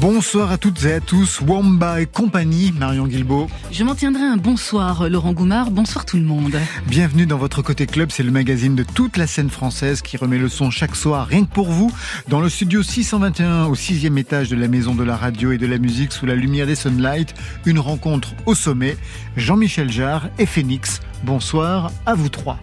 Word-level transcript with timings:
Bonsoir 0.00 0.52
à 0.52 0.58
toutes 0.58 0.84
et 0.84 0.92
à 0.92 1.00
tous, 1.00 1.40
Wamba 1.40 2.00
et 2.00 2.06
compagnie, 2.06 2.70
Marion 2.70 3.08
Guilbault. 3.08 3.48
Je 3.72 3.82
m'en 3.82 3.96
tiendrai 3.96 4.22
un 4.22 4.36
bonsoir, 4.36 5.08
Laurent 5.08 5.32
Goumard. 5.32 5.72
Bonsoir 5.72 6.04
tout 6.04 6.18
le 6.18 6.22
monde. 6.22 6.56
Bienvenue 6.86 7.26
dans 7.26 7.36
votre 7.36 7.62
Côté 7.62 7.86
Club, 7.86 8.10
c'est 8.12 8.22
le 8.22 8.30
magazine 8.30 8.76
de 8.76 8.84
toute 8.84 9.16
la 9.16 9.26
scène 9.26 9.50
française 9.50 10.00
qui 10.00 10.16
remet 10.16 10.38
le 10.38 10.48
son 10.48 10.70
chaque 10.70 10.94
soir, 10.94 11.26
rien 11.26 11.44
que 11.44 11.52
pour 11.52 11.70
vous, 11.70 11.90
dans 12.28 12.40
le 12.40 12.48
studio 12.48 12.84
621 12.84 13.64
au 13.64 13.74
sixième 13.74 14.16
étage 14.18 14.48
de 14.50 14.56
la 14.56 14.68
maison 14.68 14.94
de 14.94 15.02
la 15.02 15.16
radio 15.16 15.50
et 15.50 15.58
de 15.58 15.66
la 15.66 15.78
musique 15.78 16.12
sous 16.12 16.26
la 16.26 16.36
lumière 16.36 16.68
des 16.68 16.76
Sunlight. 16.76 17.34
Une 17.66 17.80
rencontre 17.80 18.34
au 18.46 18.54
sommet. 18.54 18.96
Jean-Michel 19.36 19.90
Jarre 19.90 20.28
et 20.38 20.46
Phoenix. 20.46 21.00
Bonsoir 21.24 21.90
à 22.06 22.14
vous 22.14 22.28
trois. 22.28 22.60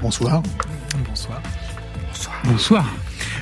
Bonsoir. 0.00 0.40
Bonsoir. 1.08 1.42
Bonsoir. 2.12 2.42
Bonsoir. 2.44 2.84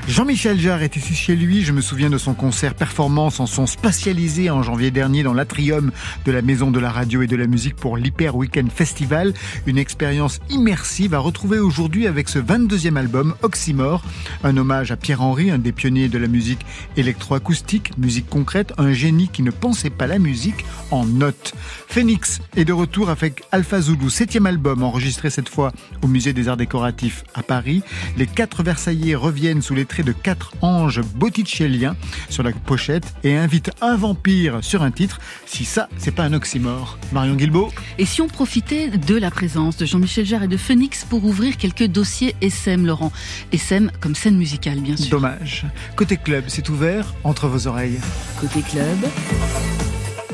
Jean-Michel 0.09 0.59
Jarre 0.59 0.83
est 0.83 0.97
ici 0.97 1.15
chez 1.15 1.37
lui. 1.37 1.63
Je 1.63 1.73
me 1.73 1.81
souviens 1.81 2.11
de 2.11 2.19
son 2.19 2.35
concert 2.35 2.75
performance 2.75 3.39
en 3.39 3.47
son 3.47 3.67
spatialisé 3.67 4.51
en 4.51 4.61
janvier 4.63 4.91
dernier 4.91 5.23
dans 5.23 5.33
l'atrium 5.33 5.93
de 6.27 6.33
la 6.33 6.43
Maison 6.43 6.73
de 6.73 6.81
la 6.81 6.91
Radio 6.91 7.23
et 7.23 7.29
de 7.29 7.37
la 7.37 7.47
Musique 7.47 7.77
pour 7.77 7.97
l'Hyper 7.97 8.35
Weekend 8.35 8.71
Festival. 8.73 9.33
Une 9.65 9.79
expérience 9.79 10.41
immersive 10.51 11.15
à 11.15 11.21
retrouver 11.21 11.61
aujourd'hui 11.61 12.09
avec 12.09 12.29
ce 12.29 12.41
22e 12.41 12.97
album 12.97 13.35
Oxymore. 13.43 14.03
Un 14.43 14.57
hommage 14.57 14.91
à 14.91 14.97
Pierre-Henry, 14.97 15.53
un 15.53 15.59
des 15.59 15.71
pionniers 15.71 16.09
de 16.09 16.19
la 16.19 16.27
musique 16.27 16.67
électroacoustique, 16.97 17.97
musique 17.97 18.29
concrète, 18.29 18.73
un 18.79 18.93
génie 18.93 19.29
qui 19.29 19.43
ne 19.43 19.53
pensait 19.53 19.89
pas 19.89 20.09
la 20.09 20.19
musique 20.19 20.65
en 20.91 21.05
notes. 21.07 21.55
Phoenix 21.87 22.41
est 22.57 22.65
de 22.65 22.73
retour 22.73 23.09
avec 23.09 23.45
Alpha 23.53 23.81
Zulu, 23.81 24.11
septième 24.11 24.47
album 24.47 24.83
enregistré 24.83 25.31
cette 25.31 25.49
fois 25.49 25.73
au 26.03 26.09
Musée 26.09 26.33
des 26.33 26.49
Arts 26.49 26.57
Décoratifs 26.57 27.23
à 27.35 27.45
Paris. 27.45 27.83
Les 28.17 28.27
quatre 28.27 28.65
Versaillais 28.65 29.15
reviennent 29.15 29.63
sous 29.63 29.75
les 29.75 29.85
de 30.01 30.13
quatre 30.13 30.55
anges 30.63 31.03
botticelliens 31.15 31.95
sur 32.31 32.43
la 32.43 32.53
pochette 32.53 33.13
et 33.25 33.37
invite 33.37 33.71
un 33.83 33.97
vampire 33.97 34.61
sur 34.63 34.83
un 34.83 34.91
titre. 34.91 35.21
Si 35.45 35.67
ça, 35.67 35.91
c'est 35.99 36.13
pas 36.13 36.23
un 36.23 36.33
oxymore. 36.33 36.99
Marion 37.13 37.35
Guilbault. 37.35 37.71
Et 37.99 38.07
si 38.07 38.23
on 38.23 38.29
profitait 38.29 38.89
de 38.89 39.17
la 39.17 39.31
présence 39.31 39.77
de 39.77 39.85
Jean-Michel 39.85 40.25
Jarre 40.25 40.45
et 40.45 40.49
de 40.49 40.57
Phoenix 40.57 41.05
pour 41.05 41.25
ouvrir 41.25 41.59
quelques 41.59 41.87
dossiers 41.87 42.35
SM, 42.41 42.87
Laurent? 42.87 43.13
SM 43.53 43.91
comme 44.01 44.15
scène 44.15 44.37
musicale, 44.37 44.81
bien 44.81 44.97
sûr. 44.97 45.11
Dommage. 45.11 45.67
Côté 45.97 46.17
club, 46.17 46.45
c'est 46.47 46.69
ouvert 46.71 47.15
entre 47.25 47.49
vos 47.49 47.67
oreilles. 47.67 48.01
Côté 48.41 48.63
club, 48.63 48.99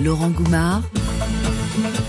Laurent 0.00 0.30
Goumard 0.30 0.82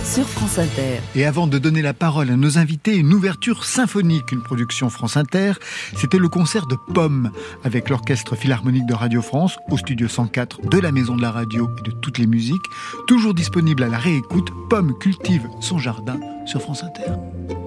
sur 0.04 0.28
France 0.28 0.58
Inter. 0.60 1.00
Et 1.16 1.26
avant 1.26 1.48
de 1.48 1.58
donner 1.58 1.82
la 1.82 1.94
parole 1.94 2.30
à 2.30 2.36
nos 2.36 2.58
invités, 2.58 2.96
une 2.96 3.14
ouverture 3.14 3.66
symphonique, 3.66 4.32
une 4.32 4.42
production 4.42 4.90
France 4.90 5.18
Inter, 5.18 5.54
c'était 5.96 6.18
le 6.18 6.30
concert 6.30 6.66
de 6.68 6.76
Pomme 6.94 7.32
avec 7.64 7.90
l'Orchestre 7.90 8.36
Philharmonique 8.36 8.86
de 8.86 8.94
Radio 8.94 9.22
France 9.22 9.58
au 9.70 9.78
studio 9.78 10.08
104 10.08 10.62
de 10.62 10.80
la 10.80 10.92
Maison 10.92 11.16
de 11.16 11.22
la 11.22 11.32
Radio 11.32 11.70
et 11.80 11.82
de 11.82 11.92
toutes 11.92 12.18
les 12.18 12.28
musiques. 12.28 12.66
Toujours 13.08 13.34
disponible 13.34 13.84
à 13.84 13.88
la 13.88 13.98
réécoute, 13.98 14.50
Pomme 14.70 14.98
cultive 14.98 15.48
son 15.62 15.78
jardin 15.78 16.20
sur 16.46 16.62
France 16.62 16.84
Inter. 16.84 17.59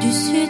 Du 0.00 0.10
sud 0.12 0.47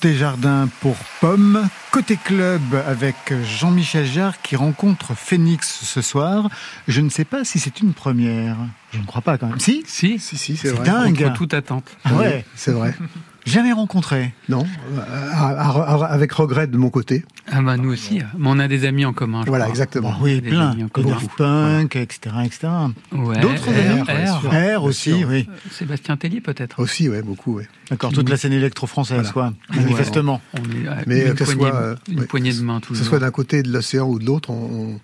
Côté 0.00 0.14
jardin 0.14 0.66
pour 0.80 0.96
Pomme, 1.20 1.68
côté 1.90 2.16
club 2.16 2.62
avec 2.88 3.16
Jean-Michel 3.44 4.06
Jarre 4.06 4.40
qui 4.40 4.56
rencontre 4.56 5.12
Phoenix 5.14 5.80
ce 5.82 6.00
soir. 6.00 6.48
Je 6.88 7.02
ne 7.02 7.10
sais 7.10 7.26
pas 7.26 7.44
si 7.44 7.58
c'est 7.58 7.80
une 7.82 7.92
première. 7.92 8.56
Je 8.94 8.98
ne 8.98 9.04
crois 9.04 9.20
pas 9.20 9.36
quand 9.36 9.48
même. 9.48 9.60
Si 9.60 9.84
Si, 9.86 10.18
Si, 10.18 10.38
si, 10.38 10.56
c'est 10.56 10.68
C'est 10.68 10.74
vrai. 10.74 10.86
dingue. 10.86 11.18
contre 11.22 11.34
toute 11.34 11.52
attente. 11.52 11.84
Ah 12.06 12.14
ouais, 12.14 12.46
C'est 12.56 12.70
vrai. 12.72 12.94
jamais 13.50 13.72
rencontré. 13.72 14.32
Non, 14.48 14.64
euh, 14.94 15.00
à- 15.32 15.70
à- 15.70 16.04
avec 16.06 16.32
regret 16.32 16.66
de 16.66 16.76
mon 16.76 16.90
côté. 16.90 17.24
Ah 17.52 17.60
bah 17.62 17.76
nous 17.76 17.90
aussi, 17.92 18.20
mais 18.38 18.48
on 18.48 18.58
a 18.58 18.68
des 18.68 18.84
amis 18.84 19.04
en 19.04 19.12
commun. 19.12 19.42
je 19.44 19.48
Voilà, 19.48 19.64
crois. 19.64 19.72
exactement. 19.74 20.14
Oui, 20.20 20.40
Des 20.40 20.48
plein. 20.50 20.74
Daft 20.74 21.30
Punk, 21.36 21.96
etc., 21.96 22.34
etc. 22.44 22.68
Ouais, 23.12 23.40
D'autres 23.40 23.70
R, 23.70 24.08
amis 24.10 24.74
R, 24.76 24.84
aussi, 24.84 25.24
oui. 25.24 25.48
Sébastien 25.70 26.16
Tellier 26.16 26.40
peut-être. 26.40 26.78
Aussi, 26.80 27.08
ouais, 27.08 27.22
beaucoup, 27.22 27.54
ouais. 27.56 27.68
D'accord, 27.90 28.12
toute 28.12 28.28
la 28.28 28.36
scène 28.36 28.52
électro-française, 28.52 29.30
quoi. 29.32 29.52
Manifestement. 29.74 30.40
On 30.54 30.58
est 30.58 31.06
Mais, 31.06 31.20
une, 31.22 31.28
euh, 31.28 31.34
que 31.34 31.44
ce 31.44 31.54
poignée, 31.56 31.70
soit, 31.70 31.80
euh, 31.80 31.96
une 32.08 32.24
poignée 32.26 32.52
de 32.52 32.60
main 32.62 32.80
Que 32.80 32.86
toujours. 32.86 33.02
ce 33.04 33.08
soit 33.08 33.18
d'un 33.18 33.30
côté 33.30 33.62
de 33.62 33.72
l'océan 33.72 34.08
ou 34.08 34.18
de 34.18 34.24
l'autre, 34.26 34.50
on 34.50 34.98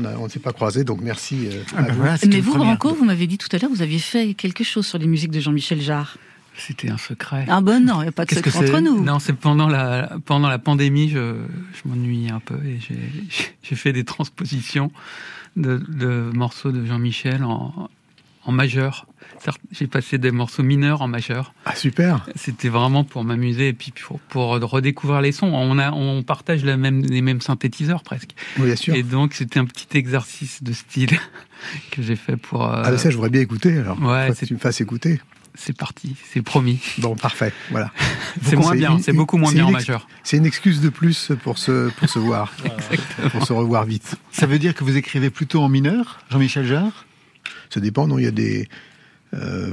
on 0.00 0.04
a- 0.06 0.16
on 0.18 0.24
ne 0.24 0.28
s'est 0.30 0.38
pas 0.38 0.52
croisés, 0.54 0.84
donc 0.84 1.00
merci. 1.02 1.48
euh, 1.48 1.62
Ah 1.76 1.80
à 1.80 1.82
vous. 1.90 1.96
voilà, 1.98 2.16
c'est 2.16 2.26
Mais 2.26 2.40
vous, 2.40 2.52
première. 2.52 2.78
Branco, 2.78 2.94
vous 2.94 3.04
m'avez 3.04 3.26
dit 3.26 3.36
tout 3.36 3.48
à 3.52 3.58
l'heure, 3.58 3.68
vous 3.70 3.82
aviez 3.82 3.98
fait 3.98 4.32
quelque 4.32 4.64
chose 4.64 4.86
sur 4.86 4.96
les 4.96 5.06
musiques 5.06 5.30
de 5.32 5.38
Jean-Michel 5.38 5.82
Jarre. 5.82 6.16
C'était 6.56 6.90
un 6.90 6.98
secret. 6.98 7.46
Ah 7.48 7.60
ben 7.60 7.80
non, 7.80 8.00
il 8.00 8.02
n'y 8.04 8.08
a 8.08 8.12
pas 8.12 8.24
de 8.24 8.34
secret 8.34 8.58
entre 8.58 8.80
nous. 8.80 9.02
Non, 9.04 9.18
c'est 9.18 9.32
pendant 9.32 9.68
la 9.68 10.16
pendant 10.26 10.48
la 10.48 10.58
pandémie, 10.58 11.08
je, 11.08 11.36
je 11.72 11.88
m'ennuyais 11.88 12.30
un 12.30 12.40
peu 12.40 12.56
et 12.64 12.78
j'ai 12.80 12.98
j'ai 13.62 13.76
fait 13.76 13.92
des 13.92 14.04
transpositions 14.04 14.92
de, 15.56 15.78
de 15.88 16.30
morceaux 16.34 16.70
de 16.72 16.84
Jean-Michel 16.84 17.42
en, 17.44 17.88
en 18.44 18.52
majeur. 18.52 19.06
J'ai 19.72 19.88
passé 19.88 20.18
des 20.18 20.30
morceaux 20.30 20.62
mineurs 20.62 21.02
en 21.02 21.08
majeur. 21.08 21.52
Ah, 21.64 21.74
super. 21.74 22.24
C'était 22.36 22.68
vraiment 22.68 23.02
pour 23.02 23.24
m'amuser 23.24 23.68
et 23.68 23.72
puis 23.72 23.92
pour, 24.06 24.20
pour 24.20 24.50
redécouvrir 24.50 25.20
les 25.20 25.32
sons. 25.32 25.48
On 25.52 25.78
a 25.78 25.90
on 25.90 26.22
partage 26.22 26.64
la 26.64 26.76
même, 26.76 27.02
les 27.02 27.22
mêmes 27.22 27.40
synthétiseurs 27.40 28.02
presque. 28.04 28.34
Oui, 28.58 28.66
bien 28.66 28.76
sûr. 28.76 28.94
Et 28.94 29.02
donc 29.02 29.34
c'était 29.34 29.58
un 29.58 29.64
petit 29.64 29.96
exercice 29.98 30.62
de 30.62 30.72
style 30.72 31.18
que 31.90 32.02
j'ai 32.02 32.14
fait 32.16 32.36
pour. 32.36 32.62
euh, 32.68 32.82
Ah, 32.84 32.90
mais 32.92 32.98
ça, 32.98 33.10
je 33.10 33.16
voudrais 33.16 33.30
bien 33.30 33.40
écouter, 33.40 33.78
alors. 33.78 34.00
Ouais, 34.00 34.28
que 34.28 34.36
c'est- 34.36 34.46
tu 34.46 34.54
me 34.54 34.58
fasses 34.60 34.80
écouter. 34.80 35.20
C'est 35.54 35.76
parti, 35.76 36.16
c'est 36.32 36.42
promis. 36.42 36.80
Bon, 36.98 37.14
parfait, 37.14 37.52
voilà. 37.70 37.92
C'est 38.42 38.56
moins 38.56 38.74
bien, 38.74 38.98
c'est 38.98 39.12
beaucoup 39.12 39.36
moins 39.36 39.52
bien 39.52 39.66
en 39.66 39.70
majeur. 39.70 40.08
C'est 40.22 40.38
une 40.38 40.46
excuse 40.46 40.80
de 40.80 40.88
plus 40.88 41.32
pour 41.44 41.58
se, 41.58 41.90
pour 41.90 42.08
se 42.08 42.18
voir, 42.18 42.50
pour 43.30 43.46
se 43.46 43.52
revoir 43.52 43.84
vite. 43.84 44.16
Ça 44.30 44.46
veut 44.46 44.58
dire 44.58 44.74
que 44.74 44.84
vous 44.84 44.96
écrivez 44.96 45.28
plutôt 45.28 45.60
en 45.62 45.68
mineur, 45.68 46.20
Jean-Michel 46.30 46.66
Jarre? 46.66 47.04
Ça 47.68 47.80
dépend, 47.80 48.06
non, 48.06 48.18
il 48.18 48.24
y 48.24 48.26
a 48.26 48.30
des... 48.30 48.68
euh, 49.34 49.72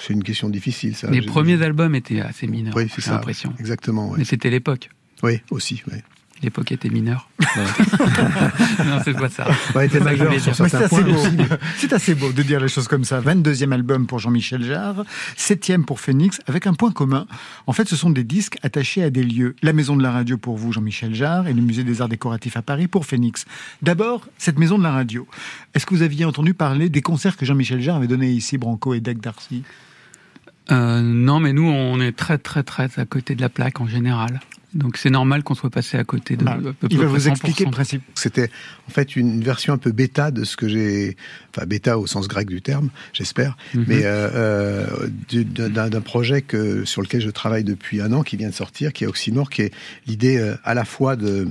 c'est 0.00 0.12
une 0.12 0.24
question 0.24 0.48
difficile, 0.48 0.96
ça. 0.96 1.08
Les 1.08 1.22
premiers 1.22 1.62
albums 1.62 1.94
étaient 1.94 2.20
assez 2.20 2.48
mineurs, 2.48 2.74
Oui, 2.74 2.88
c'est 2.88 3.06
l'impression. 3.06 3.54
Exactement, 3.60 4.10
ouais. 4.10 4.18
Mais 4.18 4.24
c'était 4.24 4.50
l'époque. 4.50 4.90
Oui, 5.22 5.40
aussi, 5.50 5.82
ouais. 5.90 6.02
L'époque 6.42 6.72
était 6.72 6.88
mineure. 6.88 7.28
non, 7.56 9.00
c'est 9.04 9.12
pas 9.16 9.28
ça. 9.28 9.46
Ouais, 9.74 9.88
C'est 9.88 10.00
majeur 10.00 10.32
sur 10.40 10.54
certains 10.54 10.78
assez 10.78 10.88
points 10.88 11.02
beau. 11.02 11.14
aussi. 11.14 11.36
C'est 11.76 11.92
assez 11.92 12.14
beau 12.14 12.32
de 12.32 12.42
dire 12.42 12.58
les 12.60 12.68
choses 12.68 12.88
comme 12.88 13.04
ça. 13.04 13.20
22e 13.20 13.72
album 13.72 14.06
pour 14.06 14.18
Jean-Michel 14.18 14.64
Jarre, 14.64 15.04
7e 15.36 15.84
pour 15.84 16.00
Phoenix, 16.00 16.40
avec 16.46 16.66
un 16.66 16.74
point 16.74 16.90
commun. 16.90 17.26
En 17.66 17.72
fait, 17.72 17.88
ce 17.88 17.94
sont 17.94 18.10
des 18.10 18.24
disques 18.24 18.58
attachés 18.62 19.02
à 19.04 19.10
des 19.10 19.22
lieux. 19.22 19.54
La 19.62 19.72
Maison 19.72 19.96
de 19.96 20.02
la 20.02 20.10
Radio 20.10 20.36
pour 20.36 20.56
vous, 20.56 20.72
Jean-Michel 20.72 21.14
Jarre, 21.14 21.46
et 21.46 21.52
le 21.52 21.62
Musée 21.62 21.84
des 21.84 22.02
Arts 22.02 22.08
Décoratifs 22.08 22.56
à 22.56 22.62
Paris 22.62 22.88
pour 22.88 23.06
Phoenix. 23.06 23.44
D'abord, 23.82 24.26
cette 24.38 24.58
Maison 24.58 24.78
de 24.78 24.82
la 24.82 24.90
Radio. 24.92 25.28
Est-ce 25.74 25.86
que 25.86 25.94
vous 25.94 26.02
aviez 26.02 26.24
entendu 26.24 26.54
parler 26.54 26.88
des 26.88 27.02
concerts 27.02 27.36
que 27.36 27.46
Jean-Michel 27.46 27.80
Jarre 27.80 27.96
avait 27.96 28.08
donnés 28.08 28.30
ici, 28.30 28.58
Branco 28.58 28.94
et 28.94 29.00
Deck 29.00 29.20
Darcy? 29.20 29.62
Euh, 30.70 31.00
non, 31.02 31.40
mais 31.40 31.52
nous, 31.52 31.68
on 31.68 32.00
est 32.00 32.12
très, 32.16 32.38
très, 32.38 32.62
très 32.62 32.88
à 32.98 33.04
côté 33.04 33.34
de 33.34 33.40
la 33.40 33.48
plaque 33.48 33.80
en 33.80 33.86
général. 33.86 34.40
Donc 34.74 34.96
c'est 34.96 35.10
normal 35.10 35.42
qu'on 35.42 35.54
soit 35.54 35.70
passé 35.70 35.98
à 35.98 36.04
côté 36.04 36.36
de. 36.36 36.44
Ah, 36.46 36.52
à 36.52 36.58
peu 36.58 36.74
Il 36.90 36.98
va 36.98 37.06
vous 37.06 37.28
expliquer 37.28 37.64
100%. 37.64 37.66
le 37.66 37.70
principe. 37.72 38.02
C'était 38.14 38.50
en 38.88 38.90
fait 38.90 39.16
une 39.16 39.42
version 39.42 39.74
un 39.74 39.78
peu 39.78 39.92
bêta 39.92 40.30
de 40.30 40.44
ce 40.44 40.56
que 40.56 40.66
j'ai, 40.68 41.16
enfin 41.50 41.66
bêta 41.66 41.98
au 41.98 42.06
sens 42.06 42.26
grec 42.28 42.48
du 42.48 42.62
terme, 42.62 42.88
j'espère, 43.12 43.56
Mhm. 43.74 43.84
mais 43.86 44.04
euh, 44.04 44.30
euh, 44.34 45.08
du- 45.28 45.44
d'un 45.44 46.00
projet 46.00 46.40
que, 46.42 46.84
sur 46.84 47.02
lequel 47.02 47.20
je 47.20 47.30
travaille 47.30 47.64
depuis 47.64 48.00
un 48.00 48.12
an, 48.12 48.22
qui 48.22 48.36
vient 48.36 48.48
de 48.48 48.54
sortir, 48.54 48.92
qui 48.92 49.04
est 49.04 49.06
Oxymore, 49.06 49.50
qui 49.50 49.62
est 49.62 49.74
l'idée 50.06 50.38
euh, 50.38 50.56
à 50.64 50.74
la 50.74 50.84
fois 50.84 51.16
de 51.16 51.48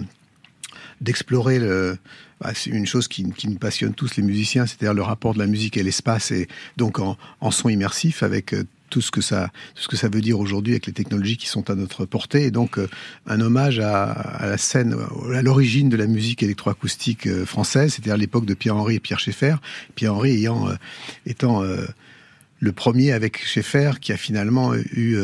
d'explorer 1.00 1.60
le 1.60 1.98
bah, 2.40 2.52
c'est 2.56 2.72
une 2.72 2.88
chose 2.88 3.08
qui, 3.08 3.30
qui 3.34 3.48
nous 3.48 3.58
passionne 3.60 3.94
tous 3.94 4.16
les 4.16 4.24
musiciens, 4.24 4.66
c'est-à-dire 4.66 4.96
le 4.96 5.04
rapport 5.04 5.34
de 5.36 5.40
la 5.40 5.46
musique 5.46 5.78
et 5.78 5.84
l'espace, 5.84 6.32
et 6.32 6.48
donc 6.78 6.98
en, 7.00 7.16
en 7.40 7.52
son 7.52 7.70
immersif 7.70 8.24
avec 8.24 8.56
tout 8.92 9.02
ce 9.02 9.10
que 9.10 9.22
ça, 9.22 9.50
tout 9.74 9.82
ce 9.82 9.88
que 9.88 9.98
ça 9.98 10.10
veut 10.10 10.22
dire 10.22 10.40
aujourd'hui 10.40 10.74
avec 10.74 10.86
les 10.86 10.94
technologies 10.94 11.38
qui 11.38 11.48
sont 11.48 11.72
à 11.72 11.76
notre 11.76 12.06
portée, 12.06 12.44
et 12.44 12.52
donc 12.52 12.78
euh, 12.78 12.88
un 13.26 13.42
hommage 13.42 13.80
à, 13.80 14.38
la 14.42 14.58
scène, 14.58 14.96
à 15.34 15.42
l'origine 15.42 15.90
de 15.90 15.98
la 15.98 16.06
musique 16.06 16.44
électroacoustique 16.44 17.26
euh, 17.26 17.46
française, 17.46 17.94
c'est-à-dire 17.94 18.18
l'époque 18.18 18.46
de 18.46 18.54
Pierre-Henri 18.54 18.96
et 18.96 19.00
Pierre 19.00 19.20
Schaeffer. 19.20 19.56
Pierre-Henri 19.96 20.32
ayant 20.32 20.70
euh, 20.70 20.76
étant 21.26 21.64
le 22.60 22.72
premier 22.72 23.14
avec 23.14 23.44
Schaeffer 23.44 23.94
qui 24.02 24.12
a 24.12 24.18
finalement 24.18 24.76
eu 24.76 25.18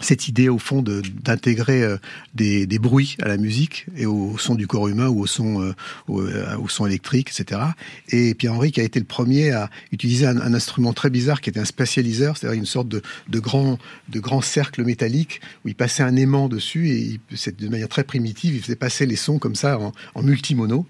cette 0.00 0.28
idée 0.28 0.48
au 0.48 0.58
fond 0.58 0.82
d'intégrer 0.82 1.82
euh, 1.82 1.96
des, 2.34 2.66
des 2.66 2.78
bruits 2.78 3.16
à 3.22 3.28
la 3.28 3.36
musique 3.36 3.86
et 3.96 4.06
au 4.06 4.36
son 4.38 4.54
du 4.54 4.66
corps 4.66 4.88
humain 4.88 5.08
ou 5.08 5.20
au 5.20 5.26
son 5.26 5.62
euh, 5.62 5.72
euh, 6.08 6.56
au 6.56 6.68
son 6.68 6.86
électrique, 6.86 7.30
etc. 7.30 7.60
Et 8.08 8.34
Pierre-Henri 8.34 8.72
qui 8.72 8.80
a 8.80 8.84
été 8.84 8.98
le 8.98 9.06
premier 9.06 9.52
à 9.52 9.70
utiliser 9.92 10.26
un, 10.26 10.54
instrument 10.54 10.92
très 10.92 11.10
bizarre 11.10 11.40
qui 11.40 11.50
était 11.50 11.60
un 11.60 11.64
spatialiseur, 11.64 12.36
c'est-à-dire 12.36 12.58
une 12.58 12.66
sorte 12.66 12.88
de, 12.88 13.02
de 13.28 13.40
grand 13.40 13.78
de 14.08 14.20
grand 14.20 14.40
cercle 14.40 14.84
métallique 14.84 15.40
où 15.64 15.68
il 15.68 15.74
passait 15.74 16.02
un 16.02 16.16
aimant 16.16 16.48
dessus 16.48 16.88
et 16.90 17.20
de 17.50 17.68
manière 17.68 17.88
très 17.88 18.04
primitive, 18.04 18.54
il 18.54 18.62
faisait 18.62 18.76
passer 18.76 19.06
les 19.06 19.16
sons 19.16 19.38
comme 19.38 19.54
ça 19.54 19.78
en, 19.78 20.22
multimono. 20.22 20.86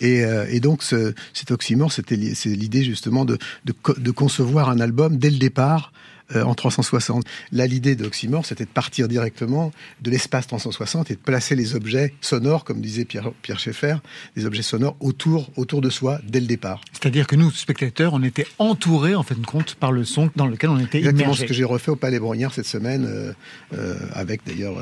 Et, 0.00 0.22
et 0.48 0.60
donc 0.60 0.82
ce, 0.82 1.14
cet 1.32 1.50
oxymore, 1.50 1.92
c'était 1.92 2.16
l'idée 2.16 2.84
justement 2.84 3.24
de, 3.24 3.38
de 3.64 4.10
concevoir 4.10 4.68
un 4.70 4.80
album 4.80 5.16
dès 5.16 5.30
le 5.30 5.38
départ 5.38 5.92
euh, 6.36 6.44
en 6.44 6.54
360. 6.54 7.24
Là, 7.52 7.66
l'idée 7.66 7.96
d'Oxymore, 7.96 8.46
c'était 8.46 8.64
de 8.64 8.70
partir 8.70 9.08
directement 9.08 9.72
de 10.00 10.10
l'espace 10.10 10.46
360 10.46 11.10
et 11.10 11.14
de 11.14 11.18
placer 11.18 11.54
les 11.54 11.74
objets 11.74 12.14
sonores, 12.20 12.64
comme 12.64 12.80
disait 12.80 13.04
Pierre, 13.04 13.32
Pierre 13.42 13.58
Schaeffer, 13.58 13.96
des 14.36 14.46
objets 14.46 14.62
sonores 14.62 14.96
autour, 15.00 15.50
autour 15.56 15.80
de 15.80 15.90
soi 15.90 16.20
dès 16.26 16.40
le 16.40 16.46
départ. 16.46 16.80
C'est-à-dire 16.92 17.26
que 17.26 17.36
nous, 17.36 17.50
spectateurs, 17.50 18.14
on 18.14 18.22
était 18.22 18.46
entourés, 18.58 19.14
en 19.14 19.22
fin 19.22 19.34
de 19.34 19.46
compte, 19.46 19.74
par 19.74 19.92
le 19.92 20.04
son 20.04 20.30
dans 20.36 20.46
lequel 20.46 20.70
on 20.70 20.78
était 20.78 20.98
Exactement 20.98 21.24
immergés. 21.24 21.42
ce 21.42 21.48
que 21.48 21.54
j'ai 21.54 21.64
refait 21.64 21.90
au 21.90 21.96
Palais 21.96 22.18
Brognard 22.18 22.54
cette 22.54 22.66
semaine, 22.66 23.04
euh, 23.06 23.32
euh, 23.74 23.96
avec 24.12 24.46
d'ailleurs 24.46 24.76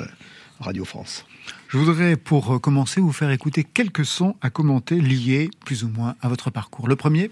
Radio 0.61 0.85
France. 0.85 1.25
Je 1.69 1.79
voudrais, 1.79 2.17
pour 2.17 2.61
commencer, 2.61 3.01
vous 3.01 3.13
faire 3.13 3.31
écouter 3.31 3.65
quelques 3.65 4.05
sons 4.05 4.37
à 4.41 4.51
commenter 4.51 5.01
liés, 5.01 5.51
plus 5.65 5.85
ou 5.85 5.89
moins, 5.89 6.17
à 6.21 6.29
votre 6.29 6.51
parcours. 6.51 6.89
Le 6.89 6.97
premier 6.97 7.31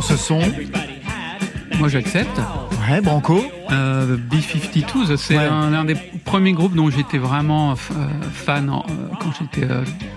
Ce 0.00 0.16
son 0.16 0.40
Moi, 1.78 1.88
j'accepte. 1.88 2.40
Ouais, 2.90 3.00
Branco 3.00 3.40
euh, 3.70 4.16
B-52, 4.16 5.16
c'est 5.16 5.36
un, 5.36 5.84
des 5.84 5.94
premiers 6.24 6.52
groupes 6.52 6.74
dont 6.74 6.90
j'étais 6.90 7.18
vraiment 7.18 7.72
euh, 7.72 7.74
fan 8.32 8.70
quand 9.20 9.30
j'étais 9.38 9.66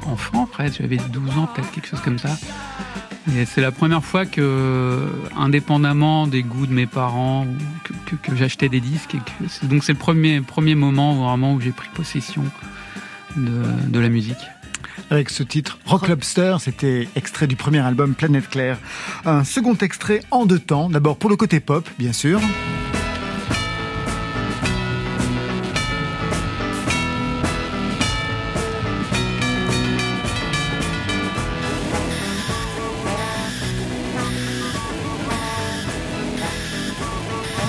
enfant, 0.06 0.44
après 0.44 0.70
j'avais 0.72 0.98
12 0.98 1.38
ans, 1.38 1.48
peut-être 1.54 1.72
quelque 1.72 1.88
chose 1.88 2.02
comme 2.02 2.20
ça. 2.20 2.38
Et 3.36 3.46
c'est 3.46 3.62
la 3.62 3.72
première 3.72 4.04
fois 4.04 4.26
que, 4.26 5.08
indépendamment 5.38 6.28
des 6.28 6.44
goûts 6.44 6.66
de 6.66 6.74
mes 6.74 6.88
parents, 6.88 7.46
que, 8.06 8.36
j'achetais 8.36 8.70
des 8.70 8.82
disques. 8.82 9.16
Et 9.16 9.20
que 9.20 9.66
donc 9.66 9.84
c'est 9.84 9.94
le 9.94 10.00
premier, 10.00 10.42
premier 10.42 10.76
moment 10.76 11.14
vraiment 11.14 11.54
où 11.54 11.62
j'ai 11.62 11.72
pris 11.72 11.88
possession 11.94 12.44
de, 13.38 13.64
de 13.88 14.00
la 14.00 14.10
musique 14.10 14.38
avec 15.10 15.30
ce 15.30 15.44
titre 15.44 15.78
Rock 15.86 16.08
Lobster. 16.08 16.58
C'était 16.60 17.08
extrait 17.16 17.48
du 17.48 17.56
premier 17.56 17.80
album 17.80 18.14
Planète 18.14 18.50
Claire. 18.50 18.78
Un 19.26 19.44
second 19.44 19.76
extrait 19.76 20.22
en 20.32 20.46
deux 20.46 20.60
temps. 20.60 20.90
D'abord 20.90 21.18
pour 21.18 21.30
le 21.30 21.36
côté 21.36 21.60
pop, 21.60 21.88
bien 21.98 22.14
sûr. 22.14 22.40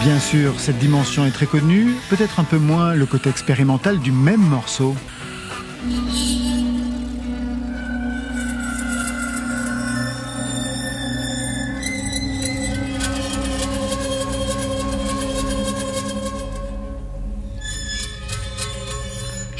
Bien 0.02 0.20
sûr, 0.20 0.58
cette 0.58 0.78
dimension 0.78 1.26
est 1.26 1.32
très 1.32 1.44
connue, 1.44 1.94
peut-être 2.08 2.40
un 2.40 2.44
peu 2.44 2.56
moins 2.56 2.94
le 2.94 3.04
côté 3.04 3.28
expérimental 3.28 3.98
du 3.98 4.10
même 4.10 4.40
morceau. 4.40 4.96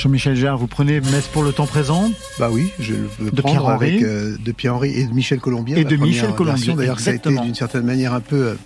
Jean-Michel 0.09 0.37
Jarre, 0.37 0.57
vous 0.57 0.69
prenez 0.69 1.03
Metz 1.03 1.27
pour 1.27 1.43
le 1.43 1.53
temps 1.53 1.67
présent 1.67 2.11
Bah 2.39 2.49
oui, 2.51 2.73
je 2.81 2.95
le 3.21 3.31
de 3.31 3.43
prendre 3.43 3.69
avec 3.69 4.01
euh, 4.03 4.39
de 4.43 4.53
Pierre-Henri 4.53 4.89
et 4.99 5.07
de 5.07 5.13
Michel 5.13 5.39
Colombier. 5.39 5.79
Et 5.79 5.85
de 5.85 5.97
Michel 5.97 6.33
Colombier. 6.35 6.73
D'ailleurs, 6.73 6.99
ça 6.99 7.11
a 7.11 7.15
été 7.15 7.29
d'une 7.29 7.55
certaine 7.55 7.85
manière 7.85 8.15
un 8.15 8.23
peu 8.23 8.57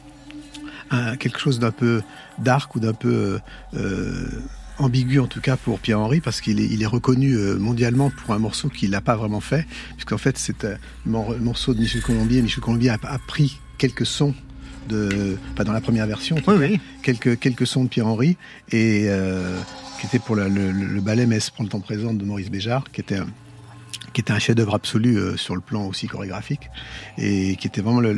euh, 0.92 1.16
quelque 1.16 1.40
chose 1.40 1.58
d'un 1.58 1.72
peu 1.72 2.02
dark 2.38 2.76
ou 2.76 2.80
d'un 2.80 2.92
peu 2.92 3.40
euh, 3.74 4.28
ambigu 4.78 5.18
en 5.18 5.26
tout 5.26 5.40
cas 5.40 5.56
pour 5.56 5.80
Pierre-Henri 5.80 6.20
parce 6.20 6.40
qu'il 6.40 6.60
est, 6.60 6.66
il 6.66 6.80
est 6.80 6.86
reconnu 6.86 7.36
mondialement 7.58 8.10
pour 8.10 8.32
un 8.32 8.38
morceau 8.38 8.68
qu'il 8.68 8.90
n'a 8.90 9.00
pas 9.00 9.16
vraiment 9.16 9.40
fait 9.40 9.66
puisqu'en 9.96 10.18
fait 10.18 10.38
c'est 10.38 10.64
un 10.64 10.76
morceau 11.04 11.74
de 11.74 11.80
Michel 11.80 12.02
Colombier. 12.02 12.40
Michel 12.40 12.62
Colombier 12.62 12.90
a, 12.90 13.18
pris 13.26 13.58
quelques 13.78 14.06
sons 14.06 14.32
de, 14.88 15.36
pas 15.56 15.64
dans 15.64 15.72
la 15.72 15.80
première 15.80 16.06
version, 16.06 16.36
oui, 16.46 16.54
oui. 16.56 16.80
quelques 17.02 17.40
quelques 17.40 17.66
sons 17.66 17.82
de 17.82 17.88
Pierre-Henri 17.88 18.36
et 18.70 19.08
qui 20.02 20.06
était 20.06 20.18
pour 20.18 20.34
le, 20.34 20.48
le, 20.48 21.00
ballet 21.00 21.26
Messe 21.26 21.50
pour 21.50 21.62
le 21.62 21.70
temps 21.70 21.78
présent 21.78 22.12
de 22.12 22.24
Maurice 22.24 22.50
Béjart, 22.50 22.90
qui 22.90 23.00
était 23.00 23.18
un, 23.18 23.28
qui 24.12 24.20
était 24.20 24.32
un 24.32 24.40
chef-d'œuvre 24.40 24.74
absolu 24.74 25.16
euh, 25.16 25.36
sur 25.36 25.54
le 25.54 25.60
plan 25.60 25.86
aussi 25.86 26.08
chorégraphique 26.08 26.70
et 27.18 27.54
qui 27.54 27.68
était 27.68 27.82
vraiment 27.82 28.00
le, 28.00 28.12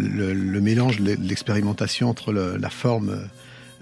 mélange 0.62 0.98
l'expérimentation 1.00 2.08
entre 2.08 2.32
la 2.32 2.70
forme 2.70 3.28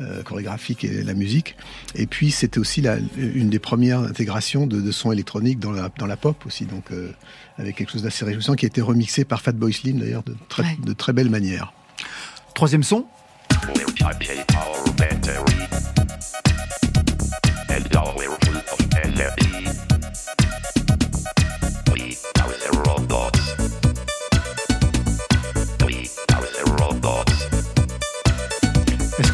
euh, 0.01 0.21
chorégraphique 0.25 0.83
et 0.83 1.05
la 1.05 1.15
musique. 1.15 1.55
Et 1.95 2.09
puis 2.09 2.33
c'était 2.33 2.59
aussi 2.59 2.81
la, 2.81 2.97
une 3.17 3.51
des 3.51 3.61
premières 3.61 4.01
intégrations 4.01 4.67
de, 4.67 4.81
de 4.81 4.91
sons 4.91 5.13
électroniques 5.13 5.61
dans 5.61 5.71
la, 5.71 5.89
dans 5.97 6.07
la 6.07 6.17
pop 6.17 6.45
aussi, 6.45 6.65
donc 6.65 6.91
euh, 6.91 7.13
avec 7.57 7.77
quelque 7.77 7.93
chose 7.93 8.03
d'assez 8.03 8.25
réjouissant 8.25 8.57
qui 8.57 8.67
a 8.67 8.69
été 8.69 8.81
remixé 8.81 9.25
par 9.25 9.43
Fatboy 9.43 9.73
Slim 9.73 10.01
d'ailleurs 10.01 10.25
de 10.25 10.35
très, 10.49 10.77
de 10.85 10.93
très 10.93 11.13
belle 11.13 11.31
manière. 11.31 11.73
Troisième 12.53 12.83
son. 12.83 13.07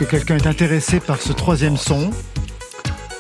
Quelqu'un 0.09 0.37
est 0.37 0.47
intéressé 0.47 1.01
par 1.01 1.21
ce 1.21 1.33
troisième 1.33 1.77
son 1.77 2.11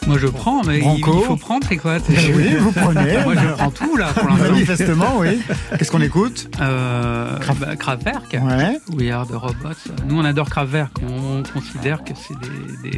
moi 0.06 0.16
je 0.16 0.26
prends, 0.26 0.64
mais 0.64 0.78
il, 0.78 1.04
faut 1.04 1.36
prendre, 1.36 1.66
c'est 1.68 1.76
quoi 1.76 1.98
Oui, 2.34 2.54
vous 2.58 2.72
prenez. 2.72 3.18
Moi 3.24 3.34
je 3.34 3.48
prends 3.48 3.70
tout 3.70 3.94
là 3.94 4.06
pour 4.14 4.26
l'instant. 4.26 4.52
Manifestement, 4.52 5.18
oui. 5.18 5.42
Qu'est-ce 5.76 5.90
qu'on 5.90 6.00
écoute 6.00 6.48
euh, 6.62 7.36
Kraftwerk. 7.78 8.32
Ouais. 8.32 8.78
We 8.94 9.10
Are 9.10 9.26
the 9.26 9.32
Robots. 9.32 9.92
Nous 10.06 10.18
on 10.18 10.24
adore 10.24 10.48
Kraftwerk. 10.48 10.96
On 11.06 11.42
considère 11.42 12.04
que 12.04 12.14
c'est 12.16 12.38
des, 12.82 12.90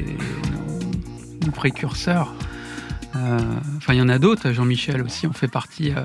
des, 1.41 1.51
précurseurs. 1.51 2.33
Euh, 3.17 3.39
enfin, 3.79 3.95
il 3.95 3.99
y 3.99 4.03
en 4.03 4.09
a 4.09 4.21
d'autres. 4.21 4.53
Jean-Michel 4.53 5.03
aussi, 5.03 5.27
on 5.27 5.33
fait 5.33 5.49
partie 5.49 5.91
euh, 5.91 6.03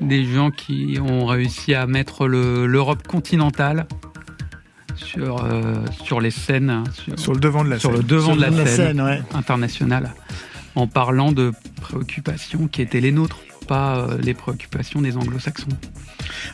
des 0.00 0.24
gens 0.24 0.50
qui 0.50 0.98
ont 1.06 1.26
réussi 1.26 1.74
à 1.74 1.86
mettre 1.86 2.26
l'Europe 2.26 3.06
continentale 3.06 3.86
sur, 4.96 5.44
euh, 5.44 5.74
sur 6.04 6.20
les 6.20 6.30
scènes, 6.30 6.70
hein, 6.70 6.84
sur, 7.16 7.32
le 7.32 7.40
devant 7.40 7.64
de 7.64 7.70
la 7.70 7.78
sur 7.78 7.90
scène, 7.90 7.98
le 8.00 8.06
devant 8.06 8.36
de 8.36 8.40
la, 8.40 8.66
scène, 8.66 9.24
internationale, 9.34 10.14
en 10.74 10.86
parlant 10.86 11.32
de 11.32 11.52
préoccupations 11.80 12.68
qui 12.68 12.82
étaient 12.82 13.00
les 13.00 13.12
nôtres, 13.12 13.38
pas 13.68 14.08
les 14.20 14.34
préoccupations 14.34 15.00
des 15.00 15.16
anglo-saxons. 15.16 15.68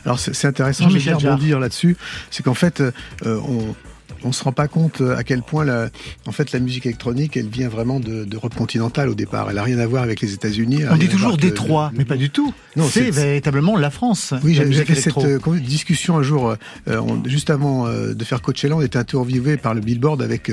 Alors 0.05 0.19
c'est 0.19 0.47
intéressant, 0.47 0.89
je 0.89 0.97
vais 0.97 1.13
rebondir 1.13 1.59
là-dessus, 1.59 1.97
c'est 2.29 2.43
qu'en 2.43 2.53
fait, 2.53 2.83
on, 3.25 3.75
on 4.23 4.31
se 4.31 4.43
rend 4.43 4.51
pas 4.51 4.67
compte 4.67 5.01
euh, 5.01 5.15
à 5.15 5.23
quel 5.23 5.41
point 5.41 5.65
la, 5.65 5.89
en 6.25 6.31
fait 6.31 6.51
la 6.51 6.59
musique 6.59 6.85
électronique 6.85 7.37
elle 7.37 7.47
vient 7.47 7.69
vraiment 7.69 7.99
d'Europe 7.99 8.55
continentale 8.55 9.09
au 9.09 9.15
départ. 9.15 9.49
Elle 9.49 9.57
a 9.57 9.63
rien 9.63 9.79
à 9.79 9.87
voir 9.87 10.03
avec 10.03 10.21
les 10.21 10.33
États-Unis. 10.33 10.83
On 10.89 10.97
dit 10.97 11.09
toujours 11.09 11.37
Détroit, 11.37 11.91
mais 11.95 12.05
pas 12.05 12.17
du 12.17 12.29
tout. 12.29 12.53
Non, 12.75 12.87
c'est 12.87 13.11
véritablement 13.11 13.77
la 13.77 13.89
France. 13.89 14.33
Oui, 14.43 14.53
j'avais 14.53 14.73
fait 14.85 14.95
cette 14.95 15.17
euh, 15.17 15.39
discussion 15.59 16.17
un 16.17 16.23
jour, 16.23 16.55
euh, 16.87 17.01
juste 17.25 17.49
avant 17.49 17.87
de 17.91 18.23
faire 18.23 18.41
Coachella, 18.41 18.75
on 18.75 18.81
était 18.81 18.97
interviewé 18.97 19.57
par 19.57 19.73
le 19.73 19.81
Billboard 19.81 20.21
avec 20.21 20.51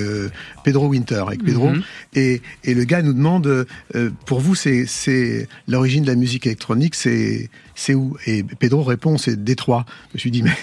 Pedro 0.64 0.88
Winter, 0.88 1.24
avec 1.26 1.44
Pedro, 1.44 1.70
mhm. 1.70 1.82
et, 2.14 2.42
et 2.64 2.74
le 2.74 2.84
gars 2.84 3.02
nous 3.02 3.12
demande, 3.12 3.66
pour 4.26 4.40
vous, 4.40 4.54
c'est 4.54 5.48
l'origine 5.66 6.04
de 6.04 6.08
la 6.08 6.16
musique 6.16 6.46
électronique, 6.46 6.94
c'est 6.94 7.50
c'est 7.78 7.94
où? 7.94 8.16
Et 8.26 8.42
Pedro 8.42 8.82
répond, 8.82 9.18
c'est 9.18 9.42
Détroit. 9.42 9.86
Je 10.10 10.16
me 10.16 10.18
suis 10.18 10.30
dit, 10.32 10.42
mais 10.42 10.56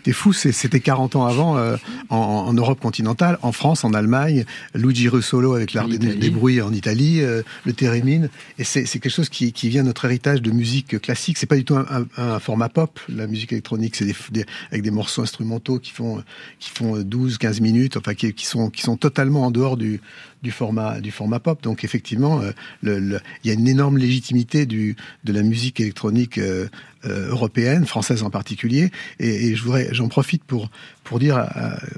c'était 0.00 0.12
fou, 0.12 0.32
c'était 0.32 0.80
40 0.80 1.16
ans 1.16 1.26
avant 1.26 1.58
euh, 1.58 1.76
en, 2.08 2.54
Europe 2.54 2.80
continentale, 2.80 3.38
en 3.42 3.52
France, 3.52 3.84
en 3.84 3.92
Allemagne, 3.92 4.46
Luigi 4.74 5.10
Russolo 5.10 5.52
avec 5.52 5.74
l'art 5.74 5.88
des, 5.88 6.30
bruits 6.30 6.62
en 6.62 6.72
Italie, 6.72 7.20
euh, 7.20 7.42
le 7.66 7.74
Térémine, 7.74 8.30
et 8.58 8.64
c'est 8.64 8.86
quelque 8.86 9.10
chose 9.10 9.28
qui, 9.28 9.52
vient 9.68 9.82
de 9.82 9.88
notre 9.88 10.06
héritage 10.06 10.40
de 10.40 10.50
musique 10.52 10.98
classique. 11.02 11.36
C'est 11.36 11.46
pas 11.46 11.56
du 11.56 11.66
tout 11.66 11.76
un, 11.76 12.40
format 12.40 12.70
pop, 12.70 12.98
la 13.10 13.26
musique 13.26 13.52
électronique, 13.52 13.94
c'est 13.94 14.06
des, 14.06 14.46
avec 14.70 14.82
des 14.82 14.90
morceaux 14.90 15.20
instrumentaux 15.20 15.78
qui 15.78 15.90
font 15.90 16.22
qui 16.58 16.70
font 16.70 16.98
12, 16.98 17.36
15 17.36 17.60
minutes, 17.60 17.98
enfin 17.98 18.14
qui, 18.14 18.32
qui 18.32 18.46
sont 18.46 18.70
qui 18.70 18.80
sont 18.80 18.96
totalement 18.96 19.44
en 19.44 19.50
dehors 19.50 19.76
du 19.76 20.00
du 20.42 20.50
format 20.50 21.00
du 21.00 21.10
format 21.10 21.40
pop. 21.40 21.62
Donc 21.62 21.84
effectivement, 21.84 22.40
euh, 22.42 22.52
il 22.84 23.20
y 23.44 23.50
a 23.50 23.54
une 23.54 23.68
énorme 23.68 23.98
légitimité 23.98 24.66
du 24.66 24.96
de 25.24 25.32
la 25.32 25.42
musique 25.42 25.80
électronique 25.80 26.38
euh, 26.38 26.68
euh, 27.04 27.30
européenne, 27.30 27.86
française 27.86 28.22
en 28.22 28.30
particulier. 28.30 28.90
Et, 29.18 29.48
et 29.48 29.56
je 29.56 29.62
voudrais, 29.62 29.88
j'en 29.92 30.08
profite 30.08 30.44
pour 30.44 30.70
pour 31.10 31.18
dire 31.18 31.44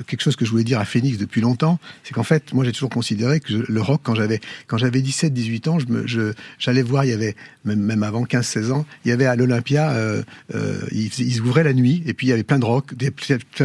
quelque 0.06 0.22
chose 0.22 0.36
que 0.36 0.46
je 0.46 0.50
voulais 0.50 0.64
dire 0.64 0.80
à 0.80 0.86
Phoenix 0.86 1.18
depuis 1.18 1.42
longtemps, 1.42 1.78
c'est 2.02 2.14
qu'en 2.14 2.22
fait, 2.22 2.54
moi 2.54 2.64
j'ai 2.64 2.72
toujours 2.72 2.88
considéré 2.88 3.40
que 3.40 3.52
le 3.52 3.80
rock, 3.82 4.00
quand 4.02 4.14
j'avais 4.14 4.40
quand 4.68 4.78
j'avais 4.78 5.02
17, 5.02 5.34
18 5.34 5.68
ans, 5.68 5.78
je 6.06 6.32
j'allais 6.58 6.80
voir, 6.80 7.04
il 7.04 7.10
y 7.10 7.12
avait 7.12 7.36
même, 7.66 7.80
même 7.80 8.02
avant 8.04 8.24
15, 8.24 8.46
16 8.46 8.72
ans, 8.72 8.86
il 9.04 9.10
y 9.10 9.12
avait 9.12 9.26
à 9.26 9.36
l'Olympia, 9.36 9.90
euh, 9.90 10.22
euh, 10.54 10.80
ils, 10.92 11.10
ils, 11.18 11.42
ouvraient 11.42 11.62
la 11.62 11.74
nuit 11.74 12.02
et 12.06 12.14
puis 12.14 12.28
il 12.28 12.30
y 12.30 12.32
avait 12.32 12.42
plein 12.42 12.58
de 12.58 12.64
rock, 12.64 12.94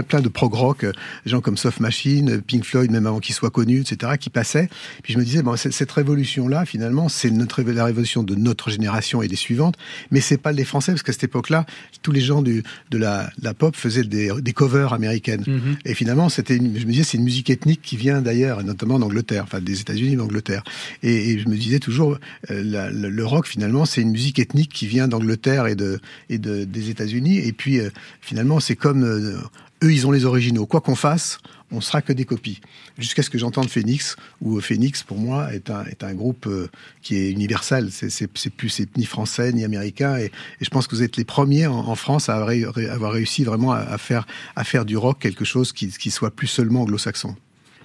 plein 0.10 0.20
de 0.20 0.28
prog 0.28 0.54
rock, 0.54 0.86
gens 1.26 1.40
comme 1.40 1.56
Soft 1.56 1.80
Machine, 1.80 2.42
Pink 2.42 2.66
Floyd, 2.66 2.92
même 2.92 3.08
avant 3.08 3.22
qu'ils 3.22 3.34
soient 3.34 3.50
connus, 3.50 3.86
etc., 3.90 4.18
qui 4.20 4.30
passaient. 4.30 4.68
Puis 5.02 5.14
je 5.14 5.18
me 5.18 5.24
disais, 5.24 5.44
bon, 5.44 5.56
cette 5.56 5.92
révolution-là, 5.94 6.66
finalement, 6.66 7.08
c'est 7.08 7.32
notre 7.32 7.62
la 7.62 7.86
révolution 7.86 8.22
de 8.22 8.36
notre 8.36 8.70
génération 8.70 9.22
et 9.22 9.30
des 9.30 9.38
suivantes, 9.38 9.78
mais 10.12 10.20
c'est 10.20 10.38
pas 10.38 10.52
les 10.52 10.66
Français 10.66 10.92
parce 10.92 11.04
qu'à 11.04 11.14
cette 11.14 11.24
époque-là, 11.24 11.66
tous 12.02 12.12
les 12.12 12.22
gens 12.22 12.42
du 12.42 12.64
de 12.92 12.98
la, 12.98 13.30
la 13.42 13.54
pop 13.54 13.78
faisaient 13.78 14.04
des, 14.04 14.30
des 14.42 14.54
covers 14.54 14.92
américaines. 14.92 15.37
Mhm. 15.46 15.78
Et 15.86 15.94
finalement, 15.94 16.30
c'était, 16.30 16.58
je 16.58 16.62
me 16.62 16.92
disais, 16.92 17.04
c'est 17.04 17.18
une 17.18 17.24
musique 17.24 17.50
ethnique 17.50 17.82
qui 17.82 17.98
vient 17.98 18.22
d'ailleurs, 18.22 18.64
notamment 18.64 19.00
d'Angleterre, 19.00 19.44
enfin 19.44 19.60
des 19.60 19.82
États-Unis, 19.82 20.16
d'Angleterre. 20.16 20.64
Et, 21.04 21.32
et, 21.32 21.40
je 21.40 21.48
me 21.50 21.56
disais 21.56 21.80
toujours, 21.80 22.18
euh, 22.52 22.90
le, 22.92 23.26
rock 23.26 23.48
finalement, 23.48 23.86
c'est 23.86 24.02
une 24.02 24.12
musique 24.12 24.40
ethnique 24.40 24.72
qui 24.72 24.88
vient 24.88 25.08
d'Angleterre 25.08 25.68
et 25.68 25.76
de 25.76 26.00
et 26.30 26.38
de, 26.38 26.64
des 26.64 26.90
États-Unis. 26.90 27.38
Et 27.40 27.52
puis 27.52 27.80
euh, 27.80 27.90
finalement, 28.22 28.60
c'est 28.60 28.76
comme 28.76 29.04
euh, 29.04 29.38
eux, 29.84 29.92
ils 29.92 30.08
ont 30.08 30.12
les 30.12 30.26
originaux. 30.26 30.66
Quoi 30.66 30.82
qu'on 30.82 30.96
fasse, 30.96 31.40
on 31.72 31.82
sera 31.82 32.02
que 32.02 32.14
des 32.14 32.26
copies. 32.26 32.62
Jusqu'à 32.98 33.24
ce 33.24 33.30
que 33.30 33.38
j'entende 33.38 33.70
Phoenix, 33.70 34.16
où 34.42 34.60
Phoenix, 34.62 35.04
pour 35.04 35.18
moi, 35.18 35.54
est 35.54 35.70
un, 35.70 35.84
est 35.86 36.04
un 36.04 36.14
groupe 36.14 36.48
euh, 36.48 36.70
qui 37.02 37.16
est 37.16 37.32
universel. 37.32 37.90
C'est 37.92 38.28
plus 38.28 38.70
c'est 38.70 38.98
ni 38.98 39.06
français 39.06 39.52
ni 39.52 39.64
américain. 39.64 40.18
Et, 40.18 40.32
je 40.62 40.70
pense 40.70 40.88
que 40.88 40.96
vous 40.96 41.04
êtes 41.04 41.18
les 41.18 41.26
premiers 41.26 41.68
en, 41.68 41.96
France 41.96 42.30
à 42.30 42.36
avoir, 42.36 43.12
réussi 43.12 43.44
vraiment 43.44 43.72
à, 43.72 43.98
faire, 43.98 44.26
à 44.56 44.64
faire 44.64 44.86
du 44.86 44.98
rock 44.98 45.20
quelque 45.20 45.46
chose 45.46 45.74
qui, 45.74 45.90
qui 45.90 46.12
soit 46.12 46.32
plus 46.32 46.48
seulement 46.48 46.84
anglo-saxon. 46.84 47.36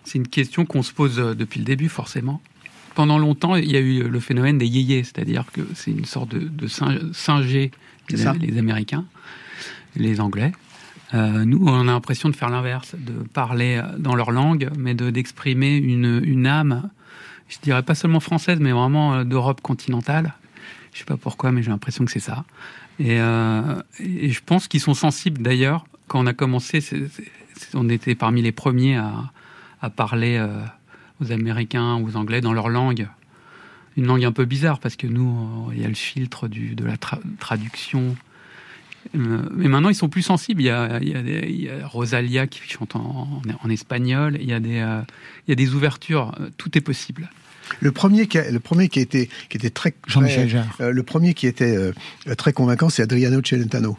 c'est 0.04 0.18
une 0.18 0.28
question 0.28 0.64
qu'on 0.64 0.82
se 0.82 0.92
pose 0.92 1.16
depuis 1.16 1.58
le 1.58 1.64
début, 1.64 1.88
forcément. 1.88 2.40
Pendant 2.94 3.18
longtemps, 3.18 3.56
il 3.56 3.70
y 3.70 3.76
a 3.76 3.80
eu 3.80 4.02
le 4.02 4.20
phénomène 4.20 4.58
des 4.58 4.66
yéyés, 4.66 5.02
c'est-à-dire 5.02 5.46
que 5.52 5.62
c'est 5.74 5.90
une 5.90 6.04
sorte 6.04 6.30
de, 6.30 6.40
de 6.40 6.66
singer 6.66 7.70
les, 8.10 8.16
les, 8.16 8.58
Américains, 8.58 9.06
les 9.96 10.20
Anglais. 10.20 10.52
Euh, 11.14 11.44
nous, 11.44 11.62
on 11.66 11.80
a 11.80 11.92
l'impression 11.92 12.28
de 12.28 12.36
faire 12.36 12.48
l'inverse, 12.48 12.94
de 12.96 13.12
parler 13.28 13.82
dans 13.98 14.14
leur 14.14 14.30
langue, 14.30 14.70
mais 14.78 14.94
d'exprimer 14.94 15.76
une, 15.76 16.22
une 16.24 16.46
âme, 16.46 16.90
je 17.48 17.58
dirais 17.62 17.82
pas 17.82 17.94
seulement 17.94 18.20
française, 18.20 18.58
mais 18.60 18.72
vraiment 18.72 19.24
d'Europe 19.24 19.60
continentale. 19.60 20.34
Je 20.92 20.98
sais 20.98 21.04
pas 21.04 21.16
pourquoi, 21.16 21.52
mais 21.52 21.62
j'ai 21.62 21.70
l'impression 21.70 22.04
que 22.04 22.10
c'est 22.10 22.20
ça. 22.20 22.44
Et, 22.98 23.20
euh, 23.20 23.80
je 23.98 24.40
pense 24.44 24.68
qu'ils 24.68 24.80
sont 24.80 24.94
sensibles 24.94 25.42
d'ailleurs. 25.42 25.84
Quand 26.06 26.20
on 26.22 26.26
a 26.26 26.34
commencé, 26.34 26.80
on 27.74 27.88
était 27.88 28.14
parmi 28.14 28.42
les 28.42 28.52
premiers 28.52 28.96
à, 28.96 29.30
à 29.80 29.90
parler 29.90 30.36
euh, 30.36 30.62
aux 31.20 31.32
Américains, 31.32 31.96
aux 31.96 32.16
Anglais 32.16 32.40
dans 32.40 32.52
leur 32.52 32.68
langue. 32.68 33.08
Une 33.96 34.06
langue 34.06 34.24
un 34.24 34.32
peu 34.32 34.44
bizarre 34.44 34.78
parce 34.78 34.96
que 34.96 35.06
nous, 35.06 35.70
il 35.72 35.80
y 35.80 35.84
a 35.84 35.88
le 35.88 35.94
filtre 35.94 36.48
du, 36.48 36.74
de 36.74 36.84
la 36.84 36.96
traduction. 37.38 38.16
Euh, 39.14 39.42
mais 39.50 39.68
maintenant, 39.68 39.88
ils 39.88 39.94
sont 39.94 40.08
plus 40.08 40.22
sensibles. 40.22 40.62
Il 40.62 40.66
y 40.66 40.70
a, 40.70 40.98
il 41.00 41.08
y 41.08 41.14
a, 41.14 41.20
il 41.20 41.62
y 41.62 41.68
a 41.68 41.86
Rosalia 41.86 42.46
qui 42.46 42.60
chante 42.68 42.96
en, 42.96 43.42
en, 43.62 43.70
espagnol. 43.70 44.36
Il 44.40 44.48
y, 44.48 44.52
a 44.52 44.60
des, 44.60 44.78
euh, 44.78 45.00
il 45.46 45.50
y 45.50 45.52
a 45.52 45.56
des 45.56 45.74
ouvertures. 45.74 46.32
Tout 46.56 46.76
est 46.76 46.80
possible. 46.80 47.28
Le 47.80 47.92
premier 47.92 48.26
qui 48.26 48.38
a, 48.38 48.50
le 48.50 48.60
premier 48.60 48.88
qui 48.88 48.98
a 48.98 49.02
été 49.02 49.28
qui 49.48 49.56
était 49.56 49.70
très 49.70 49.94
Jean-Michel 50.06 50.48
Jarre. 50.48 50.76
Euh, 50.80 50.92
le 50.92 51.02
premier 51.02 51.34
qui 51.34 51.46
était 51.46 51.76
euh, 51.76 51.92
très 52.36 52.52
convaincant, 52.52 52.88
c'est 52.88 53.02
Adriano 53.02 53.40
Celentano. 53.44 53.98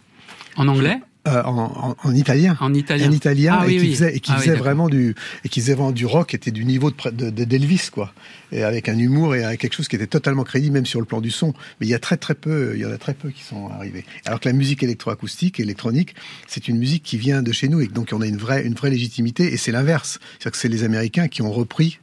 En 0.55 0.67
anglais? 0.67 0.99
Euh, 1.25 1.41
en, 1.43 1.57
en, 1.57 1.95
en, 2.03 2.15
italien. 2.15 2.57
En 2.59 2.73
italien. 2.73 3.07
En 3.07 3.11
italien 3.11 3.57
ah, 3.61 3.63
et 3.63 3.67
oui, 3.67 3.77
qui 3.77 3.81
oui. 3.83 3.93
faisait, 3.93 4.15
et 4.15 4.19
qui 4.19 4.31
ah, 4.33 4.39
faisait 4.39 4.51
oui, 4.51 4.57
vraiment 4.57 4.89
du 4.89 5.15
et 5.45 5.49
qui 5.49 5.61
faisait 5.61 5.73
vraiment 5.73 5.93
du 5.93 6.05
rock 6.05 6.29
qui 6.29 6.35
était 6.35 6.51
du 6.51 6.65
niveau 6.65 6.91
de 6.91 7.29
d'Elvis 7.29 7.85
de, 7.85 7.91
quoi. 7.91 8.13
Et 8.51 8.63
avec 8.63 8.89
un 8.89 8.97
humour 8.97 9.33
et 9.33 9.43
avec 9.43 9.61
quelque 9.61 9.73
chose 9.73 9.87
qui 9.87 9.95
était 9.95 10.07
totalement 10.07 10.43
crédible 10.43 10.73
même 10.73 10.85
sur 10.85 10.99
le 10.99 11.05
plan 11.05 11.21
du 11.21 11.31
son. 11.31 11.53
Mais 11.79 11.87
il 11.87 11.89
y 11.89 11.93
a 11.93 11.99
très 11.99 12.17
très 12.17 12.35
peu, 12.35 12.73
il 12.75 12.81
y 12.81 12.85
en 12.85 12.91
a 12.91 12.97
très 12.97 13.13
peu 13.13 13.29
qui 13.29 13.41
sont 13.41 13.69
arrivés. 13.69 14.03
Alors 14.25 14.41
que 14.41 14.49
la 14.49 14.53
musique 14.53 14.83
électroacoustique, 14.83 15.61
électronique, 15.61 16.13
c'est 16.47 16.67
une 16.67 16.77
musique 16.77 17.03
qui 17.03 17.17
vient 17.17 17.41
de 17.41 17.53
chez 17.53 17.69
nous 17.69 17.79
et 17.79 17.87
donc 17.87 18.09
on 18.11 18.19
a 18.19 18.27
une 18.27 18.37
vraie 18.37 18.65
une 18.65 18.73
vraie 18.73 18.89
légitimité 18.89 19.53
et 19.53 19.57
c'est 19.57 19.71
l'inverse. 19.71 20.19
C'est-à-dire 20.39 20.51
que 20.51 20.57
c'est 20.57 20.67
les 20.67 20.83
Américains 20.83 21.29
qui 21.29 21.41
ont 21.41 21.51
repris 21.51 21.99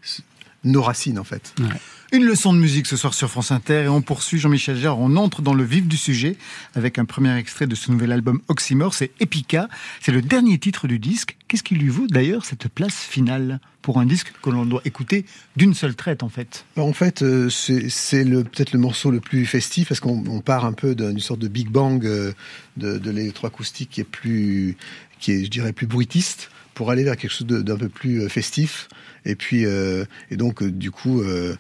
nos 0.65 0.81
racines 0.81 1.19
en 1.19 1.25
fait. 1.25 1.53
Ouais. 1.59 1.67
Une 2.13 2.25
leçon 2.25 2.53
de 2.53 2.59
musique 2.59 2.89
ce 2.89 2.97
soir 2.97 3.15
sur 3.15 3.31
France 3.31 3.53
Inter 3.53 3.85
et 3.85 3.89
on 3.89 4.03
poursuit 4.03 4.41
Jean-Michel 4.41 4.77
Jarre. 4.77 4.99
On 4.99 5.15
entre 5.15 5.43
dans 5.43 5.55
le 5.55 5.63
vif 5.63 5.87
du 5.87 5.97
sujet 5.97 6.37
avec 6.75 6.99
un 6.99 7.05
premier 7.05 7.37
extrait 7.37 7.69
de 7.69 7.77
ce 7.77 7.93
nouvel 7.93 8.11
album 8.11 8.41
Oxymore. 8.49 8.95
C'est 8.95 9.13
Epica. 9.21 9.69
C'est 10.01 10.11
le 10.11 10.21
dernier 10.21 10.59
titre 10.59 10.89
du 10.89 10.99
disque. 10.99 11.37
Qu'est-ce 11.47 11.63
qui 11.63 11.77
lui 11.77 11.89
vaut 11.89 12.09
d'ailleurs 12.09 12.45
cette 12.45 12.67
place 12.67 12.97
finale 12.97 13.61
pour 13.81 14.01
un 14.01 14.07
disque 14.07 14.33
que 14.43 14.51
l'on 14.51 14.67
doit 14.67 14.83
écouter 14.85 15.25
d'une 15.55 15.73
seule 15.73 15.95
traite 15.95 16.25
en 16.25 16.29
fait? 16.29 16.65
En 16.77 16.93
fait, 16.93 17.23
euh, 17.23 17.49
c'est 17.49 18.25
peut-être 18.25 18.73
le 18.73 18.81
morceau 18.81 19.13
le 19.13 19.21
plus 19.21 19.47
festif 19.47 19.87
parce 19.87 20.01
qu'on 20.01 20.41
part 20.41 20.65
un 20.65 20.73
peu 20.73 20.97
d'une 20.97 21.21
sorte 21.21 21.39
de 21.39 21.47
big 21.47 21.69
bang 21.69 22.05
euh, 22.05 22.33
de, 22.77 22.99
de 22.99 23.11
l'électroacoustique 23.13 23.91
qui 23.91 24.01
est 24.01 24.05
plus, 24.05 24.77
qui 25.21 25.31
est, 25.31 25.45
je 25.45 25.51
dirais, 25.51 25.73
plus 25.73 25.87
bruitiste 25.87 26.51
pour 26.75 26.91
aller 26.91 27.05
vers 27.05 27.17
quelque 27.17 27.31
chose 27.31 27.47
d'un 27.47 27.77
peu 27.77 27.89
plus 27.89 28.29
festif. 28.29 28.89
Et 29.25 29.35
puis, 29.35 29.67
euh, 29.67 30.05
et 30.31 30.37
donc, 30.37 30.63
euh, 30.63 30.71
du 30.71 30.91
coup, 30.91 31.23
euh, 31.23 31.57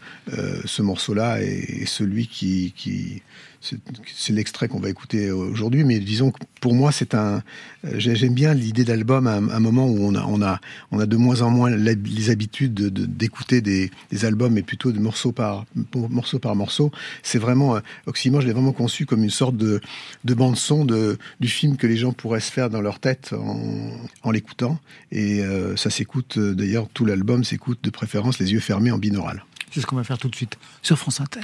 ce 0.64 0.82
morceau-là 0.82 1.42
est, 1.42 1.82
est, 1.82 1.86
celui 1.86 2.26
qui, 2.26 2.72
qui 2.76 3.22
c'est 3.60 4.32
l'extrait 4.32 4.68
qu'on 4.68 4.80
va 4.80 4.88
écouter 4.88 5.30
aujourd'hui, 5.30 5.84
mais 5.84 5.98
disons 5.98 6.30
que 6.30 6.38
pour 6.60 6.74
moi, 6.74 6.92
c'est 6.92 7.14
un. 7.14 7.42
J'aime 7.84 8.34
bien 8.34 8.54
l'idée 8.54 8.84
d'album 8.84 9.26
à 9.26 9.34
un, 9.34 9.60
moment 9.60 9.86
où 9.86 9.98
on 10.00 10.14
a, 10.14 10.24
on 10.24 10.40
a, 10.42 10.60
on 10.92 10.98
a 10.98 11.06
de 11.06 11.16
moins 11.16 11.42
en 11.42 11.50
moins 11.50 11.70
les 11.70 12.30
habitudes 12.30 12.74
d'écouter 12.74 13.60
de, 13.60 13.70
de, 13.70 13.88
des, 13.88 13.90
des, 14.10 14.24
albums, 14.24 14.52
mais 14.52 14.62
plutôt 14.62 14.92
de 14.92 14.98
morceau 14.98 15.32
par 15.32 15.66
morceau 15.94 16.38
par 16.38 16.56
morceau. 16.56 16.90
C'est 17.22 17.38
vraiment 17.38 17.78
Oxymore, 18.06 18.40
je 18.40 18.46
l'ai 18.46 18.52
vraiment 18.52 18.72
conçu 18.72 19.04
comme 19.04 19.22
une 19.22 19.30
sorte 19.30 19.56
de, 19.56 19.80
de 20.24 20.34
bande 20.34 20.56
son 20.56 20.84
de, 20.84 21.18
du 21.40 21.48
film 21.48 21.76
que 21.76 21.86
les 21.86 21.96
gens 21.96 22.12
pourraient 22.12 22.40
se 22.40 22.52
faire 22.52 22.70
dans 22.70 22.80
leur 22.80 22.98
tête 22.98 23.34
en, 23.34 23.90
en 24.22 24.30
l'écoutant. 24.30 24.78
Et 25.12 25.40
euh, 25.40 25.76
ça 25.76 25.90
s'écoute 25.90 26.38
d'ailleurs 26.38 26.88
tout 26.88 27.04
l'album 27.04 27.44
s'écoute 27.44 27.80
de 27.82 27.90
préférence 27.90 28.38
les 28.38 28.52
yeux 28.52 28.60
fermés 28.60 28.90
en 28.90 28.98
binaural. 28.98 29.44
C'est 29.70 29.80
ce 29.80 29.86
qu'on 29.86 29.96
va 29.96 30.04
faire 30.04 30.18
tout 30.18 30.28
de 30.28 30.36
suite 30.36 30.58
sur 30.82 30.98
France 30.98 31.20
Inter. 31.20 31.40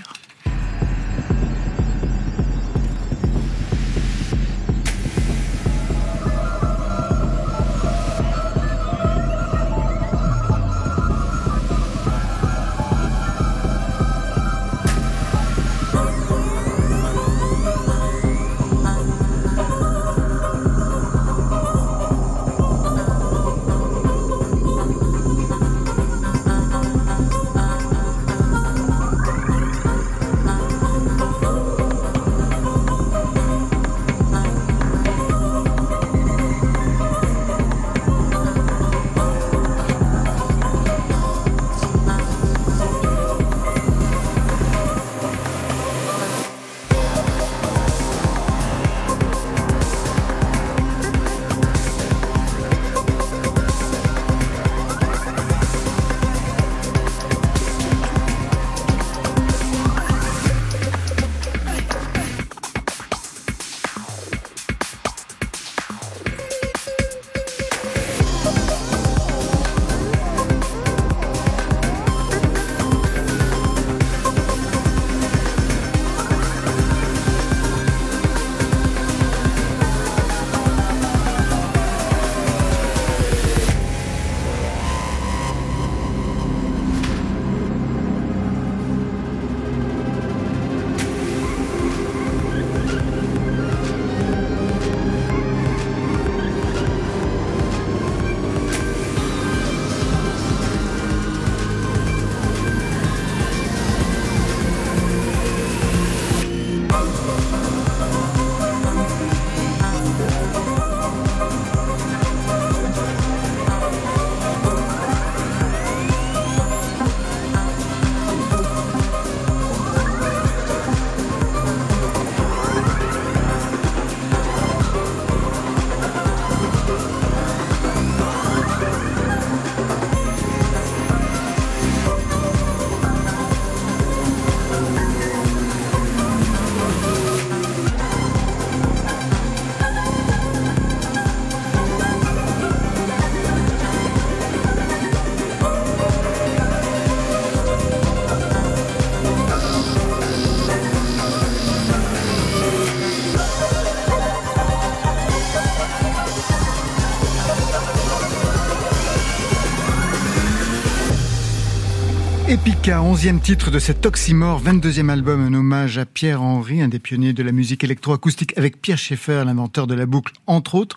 Electronica, 162.86 163.02
onzième 163.02 163.40
titre 163.40 163.72
de 163.72 163.80
cet 163.80 164.06
Oxymore, 164.06 164.62
22e 164.62 165.08
album, 165.08 165.40
un 165.40 165.54
hommage 165.54 165.98
à 165.98 166.06
Pierre 166.06 166.40
Henry, 166.40 166.80
un 166.80 166.86
des 166.86 167.00
pionniers 167.00 167.32
de 167.32 167.42
la 167.42 167.50
musique 167.50 167.82
électroacoustique 167.82 168.56
avec 168.56 168.80
Pierre 168.80 168.98
Schaeffer, 168.98 169.42
l'inventeur 169.44 169.88
de 169.88 169.94
la 169.94 170.06
boucle, 170.06 170.34
entre 170.46 170.76
autres. 170.76 170.94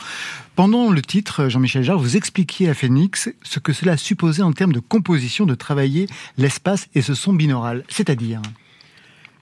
Pendant 0.56 0.92
le 0.92 1.02
titre, 1.02 1.50
Jean-Michel 1.50 1.82
Jarre, 1.84 1.98
vous 1.98 2.16
expliquiez 2.16 2.70
à 2.70 2.76
Phoenix 2.76 3.30
ce 3.42 3.60
que 3.60 3.74
cela 3.74 3.98
supposait 3.98 4.44
en 4.44 4.52
termes 4.52 4.74
de 4.74 4.80
composition 4.80 5.48
de 5.48 5.56
travailler 5.56 6.06
l'espace 6.38 6.90
et 6.94 7.02
ce 7.02 7.16
son 7.16 7.34
binaural, 7.34 7.84
c'est-à-dire? 7.90 8.40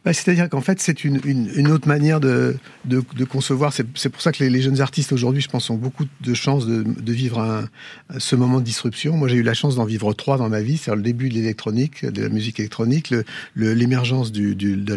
Bah, 0.08 0.14
c'est-à-dire 0.14 0.48
qu'en 0.48 0.62
fait, 0.62 0.80
c'est 0.80 1.04
une, 1.04 1.20
une, 1.26 1.68
autre 1.68 1.86
manière 1.86 2.22
de, 2.22 2.56
de, 2.86 3.02
concevoir. 3.26 3.74
C'est 3.74 4.08
pour 4.08 4.22
ça 4.22 4.32
que 4.32 4.42
les, 4.42 4.62
jeunes 4.62 4.80
artistes 4.80 5.12
aujourd'hui, 5.12 5.42
je 5.42 5.50
pense, 5.50 5.70
ont 5.70 5.76
beaucoup 5.76 6.06
de 6.22 6.34
chances 6.34 6.66
de, 6.66 7.12
vivre 7.12 7.42
un, 7.42 7.68
ce 8.18 8.38
moment 8.38 8.60
de 8.60 8.64
disruption. 8.64 9.18
Moi, 9.18 9.28
j'ai 9.28 9.36
eu 9.36 9.44
la 9.44 9.54
chance 9.54 9.76
d'en 9.76 9.84
vivre 9.84 10.14
trois 10.14 10.38
dans 10.38 10.48
ma 10.48 10.62
vie. 10.62 10.78
C'est 10.78 10.96
le 10.96 11.02
début 11.02 11.28
de 11.28 11.34
l'électronique, 11.34 12.06
de 12.06 12.22
la 12.22 12.30
musique 12.30 12.58
électronique, 12.62 13.14
l'émergence 13.58 14.32
du, 14.32 14.56
du, 14.56 14.78
de 14.78 14.96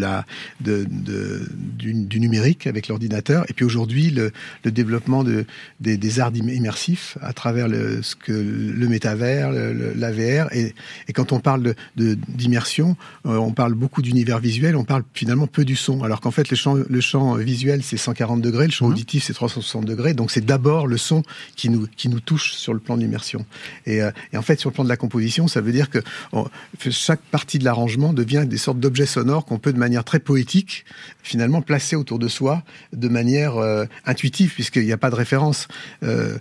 de, 0.61 0.87
de 0.89 1.49
du, 1.77 2.21
numérique 2.21 2.69
avec 2.69 2.87
l'ordinateur, 2.87 3.45
et 3.49 3.53
puis 3.53 3.65
aujourd'hui, 3.65 4.11
le, 4.11 4.31
le, 4.65 4.71
développement 4.71 5.25
de, 5.25 5.45
des, 5.81 6.21
arts 6.21 6.37
immersifs 6.37 7.19
à 7.21 7.33
travers 7.33 7.67
le, 7.67 8.01
ce 8.03 8.15
que, 8.15 8.31
le 8.31 8.87
métavers, 8.87 9.51
le, 9.51 9.93
la 9.97 10.13
VR. 10.13 10.53
Et, 10.53 10.73
et, 11.09 11.13
quand 11.13 11.33
on 11.33 11.41
parle 11.41 11.75
d'immersion, 11.97 12.97
euh, 13.27 13.37
on 13.39 13.51
parle 13.51 13.75
beaucoup 13.75 14.03
d'univers 14.03 14.39
visuel, 14.39 14.77
on 14.77 14.85
parle 14.85 15.00
finalement 15.15 15.47
peu 15.47 15.65
du 15.65 15.77
son, 15.77 16.03
alors 16.03 16.21
qu'en 16.21 16.31
fait 16.31 16.51
le 16.51 16.57
champ, 16.57 16.75
le 16.75 17.01
champ 17.01 17.35
visuel 17.35 17.83
c'est 17.83 17.97
140 17.97 18.41
degrés, 18.41 18.67
le 18.67 18.73
champ 18.73 18.89
mmh. 18.89 18.93
auditif 18.93 19.25
c'est 19.25 19.33
360 19.33 19.85
degrés, 19.85 20.15
donc 20.15 20.31
c'est 20.31 20.45
d'abord 20.45 20.87
le 20.87 20.97
son 20.97 21.23
qui 21.57 21.69
nous, 21.69 21.87
qui 21.97 22.09
nous 22.09 22.21
touche 22.21 22.53
sur 22.53 22.73
le 22.73 22.81
plan 22.81 22.97
de 22.97 23.03
l'immersion. 23.03 23.45
Et, 23.87 24.03
euh, 24.03 24.11
et, 24.33 24.37
en 24.37 24.43
fait 24.43 24.59
sur 24.61 24.71
le 24.71 24.75
plan 24.75 24.85
de 24.85 24.89
la 24.89 24.97
composition, 24.97 25.49
ça 25.49 25.61
veut 25.61 25.73
dire 25.73 25.91
que 25.91 25.99
on, 26.33 26.47
chaque 26.91 27.21
partie 27.21 27.59
de 27.59 27.65
l'arrangement 27.65 28.13
devient 28.13 28.45
des 28.47 28.59
sortes 28.59 28.81
d'objets 28.81 29.07
sonores 29.07 29.45
qu'on 29.45 29.59
peut 29.59 29.73
de 29.73 29.79
manière 29.79 30.05
très 30.05 30.19
poétique 30.19 30.85
finalement 31.23 31.63
placer 31.63 31.97
autour 31.97 32.19
de 32.19 32.29
soi 32.29 32.63
de 32.93 33.09
manière 33.09 33.57
euh, 33.57 33.85
intuitive, 34.07 34.55
puisqu'il 34.55 34.85
n'y 34.85 34.93
a 34.93 34.97
pas 34.97 35.11
de 35.11 35.17
référence. 35.17 35.69
Euh, 36.03 36.39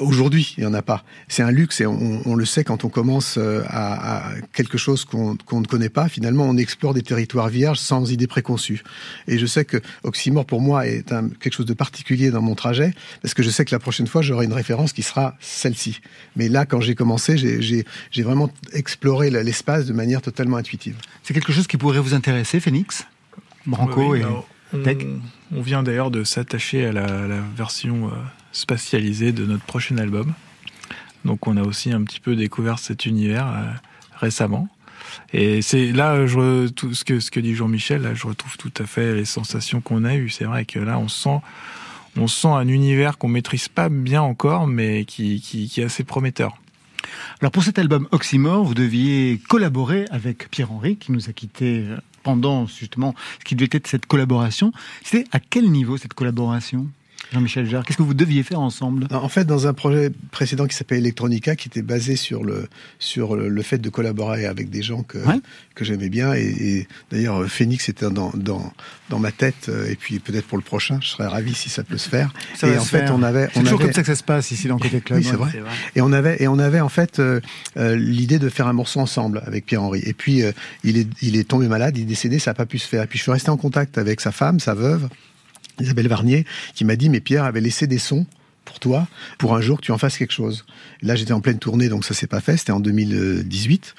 Aujourd'hui, 0.00 0.54
il 0.56 0.60
n'y 0.60 0.66
en 0.66 0.74
a 0.74 0.82
pas. 0.82 1.04
C'est 1.28 1.42
un 1.42 1.50
luxe 1.50 1.80
et 1.80 1.86
on, 1.86 2.22
on, 2.24 2.34
le 2.34 2.44
sait 2.44 2.64
quand 2.64 2.84
on 2.84 2.88
commence 2.88 3.38
à, 3.38 4.28
à 4.28 4.32
quelque 4.52 4.78
chose 4.78 5.04
qu'on 5.04 5.36
qu 5.36 5.56
ne 5.56 5.66
connaît 5.66 5.88
pas. 5.88 6.08
Finalement, 6.08 6.44
on 6.44 6.56
explore 6.56 6.94
des 6.94 7.02
territoires 7.02 7.48
vierges 7.48 7.75
sans 7.78 8.10
idée 8.10 8.26
préconçue. 8.26 8.82
Et 9.28 9.38
je 9.38 9.46
sais 9.46 9.64
que 9.64 9.78
Oxymore, 10.02 10.44
pour 10.44 10.60
moi, 10.60 10.86
est 10.86 11.12
un, 11.12 11.28
quelque 11.28 11.54
chose 11.54 11.66
de 11.66 11.74
particulier 11.74 12.30
dans 12.30 12.42
mon 12.42 12.54
trajet, 12.54 12.92
parce 13.22 13.34
que 13.34 13.42
je 13.42 13.50
sais 13.50 13.64
que 13.64 13.74
la 13.74 13.78
prochaine 13.78 14.06
fois, 14.06 14.22
j'aurai 14.22 14.44
une 14.44 14.52
référence 14.52 14.92
qui 14.92 15.02
sera 15.02 15.36
celle-ci. 15.40 16.00
Mais 16.36 16.48
là, 16.48 16.66
quand 16.66 16.80
j'ai 16.80 16.94
commencé, 16.94 17.36
j'ai 17.36 18.22
vraiment 18.22 18.50
exploré 18.72 19.30
l'espace 19.30 19.86
de 19.86 19.92
manière 19.92 20.22
totalement 20.22 20.56
intuitive. 20.56 20.96
C'est 21.22 21.34
quelque 21.34 21.52
chose 21.52 21.66
qui 21.66 21.76
pourrait 21.76 22.00
vous 22.00 22.14
intéresser, 22.14 22.60
Phoenix 22.60 23.06
Branco 23.66 24.12
oui, 24.12 24.20
et 24.20 24.24
on, 24.24 24.44
on, 25.56 25.60
vient 25.60 25.82
d'ailleurs 25.82 26.10
de 26.10 26.22
s'attacher 26.22 26.86
à 26.86 26.92
la, 26.92 27.26
la, 27.26 27.40
version 27.56 28.08
euh, 28.08 28.10
spatialisée 28.52 29.32
de 29.32 29.44
notre 29.44 29.64
prochain 29.64 29.98
album. 29.98 30.34
Donc 31.24 31.46
on 31.48 31.56
a 31.56 31.62
aussi 31.62 31.92
un 31.92 32.02
petit 32.04 32.20
peu 32.20 32.36
découvert 32.36 32.78
cet 32.78 33.06
univers 33.06 33.48
euh, 33.48 33.64
récemment. 34.18 34.68
Et 35.32 35.62
c'est 35.62 35.92
là, 35.92 36.26
je, 36.26 36.68
tout 36.68 36.94
ce 36.94 37.04
que 37.04 37.40
dit 37.40 37.54
Jean-Michel, 37.54 38.02
là, 38.02 38.14
je 38.14 38.26
retrouve 38.26 38.56
tout 38.56 38.72
à 38.78 38.86
fait 38.86 39.14
les 39.14 39.24
sensations 39.24 39.80
qu'on 39.80 40.04
a 40.04 40.14
eues. 40.14 40.30
C'est 40.30 40.44
vrai 40.44 40.64
que 40.64 40.78
là, 40.78 40.98
on 40.98 41.08
sent, 41.08 41.40
on 42.16 42.26
sent 42.26 42.48
un 42.48 42.68
univers 42.68 43.18
qu'on 43.18 43.28
maîtrise 43.28 43.68
pas 43.68 43.88
bien 43.88 44.22
encore, 44.22 44.66
mais 44.66 45.04
qui, 45.04 45.40
qui, 45.40 45.80
est 45.80 45.84
assez 45.84 46.04
prometteur. 46.04 46.56
Alors 47.40 47.52
pour 47.52 47.62
cet 47.62 47.78
album 47.78 48.08
Oxymore, 48.10 48.64
vous 48.64 48.74
deviez 48.74 49.40
collaborer 49.48 50.06
avec 50.10 50.50
Pierre 50.50 50.72
Henry, 50.72 50.96
qui 50.96 51.12
nous 51.12 51.28
a 51.28 51.32
quittés 51.32 51.84
pendant 52.22 52.66
justement 52.66 53.14
ce 53.38 53.44
qui 53.44 53.54
devait 53.54 53.68
être 53.70 53.86
cette 53.86 54.06
collaboration. 54.06 54.72
C'était 55.04 55.28
à 55.30 55.38
quel 55.38 55.70
niveau 55.70 55.96
cette 55.96 56.14
collaboration? 56.14 56.88
Jean-Michel 57.32 57.68
Jarre, 57.68 57.84
qu'est-ce 57.84 57.98
que 57.98 58.02
vous 58.02 58.14
deviez 58.14 58.42
faire 58.42 58.60
ensemble? 58.60 59.08
En 59.10 59.28
fait, 59.28 59.44
dans 59.44 59.66
un 59.66 59.72
projet 59.72 60.12
précédent 60.30 60.66
qui 60.66 60.76
s'appelait 60.76 60.98
Electronica, 60.98 61.56
qui 61.56 61.68
était 61.68 61.82
basé 61.82 62.14
sur 62.14 62.44
le, 62.44 62.68
sur 62.98 63.34
le 63.34 63.62
fait 63.62 63.78
de 63.78 63.88
collaborer 63.88 64.46
avec 64.46 64.70
des 64.70 64.82
gens 64.82 65.02
que, 65.02 65.18
ouais. 65.18 65.40
que 65.74 65.84
j'aimais 65.84 66.08
bien, 66.08 66.34
et, 66.34 66.44
et 66.44 66.88
d'ailleurs, 67.10 67.44
Phoenix 67.46 67.88
était 67.88 68.08
dans, 68.10 68.30
dans, 68.34 68.72
dans 69.10 69.18
ma 69.18 69.32
tête, 69.32 69.70
et 69.88 69.96
puis 69.96 70.20
peut-être 70.20 70.46
pour 70.46 70.56
le 70.56 70.64
prochain, 70.64 70.98
je 71.02 71.08
serais 71.08 71.26
ravi 71.26 71.52
si 71.54 71.68
ça 71.68 71.82
peut 71.82 71.98
se 71.98 72.08
faire. 72.08 72.32
Ça 72.54 72.68
et 72.68 72.78
en 72.78 72.84
fait, 72.84 73.00
faire. 73.00 73.14
on 73.14 73.22
avait. 73.22 73.48
C'est 73.52 73.60
toujours 73.60 73.80
avait... 73.80 73.86
comme 73.86 73.94
ça 73.94 74.02
que 74.02 74.06
ça 74.06 74.14
se 74.16 74.22
passe 74.22 74.50
ici 74.52 74.68
dans 74.68 74.78
Côté 74.78 75.00
Club. 75.00 75.18
Oui, 75.18 75.24
c'est 75.24 75.36
vrai. 75.36 75.50
vrai. 75.50 75.70
Et 75.96 76.00
on 76.00 76.12
avait, 76.12 76.36
et 76.40 76.48
on 76.48 76.58
avait 76.58 76.80
en 76.80 76.88
fait 76.88 77.18
euh, 77.18 77.40
euh, 77.76 77.96
l'idée 77.96 78.38
de 78.38 78.48
faire 78.48 78.68
un 78.68 78.72
morceau 78.72 79.00
ensemble 79.00 79.42
avec 79.44 79.66
Pierre-Henri. 79.66 80.00
Et 80.04 80.12
puis, 80.12 80.42
euh, 80.42 80.52
il, 80.84 80.96
est, 80.96 81.08
il 81.22 81.36
est 81.36 81.48
tombé 81.48 81.66
malade, 81.66 81.96
il 81.96 82.02
est 82.02 82.06
décédé, 82.06 82.38
ça 82.38 82.52
n'a 82.52 82.54
pas 82.54 82.66
pu 82.66 82.78
se 82.78 82.86
faire. 82.86 83.02
Et 83.02 83.06
puis, 83.06 83.18
je 83.18 83.24
suis 83.24 83.32
resté 83.32 83.50
en 83.50 83.56
contact 83.56 83.98
avec 83.98 84.20
sa 84.20 84.30
femme, 84.30 84.60
sa 84.60 84.74
veuve. 84.74 85.08
Isabelle 85.80 86.08
Varnier, 86.08 86.44
qui 86.74 86.84
m'a 86.84 86.96
dit, 86.96 87.08
mais 87.08 87.20
Pierre 87.20 87.44
avait 87.44 87.60
laissé 87.60 87.86
des 87.86 87.98
sons 87.98 88.26
pour 88.66 88.80
toi, 88.80 89.06
pour 89.38 89.54
un 89.54 89.60
jour 89.62 89.78
que 89.78 89.84
tu 89.86 89.92
en 89.92 89.98
fasses 89.98 90.18
quelque 90.18 90.32
chose. 90.32 90.66
Là, 91.00 91.14
j'étais 91.14 91.32
en 91.32 91.40
pleine 91.40 91.58
tournée, 91.58 91.88
donc 91.88 92.04
ça 92.04 92.12
s'est 92.12 92.26
pas 92.26 92.40
fait. 92.40 92.58
C'était 92.58 92.72
en 92.72 92.80
2018. 92.80 93.94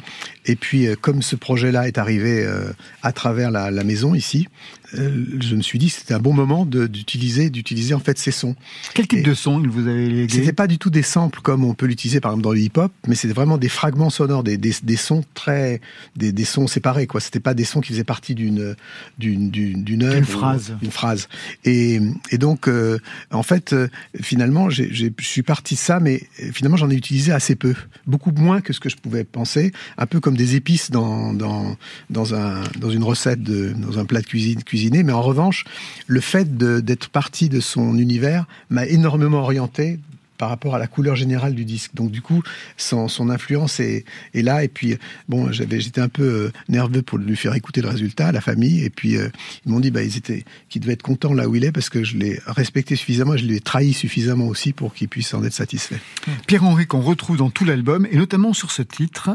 Et 0.45 0.55
puis, 0.55 0.87
euh, 0.87 0.95
comme 0.99 1.23
ce 1.23 1.35
projet-là 1.35 1.87
est 1.87 1.97
arrivé 1.97 2.43
euh, 2.43 2.71
à 3.01 3.13
travers 3.13 3.49
la, 3.49 3.71
maison 3.83 4.13
ici, 4.13 4.47
je 4.93 5.55
me 5.55 5.61
suis 5.61 5.79
dit 5.79 5.89
c'était 5.89 6.13
un 6.13 6.19
bon 6.19 6.33
moment 6.33 6.65
d'utiliser 6.65 7.49
d'utiliser 7.49 7.93
en 7.93 7.99
fait 7.99 8.17
ces 8.17 8.31
sons. 8.31 8.55
Quel 8.93 9.07
type 9.07 9.19
et 9.19 9.21
de 9.23 9.33
son 9.33 9.59
vous 9.59 9.87
avez 9.87 10.09
légué 10.09 10.33
C'était 10.33 10.53
pas 10.53 10.67
du 10.67 10.77
tout 10.77 10.89
des 10.89 11.01
samples 11.01 11.41
comme 11.41 11.63
on 11.65 11.73
peut 11.73 11.85
l'utiliser 11.85 12.21
par 12.21 12.31
exemple 12.31 12.43
dans 12.43 12.53
le 12.53 12.59
hip-hop, 12.59 12.91
mais 13.07 13.15
c'était 13.15 13.33
vraiment 13.33 13.57
des 13.57 13.69
fragments 13.69 14.09
sonores, 14.09 14.43
des, 14.43 14.57
des, 14.57 14.73
des 14.83 14.95
sons 14.95 15.23
très 15.33 15.81
des, 16.15 16.31
des, 16.31 16.45
sons 16.45 16.67
séparés 16.67 17.07
quoi. 17.07 17.19
C'était 17.19 17.39
pas 17.39 17.53
des 17.53 17.65
sons 17.65 17.81
qui 17.81 17.93
faisaient 17.93 18.03
partie 18.03 18.35
d'une 18.35 18.75
d'une 19.17 19.49
d'une 19.49 20.03
œuvre, 20.03 20.17
une 20.17 20.25
phrase, 20.25 20.77
une 20.81 20.91
phrase. 20.91 21.27
Et, 21.65 21.99
et 22.31 22.37
donc 22.37 22.67
euh, 22.67 22.99
en 23.31 23.43
fait 23.43 23.73
euh, 23.73 23.87
finalement 24.21 24.69
je 24.69 24.83
suis 25.19 25.43
parti 25.43 25.75
de 25.75 25.79
ça, 25.79 25.99
mais 25.99 26.23
finalement 26.53 26.77
j'en 26.77 26.89
ai 26.89 26.95
utilisé 26.95 27.31
assez 27.31 27.55
peu, 27.55 27.75
beaucoup 28.05 28.31
moins 28.31 28.61
que 28.61 28.73
ce 28.73 28.79
que 28.79 28.89
je 28.89 28.95
pouvais 28.95 29.23
penser, 29.23 29.71
un 29.97 30.05
peu 30.05 30.19
comme 30.19 30.37
des 30.37 30.55
épices 30.55 30.91
dans 30.91 31.33
dans 31.33 31.75
dans 32.09 32.35
un 32.35 32.61
dans 32.79 32.89
une 32.89 33.03
recette 33.03 33.43
de 33.43 33.73
dans 33.73 33.99
un 33.99 34.05
plat 34.05 34.21
de 34.21 34.25
cuisine 34.25 34.63
cuisiner, 34.77 35.01
mais 35.01 35.13
en 35.13 35.23
revanche, 35.23 35.65
le 36.05 36.21
fait 36.21 36.55
d'être 36.55 37.09
parti 37.09 37.49
de 37.49 37.59
son 37.59 37.97
univers 37.97 38.45
m'a 38.69 38.85
énormément 38.85 39.39
orienté 39.39 39.97
par 40.37 40.49
rapport 40.49 40.75
à 40.75 40.77
la 40.77 40.85
couleur 40.85 41.15
générale 41.15 41.55
du 41.55 41.65
disque. 41.65 41.95
Donc 41.95 42.11
du 42.11 42.21
coup, 42.21 42.43
son, 42.77 43.07
son 43.07 43.31
influence 43.31 43.79
est, 43.79 44.05
est, 44.35 44.43
là. 44.43 44.63
Et 44.63 44.67
puis 44.67 44.95
bon, 45.27 45.51
j'avais, 45.51 45.79
j'étais 45.79 45.99
un 45.99 46.09
peu 46.09 46.23
euh, 46.23 46.51
nerveux 46.69 47.01
pour 47.01 47.17
lui 47.17 47.35
faire 47.35 47.55
écouter 47.55 47.81
le 47.81 47.89
résultat 47.89 48.27
à 48.27 48.31
la 48.31 48.39
famille. 48.39 48.83
Et 48.83 48.91
puis 48.91 49.17
euh, 49.17 49.29
ils 49.65 49.71
m'ont 49.71 49.79
dit 49.79 49.89
bah 49.89 50.03
ils 50.03 50.15
étaient, 50.15 50.45
qu'ils 50.69 50.83
devaient 50.83 50.93
être 50.93 51.01
contents 51.01 51.33
là 51.33 51.49
où 51.49 51.55
il 51.55 51.65
est 51.65 51.71
parce 51.71 51.89
que 51.89 52.03
je 52.03 52.17
l'ai 52.17 52.39
respecté 52.45 52.95
suffisamment, 52.95 53.35
je 53.35 53.45
l'ai 53.45 53.61
trahi 53.61 53.93
suffisamment 53.93 54.45
aussi 54.45 54.73
pour 54.73 54.93
qu'il 54.93 55.07
puisse 55.07 55.33
en 55.33 55.43
être 55.43 55.53
satisfait. 55.53 55.99
Pierre 56.45 56.63
Henry 56.63 56.85
qu'on 56.85 57.01
retrouve 57.01 57.37
dans 57.37 57.49
tout 57.49 57.65
l'album 57.65 58.07
et 58.11 58.17
notamment 58.17 58.53
sur 58.53 58.69
ce 58.69 58.83
titre, 58.83 59.31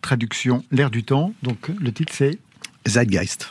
traduction 0.00 0.62
l'air 0.70 0.92
du 0.92 1.02
temps. 1.02 1.34
Donc 1.42 1.72
le 1.76 1.90
titre 1.90 2.12
c'est 2.16 2.38
Zeitgeist. 2.86 3.50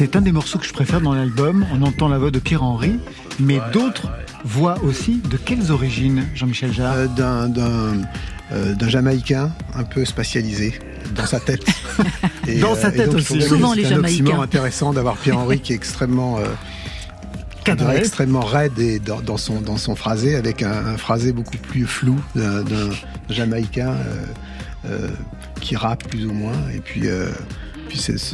C'est 0.00 0.16
un 0.16 0.22
des 0.22 0.32
morceaux 0.32 0.58
que 0.58 0.64
je 0.64 0.72
préfère 0.72 1.02
dans 1.02 1.12
l'album. 1.12 1.66
On 1.74 1.82
entend 1.82 2.08
la 2.08 2.16
voix 2.16 2.30
de 2.30 2.38
Pierre 2.38 2.62
Henry, 2.62 2.98
mais 3.38 3.58
ouais, 3.58 3.70
d'autres 3.70 4.06
ouais. 4.06 4.24
voix 4.46 4.82
aussi. 4.82 5.20
De 5.30 5.36
quelles 5.36 5.70
origines, 5.70 6.26
Jean-Michel 6.34 6.72
Jarre 6.72 6.96
euh, 6.96 7.06
D'un 7.06 7.52
euh, 8.50 8.88
Jamaïcain 8.88 9.52
un 9.74 9.84
peu 9.84 10.06
spatialisé 10.06 10.72
dans 11.14 11.26
sa 11.26 11.38
tête. 11.38 11.66
Et, 12.48 12.60
dans 12.60 12.74
sa 12.74 12.90
tête 12.90 13.10
donc, 13.10 13.16
aussi. 13.16 13.42
Souvent 13.42 13.74
les 13.74 13.84
Jamaïcains. 13.84 14.24
C'est 14.24 14.42
intéressant 14.42 14.94
d'avoir 14.94 15.18
Pierre 15.18 15.36
Henry 15.36 15.60
qui 15.60 15.74
est 15.74 15.76
extrêmement 15.76 16.38
euh, 16.38 16.46
cadré, 17.64 17.98
extrêmement 17.98 18.40
raide 18.40 18.78
et 18.78 19.00
dans, 19.00 19.20
dans, 19.20 19.36
son 19.36 19.60
dans 19.60 19.76
son 19.76 19.96
phrasé 19.96 20.34
avec 20.34 20.62
un, 20.62 20.72
un 20.72 20.96
phrasé 20.96 21.32
beaucoup 21.32 21.58
plus 21.58 21.84
flou 21.84 22.18
d'un 22.34 22.64
Jamaïcain. 23.28 23.96
Euh, 24.86 25.10
qui 25.60 25.76
rappe 25.76 26.08
plus 26.08 26.24
ou 26.24 26.32
moins. 26.32 26.56
Et 26.74 26.78
puis, 26.78 27.02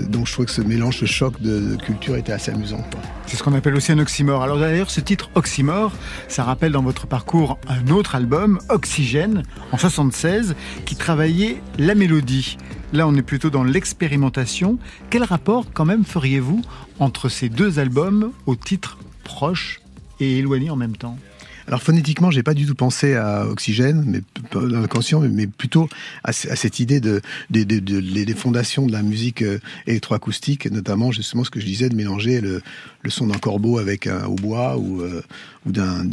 donc 0.08 0.26
je 0.26 0.32
trouve 0.32 0.46
que 0.46 0.52
ce 0.52 0.60
mélange, 0.60 0.98
ce 0.98 1.06
choc 1.06 1.40
de, 1.40 1.76
culture 1.76 2.16
était 2.16 2.32
assez 2.32 2.50
amusant. 2.50 2.84
C'est 3.26 3.36
ce 3.36 3.42
qu'on 3.42 3.54
appelle 3.54 3.74
aussi 3.74 3.92
un 3.92 3.98
oxymore. 3.98 4.42
Alors 4.42 4.58
d'ailleurs, 4.58 4.90
ce 4.90 5.00
titre 5.00 5.30
oxymore, 5.34 5.92
ça 6.28 6.44
rappelle 6.44 6.72
dans 6.72 6.82
votre 6.82 7.06
parcours 7.06 7.58
un 7.68 7.88
autre 7.88 8.14
album, 8.14 8.58
Oxygène, 8.68 9.42
en 9.72 9.78
76, 9.78 10.54
qui 10.84 10.96
travaillait 10.96 11.60
la 11.78 11.94
mélodie. 11.94 12.58
Là, 12.92 13.08
on 13.08 13.14
est 13.14 13.22
plutôt 13.22 13.50
dans 13.50 13.64
l'expérimentation. 13.64 14.78
Quel 15.10 15.24
rapport 15.24 15.64
quand 15.72 15.84
même 15.84 16.04
feriez-vous 16.04 16.62
entre 16.98 17.28
ces 17.28 17.48
deux 17.48 17.78
albums 17.78 18.32
aux 18.46 18.56
titres 18.56 18.98
proches 19.24 19.80
et 20.20 20.38
éloignés 20.38 20.70
en 20.70 20.76
même 20.76 20.96
temps? 20.96 21.18
Alors 21.66 21.82
phonétiquement, 21.82 22.30
j'ai 22.30 22.42
pas 22.42 22.54
du 22.54 22.64
tout 22.64 22.74
pensé 22.74 23.14
à 23.14 23.46
Oxygène, 23.46 24.04
mais 24.06 24.20
dans 24.52 24.88
mais 25.22 25.46
plutôt 25.46 25.88
à, 26.22 26.32
cette 26.32 26.78
idée 26.80 27.00
de, 27.00 27.20
des 27.50 28.34
fondations 28.34 28.86
de 28.86 28.92
la 28.92 29.02
musique 29.02 29.42
euh, 29.42 29.58
électroacoustique, 29.86 30.70
notamment 30.70 31.10
justement 31.10 31.44
ce 31.44 31.50
que 31.50 31.60
je 31.60 31.66
disais 31.66 31.88
de 31.88 31.96
mélanger 31.96 32.40
le, 32.40 32.62
son 33.08 33.28
d'un 33.28 33.38
corbeau 33.38 33.78
avec 33.78 34.06
un 34.06 34.26
hautbois 34.26 34.76
ou, 34.76 35.02
euh, 35.02 35.22
ou 35.66 35.72
d'un 35.72 36.08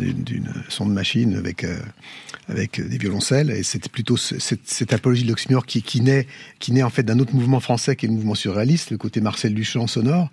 son 0.70 0.86
de 0.86 0.92
machine 0.92 1.36
avec 1.36 1.64
euh, 1.64 1.78
avec 2.50 2.86
des 2.86 2.98
violoncelles. 2.98 3.52
Et 3.52 3.64
c'était 3.64 3.90
plutôt 3.90 4.18
cette, 4.18 4.62
cette, 4.66 4.94
apologie 4.94 5.24
de 5.24 5.30
l'oxymore 5.30 5.66
qui, 5.66 5.82
qui, 5.82 6.02
naît, 6.02 6.28
qui 6.60 6.72
naît 6.72 6.84
en 6.84 6.90
fait 6.90 7.04
d'un 7.04 7.20
autre 7.20 7.34
mouvement 7.34 7.60
français 7.60 7.96
qui 7.96 8.06
est 8.06 8.10
le 8.10 8.16
mouvement 8.16 8.36
surréaliste, 8.36 8.92
le 8.92 8.98
côté 8.98 9.22
Marcel 9.22 9.54
Duchamp 9.54 9.88
sonore. 9.88 10.30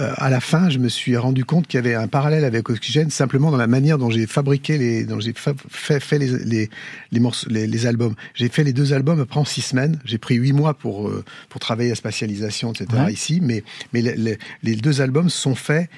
Euh, 0.00 0.12
à 0.16 0.30
la 0.30 0.40
fin, 0.40 0.70
je 0.70 0.78
me 0.78 0.88
suis 0.88 1.16
rendu 1.16 1.44
compte 1.44 1.66
qu'il 1.66 1.78
y 1.78 1.82
avait 1.82 1.94
un 1.94 2.08
parallèle 2.08 2.44
avec 2.44 2.70
Oxygène 2.70 3.10
simplement 3.10 3.50
dans 3.50 3.56
la 3.56 3.66
manière 3.66 3.98
dont 3.98 4.10
j'ai 4.10 4.26
fabriqué 4.26 4.78
les, 4.78 5.04
dont 5.04 5.20
j'ai 5.20 5.34
fait, 5.34 6.00
fait 6.00 6.18
les, 6.18 6.38
les, 6.44 6.70
les, 7.12 7.20
morceaux, 7.20 7.48
les, 7.50 7.66
les 7.66 7.86
albums. 7.86 8.14
J'ai 8.34 8.48
fait 8.48 8.64
les 8.64 8.72
deux 8.72 8.92
albums 8.92 9.20
après 9.20 9.40
en 9.40 9.44
six 9.44 9.62
semaines. 9.62 9.98
J'ai 10.04 10.18
pris 10.18 10.36
huit 10.36 10.52
mois 10.52 10.74
pour, 10.74 11.08
euh, 11.08 11.24
pour 11.48 11.60
travailler 11.60 11.92
à 11.92 11.94
spatialisation, 11.94 12.72
etc. 12.72 13.04
ici. 13.10 13.40
Mais, 13.42 13.62
mais 13.92 14.02
les, 14.02 14.38
les 14.62 14.76
deux 14.76 15.00
albums 15.00 15.30
sont 15.30 15.54
faits 15.54 15.88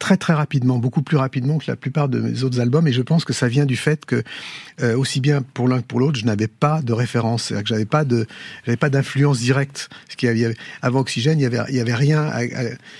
très 0.00 0.16
très 0.16 0.32
rapidement, 0.32 0.78
beaucoup 0.78 1.02
plus 1.02 1.18
rapidement 1.18 1.58
que 1.58 1.66
la 1.68 1.76
plupart 1.76 2.08
de 2.08 2.18
mes 2.18 2.42
autres 2.42 2.58
albums. 2.58 2.88
Et 2.88 2.92
je 2.92 3.02
pense 3.02 3.24
que 3.24 3.32
ça 3.32 3.46
vient 3.46 3.66
du 3.66 3.76
fait 3.76 4.04
que 4.04 4.24
euh, 4.82 4.96
aussi 4.96 5.20
bien 5.20 5.42
pour 5.42 5.68
l'un 5.68 5.80
que 5.80 5.86
pour 5.86 6.00
l'autre, 6.00 6.18
je 6.18 6.24
n'avais 6.24 6.48
pas 6.48 6.80
de 6.82 6.92
référence, 6.92 7.50
que 7.50 7.66
j'avais 7.66 7.84
pas 7.84 8.04
de, 8.04 8.26
j'avais 8.64 8.78
pas 8.78 8.88
d'influence 8.88 9.38
directe. 9.38 9.90
Ce 10.08 10.16
qui 10.16 10.26
avait, 10.26 10.56
avant 10.80 11.00
Oxygène, 11.00 11.38
il 11.38 11.42
y 11.42 11.46
avait, 11.46 11.60
il 11.68 11.76
y 11.76 11.80
avait 11.80 11.94
rien. 11.94 12.32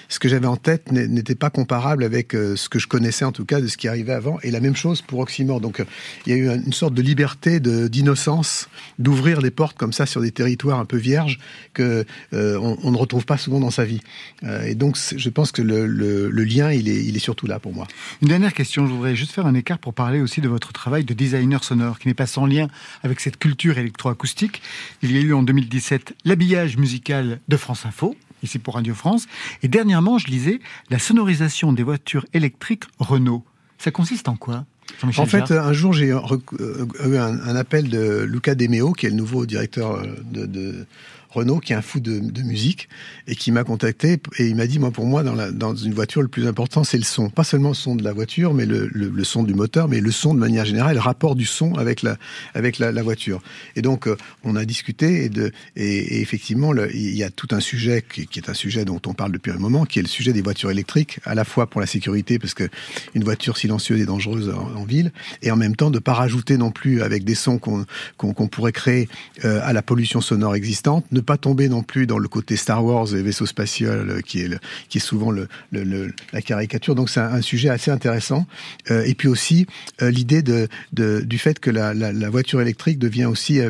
ce 0.09 0.19
que 0.19 0.29
j'avais 0.29 0.47
en 0.47 0.57
tête 0.57 0.93
n'était 0.93 1.35
pas 1.35 1.49
comparable 1.49 2.05
avec 2.05 2.35
euh, 2.35 2.55
ce 2.55 2.69
que 2.69 2.79
je 2.79 2.87
connaissais 2.87 3.25
en 3.25 3.33
tout 3.33 3.47
cas 3.47 3.61
de 3.61 3.67
ce 3.67 3.79
qui 3.79 3.89
arrivait 3.89 4.13
avant. 4.13 4.39
Et 4.43 4.51
la 4.51 4.61
même 4.61 4.77
chose 4.77 5.01
pour 5.01 5.21
Oxymore. 5.21 5.61
Donc 5.61 5.81
euh, 5.81 5.85
il 6.27 6.33
y 6.33 6.35
a 6.35 6.39
eu 6.39 6.49
une 6.55 6.75
sorte 6.75 6.93
de 6.93 7.03
liberté, 7.03 7.61
de 7.61 7.89
d'innocence, 7.89 8.69
d'ouvrir 8.99 9.41
des 9.41 9.51
portes 9.51 9.79
comme 9.79 9.95
ça 9.95 10.05
sur 10.05 10.21
des 10.21 10.33
territoires 10.33 10.79
un 10.79 10.85
peu 10.85 10.99
vierges 10.99 11.39
que 11.73 12.05
on, 12.33 12.91
ne 12.91 12.97
retrouve 12.97 13.25
pas 13.25 13.39
souvent 13.39 13.59
dans 13.59 13.71
sa 13.71 13.85
vie. 13.85 14.01
et 14.67 14.75
donc 14.75 14.99
je 15.17 15.29
pense 15.31 15.51
que 15.51 15.63
le, 15.63 15.87
le 15.87 16.45
lien 16.45 16.71
il 16.73 16.89
est 16.89 16.90
il 16.95 17.17
est 17.17 17.21
surtout 17.21 17.47
là 17.47 17.59
pour 17.59 17.73
moi. 17.73 17.87
Une 18.23 18.29
dernière 18.29 18.55
question, 18.55 18.87
je 18.87 18.93
voudrais 18.93 19.17
juste 19.17 19.33
faire 19.33 19.47
un 19.47 19.55
écart 19.55 19.79
pour 19.79 19.95
parler 19.95 20.21
aussi 20.21 20.41
de 20.41 20.49
votre 20.49 20.73
travail 20.73 21.05
de 21.05 21.15
designer 21.15 21.65
sonore, 21.65 21.99
qui 21.99 22.09
n'est 22.09 22.15
pas 22.15 22.27
sans 22.27 22.47
lien 22.47 22.69
avec 23.03 23.21
cette 23.21 23.39
culture 23.39 23.79
électroacoustique. 23.79 24.63
Il 25.03 25.13
y 25.13 25.19
a 25.19 25.21
eu 25.21 25.33
en 25.33 25.43
2017 25.43 26.15
l'habillage 26.25 26.77
musical 26.77 27.41
de 27.49 27.57
France 27.57 27.87
Info, 27.87 28.17
ici 28.43 28.59
pour 28.59 28.75
Radio 28.75 28.95
France, 28.95 29.27
et 29.63 29.69
dernièrement, 29.69 30.19
je 30.19 30.27
lisais 30.29 30.61
la 30.91 30.99
sonorisation 30.99 31.73
des 31.73 31.83
voitures 31.83 32.27
électriques 32.33 32.85
Renault. 32.99 33.45
Ça 33.79 33.91
consiste 33.91 34.29
en 34.29 34.37
quoi 34.37 34.65
en 35.03 35.27
fait, 35.27 35.51
un 35.51 35.73
jour, 35.73 35.93
j'ai 35.93 36.07
eu 36.07 37.17
un, 37.17 37.57
appel 37.57 37.89
de 37.89 38.23
Luca 38.23 38.55
Demeo, 38.55 38.93
qui 38.93 39.07
est 39.07 39.11
le 39.11 39.17
nouveau 39.17 39.47
directeur 39.47 39.95
euh, 39.95 40.07
de 40.33 40.87
Renault, 41.31 41.59
qui 41.59 41.73
est 41.73 41.77
un 41.77 41.83
fou 41.83 42.01
de, 42.01 42.43
musique, 42.43 42.89
et 43.27 43.37
qui 43.37 43.53
m'a 43.53 43.65
contacté, 43.65 44.19
et 44.39 44.47
il 44.47 44.57
m'a 44.57 44.67
dit, 44.67 44.79
moi, 44.79 44.91
pour 44.91 45.07
moi, 45.07 45.23
dans, 45.23 45.75
une 45.75 45.95
voiture, 45.95 46.23
le 46.23 46.29
plus 46.29 46.47
important, 46.47 46.85
c'est 46.85 46.97
le 46.99 47.05
son. 47.05 47.31
Pas 47.31 47.45
seulement 47.45 47.71
le 47.71 47.75
son 47.75 47.95
de 47.95 48.03
la 48.03 48.13
voiture, 48.13 48.53
mais 48.53 48.67
le, 48.67 49.25
son 49.25 49.43
du 49.43 49.55
moteur, 49.55 49.89
mais 49.89 50.01
le 50.01 50.11
son 50.11 50.35
de 50.35 50.41
manière 50.41 50.65
générale, 50.65 50.95
le 50.95 51.01
rapport 51.01 51.37
du 51.37 51.45
son 51.45 51.75
avec 51.75 52.03
la, 52.03 52.17
avec 52.55 52.79
la, 52.79 53.03
voiture. 53.03 53.41
Et 53.77 53.83
donc, 53.83 54.07
euh, 54.07 54.17
on 54.45 54.57
a 54.57 54.65
discuté, 54.65 55.31
et, 55.77 56.21
effectivement, 56.21 56.75
il 56.75 57.17
y 57.17 57.23
a 57.23 57.31
tout 57.31 57.49
un 57.53 57.61
sujet 57.61 58.03
qui, 58.03 58.29
est 58.37 58.49
un 58.49 58.55
sujet 58.55 58.85
dont 58.85 59.01
on 59.07 59.15
parle 59.15 59.33
depuis 59.33 59.53
un 59.53 59.59
moment, 59.59 59.85
qui 59.85 60.01
est 60.01 60.03
le 60.03 60.09
sujet 60.09 60.33
des 60.33 60.43
voitures 60.43 60.71
électriques, 60.71 61.21
à 61.25 61.35
la 61.35 61.45
fois 61.45 61.69
pour 61.69 61.81
la 61.81 61.87
sécurité, 61.87 62.39
parce 62.39 62.55
que 62.55 62.69
une 63.15 63.25
voiture 63.25 63.57
silencieuse 63.57 64.01
est 64.01 64.07
dangereuse 64.07 64.51
en, 64.51 64.85
ville, 64.85 65.13
et 65.43 65.51
en 65.51 65.57
même 65.57 65.77
temps, 65.77 65.91
de 65.91 65.99
pas 65.99 66.15
rajouter 66.15 66.57
non 66.57 66.71
plus 66.71 67.03
avec 67.03 67.25
des 67.25 67.35
sons 67.35 67.59
qu'on 67.59 67.85
qu'on 68.17 68.49
pourrait 68.49 68.73
créer 68.73 69.09
euh, 69.45 69.61
à 69.63 69.73
la 69.73 69.83
pollution 69.83 70.21
sonore 70.21 70.55
existante, 70.55 71.05
ne 71.13 71.20
pas 71.23 71.37
tomber 71.37 71.69
non 71.69 71.83
plus 71.83 72.07
dans 72.07 72.19
le 72.19 72.29
côté 72.29 72.57
Star 72.57 72.85
Wars 72.85 73.15
et 73.15 73.23
vaisseau 73.23 73.47
spatial 73.47 74.11
euh, 74.11 74.21
qui 74.21 74.41
est, 74.41 74.59
qui 74.89 74.99
est 74.99 75.01
souvent 75.01 75.33
la 75.33 76.43
caricature. 76.43 76.95
Donc 76.95 77.11
c'est 77.11 77.21
un, 77.21 77.41
sujet 77.43 77.69
assez 77.69 77.91
intéressant. 77.91 78.47
Euh, 78.91 79.05
et 79.05 79.15
puis 79.15 79.29
aussi 79.29 79.67
euh, 80.03 80.11
l'idée 80.11 80.43
du 80.93 81.39
fait 81.39 81.59
que 81.59 81.71
la, 81.71 82.31
voiture 82.31 82.61
électrique 82.61 82.99
devient 82.99 83.25
aussi 83.25 83.61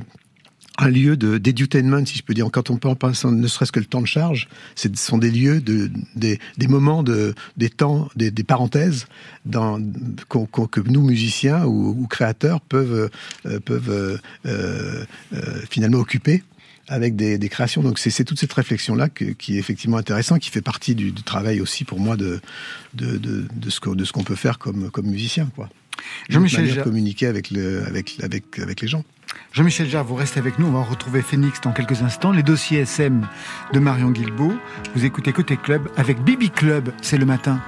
un 0.79 0.89
lieu 0.89 1.17
de 1.17 1.39
d'edutainment, 1.39 2.05
si 2.05 2.19
je 2.19 2.23
peux 2.23 2.35
dire. 2.35 2.47
Quand 2.51 2.71
on 2.71 2.77
penser, 2.77 3.29
ne 3.29 3.47
serait-ce 3.47 3.73
que 3.73 3.81
le 3.81 3.87
temps 3.87 4.03
de 4.03 4.07
charge, 4.07 4.49
ce 4.75 4.89
sont 4.95 5.19
des 5.19 5.31
lieux, 5.31 5.61
de, 5.61 5.91
des, 6.15 6.39
moments, 6.69 7.03
de, 7.03 7.35
des 7.57 7.71
temps, 7.71 8.09
des, 8.17 8.31
parenthèses 8.45 9.07
que 9.51 10.81
nous, 10.91 11.03
musiciens 11.03 11.65
ou, 11.65 12.07
créateurs, 12.07 12.61
peuvent, 12.61 13.11
finalement 15.71 15.99
occuper 15.99 16.43
avec 16.91 17.17
des, 17.17 17.39
des 17.39 17.49
créations. 17.49 17.83
Donc 17.83 17.99
c'est 17.99 18.25
toute 18.25 18.39
cette 18.39 18.53
réflexion-là 18.53 19.09
qui 19.09 19.57
est 19.57 19.59
effectivement 19.59 19.97
intéressant, 19.97 20.39
qui 20.39 20.51
fait 20.51 20.61
partie 20.61 20.95
du, 20.95 21.13
du 21.13 21.23
travail 21.23 21.61
aussi 21.61 21.85
pour 21.85 22.01
moi 22.01 22.17
de, 22.17 22.41
de, 22.95 23.17
de, 23.17 23.47
de 23.51 23.71
ce 24.05 24.13
qu'on 24.13 24.25
peut 24.25 24.35
faire 24.35 24.59
comme, 24.59 24.91
comme 24.91 25.07
musicien. 25.07 25.49
Quoi. 25.55 25.71
Jean-Michel 26.29 26.83
communiquer 26.83 27.27
avec, 27.27 27.51
le, 27.51 27.87
avec, 27.87 28.19
avec, 28.23 28.59
avec 28.59 28.81
les 28.81 28.89
gens. 28.89 29.05
Jean-Michel 29.53 29.89
Jarre, 29.89 30.05
vous 30.05 30.17
restez 30.17 30.41
avec 30.41 30.59
nous. 30.59 30.67
On 30.67 30.73
va 30.73 30.83
retrouver 30.83 31.23
Phoenix 31.23 31.61
dans 31.61 31.73
quelques 31.73 32.03
instants. 32.03 32.33
Les 32.33 32.43
dossiers 32.43 32.81
SM 32.81 33.27
de 33.73 33.79
Marion 33.79 34.11
Guilbault. 34.11 34.55
Vous 34.95 35.05
écoutez 35.05 35.33
Côté 35.33 35.57
Club 35.57 35.89
avec 35.97 36.23
Bibi 36.23 36.51
Club. 36.51 36.93
C'est 37.01 37.19
le 37.19 37.27
matin. 37.27 37.63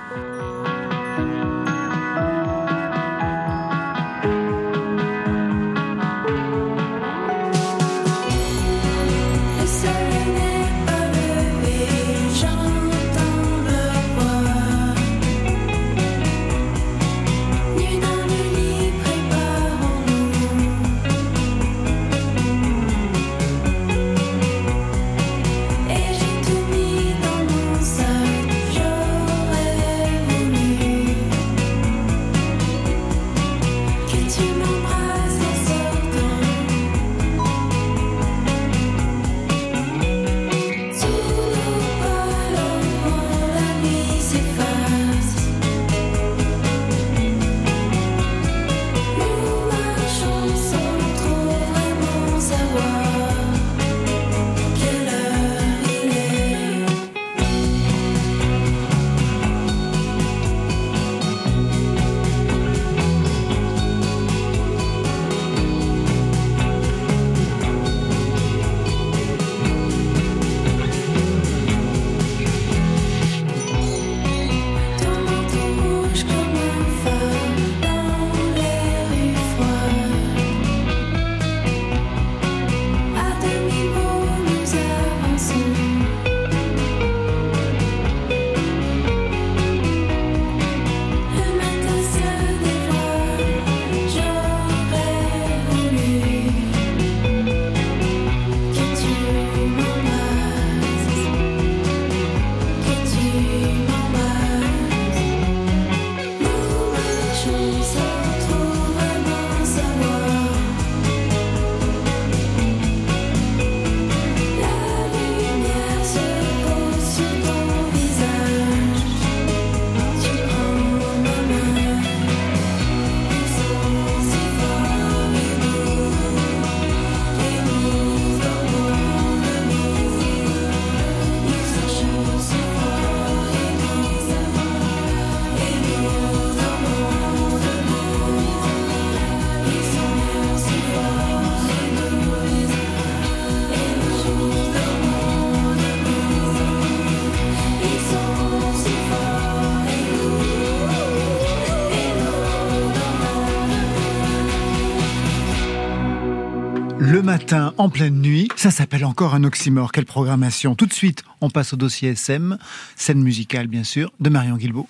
En 157.83 157.88
pleine 157.88 158.21
nuit, 158.21 158.47
ça 158.55 158.71
s'appelle 158.71 159.05
encore 159.05 159.35
un 159.35 159.42
oxymore. 159.42 159.90
Quelle 159.90 160.05
programmation 160.05 160.77
Tout 160.77 160.87
de 160.87 160.92
suite, 160.92 161.25
on 161.40 161.51
passe 161.51 161.73
au 161.73 161.77
dossier 161.77 162.11
SM, 162.11 162.57
scène 162.95 163.21
musicale 163.21 163.66
bien 163.66 163.83
sûr, 163.83 164.12
de 164.21 164.31
Marion 164.31 164.57
Guilbault. 164.57 164.87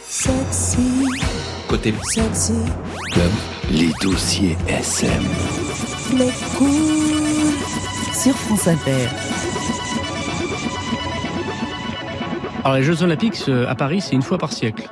Sexy, 0.00 0.78
Côté 1.66 1.92
sexy, 2.14 2.52
club, 3.10 3.30
les 3.72 3.90
dossiers 4.00 4.56
SM. 4.68 5.24
les 6.16 6.30
cool. 6.56 6.70
Sur 8.14 8.36
France 8.36 8.68
Inter. 8.68 9.08
Alors 12.62 12.76
les 12.76 12.84
Jeux 12.84 13.02
Olympiques 13.02 13.46
euh, 13.48 13.66
à 13.68 13.74
Paris, 13.74 14.00
c'est 14.00 14.14
une 14.14 14.22
fois 14.22 14.38
par 14.38 14.52
siècle. 14.52 14.88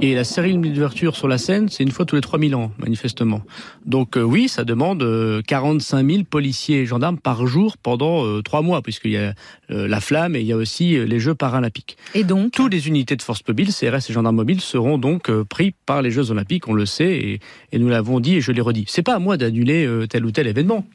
Et 0.00 0.14
la 0.14 0.22
cérémonie 0.22 0.70
d'ouverture 0.70 1.16
sur 1.16 1.26
la 1.26 1.38
scène, 1.38 1.68
c'est 1.68 1.82
une 1.82 1.90
fois 1.90 2.04
tous 2.04 2.14
les 2.14 2.20
3000 2.20 2.54
ans, 2.54 2.70
manifestement. 2.78 3.42
Donc 3.84 4.16
euh, 4.16 4.22
oui, 4.22 4.48
ça 4.48 4.62
demande 4.62 5.02
euh, 5.02 5.42
45 5.44 6.08
000 6.08 6.22
policiers 6.22 6.78
et 6.78 6.86
gendarmes 6.86 7.18
par 7.18 7.48
jour 7.48 7.76
pendant 7.76 8.24
euh, 8.24 8.40
trois 8.40 8.62
mois, 8.62 8.80
puisqu'il 8.80 9.10
y 9.10 9.16
a 9.16 9.34
euh, 9.72 9.88
la 9.88 10.00
flamme 10.00 10.36
et 10.36 10.40
il 10.40 10.46
y 10.46 10.52
a 10.52 10.56
aussi 10.56 10.96
euh, 10.96 11.04
les 11.04 11.18
Jeux 11.18 11.34
paralympiques. 11.34 11.96
Et 12.14 12.22
donc 12.22 12.52
Toutes 12.52 12.72
les 12.72 12.86
unités 12.86 13.16
de 13.16 13.22
force 13.22 13.42
mobile, 13.48 13.70
CRS 13.74 14.08
et 14.08 14.12
gendarmes 14.12 14.36
mobiles, 14.36 14.60
seront 14.60 14.98
donc 14.98 15.30
euh, 15.30 15.44
pris 15.44 15.74
par 15.84 16.00
les 16.00 16.12
Jeux 16.12 16.30
Olympiques, 16.30 16.68
on 16.68 16.74
le 16.74 16.86
sait, 16.86 17.16
et, 17.16 17.40
et 17.72 17.78
nous 17.80 17.88
l'avons 17.88 18.20
dit 18.20 18.36
et 18.36 18.40
je 18.40 18.52
l'ai 18.52 18.60
redit. 18.60 18.84
C'est 18.86 19.02
pas 19.02 19.16
à 19.16 19.18
moi 19.18 19.36
d'annuler 19.36 19.84
euh, 19.84 20.06
tel 20.06 20.24
ou 20.24 20.30
tel 20.30 20.46
événement. 20.46 20.86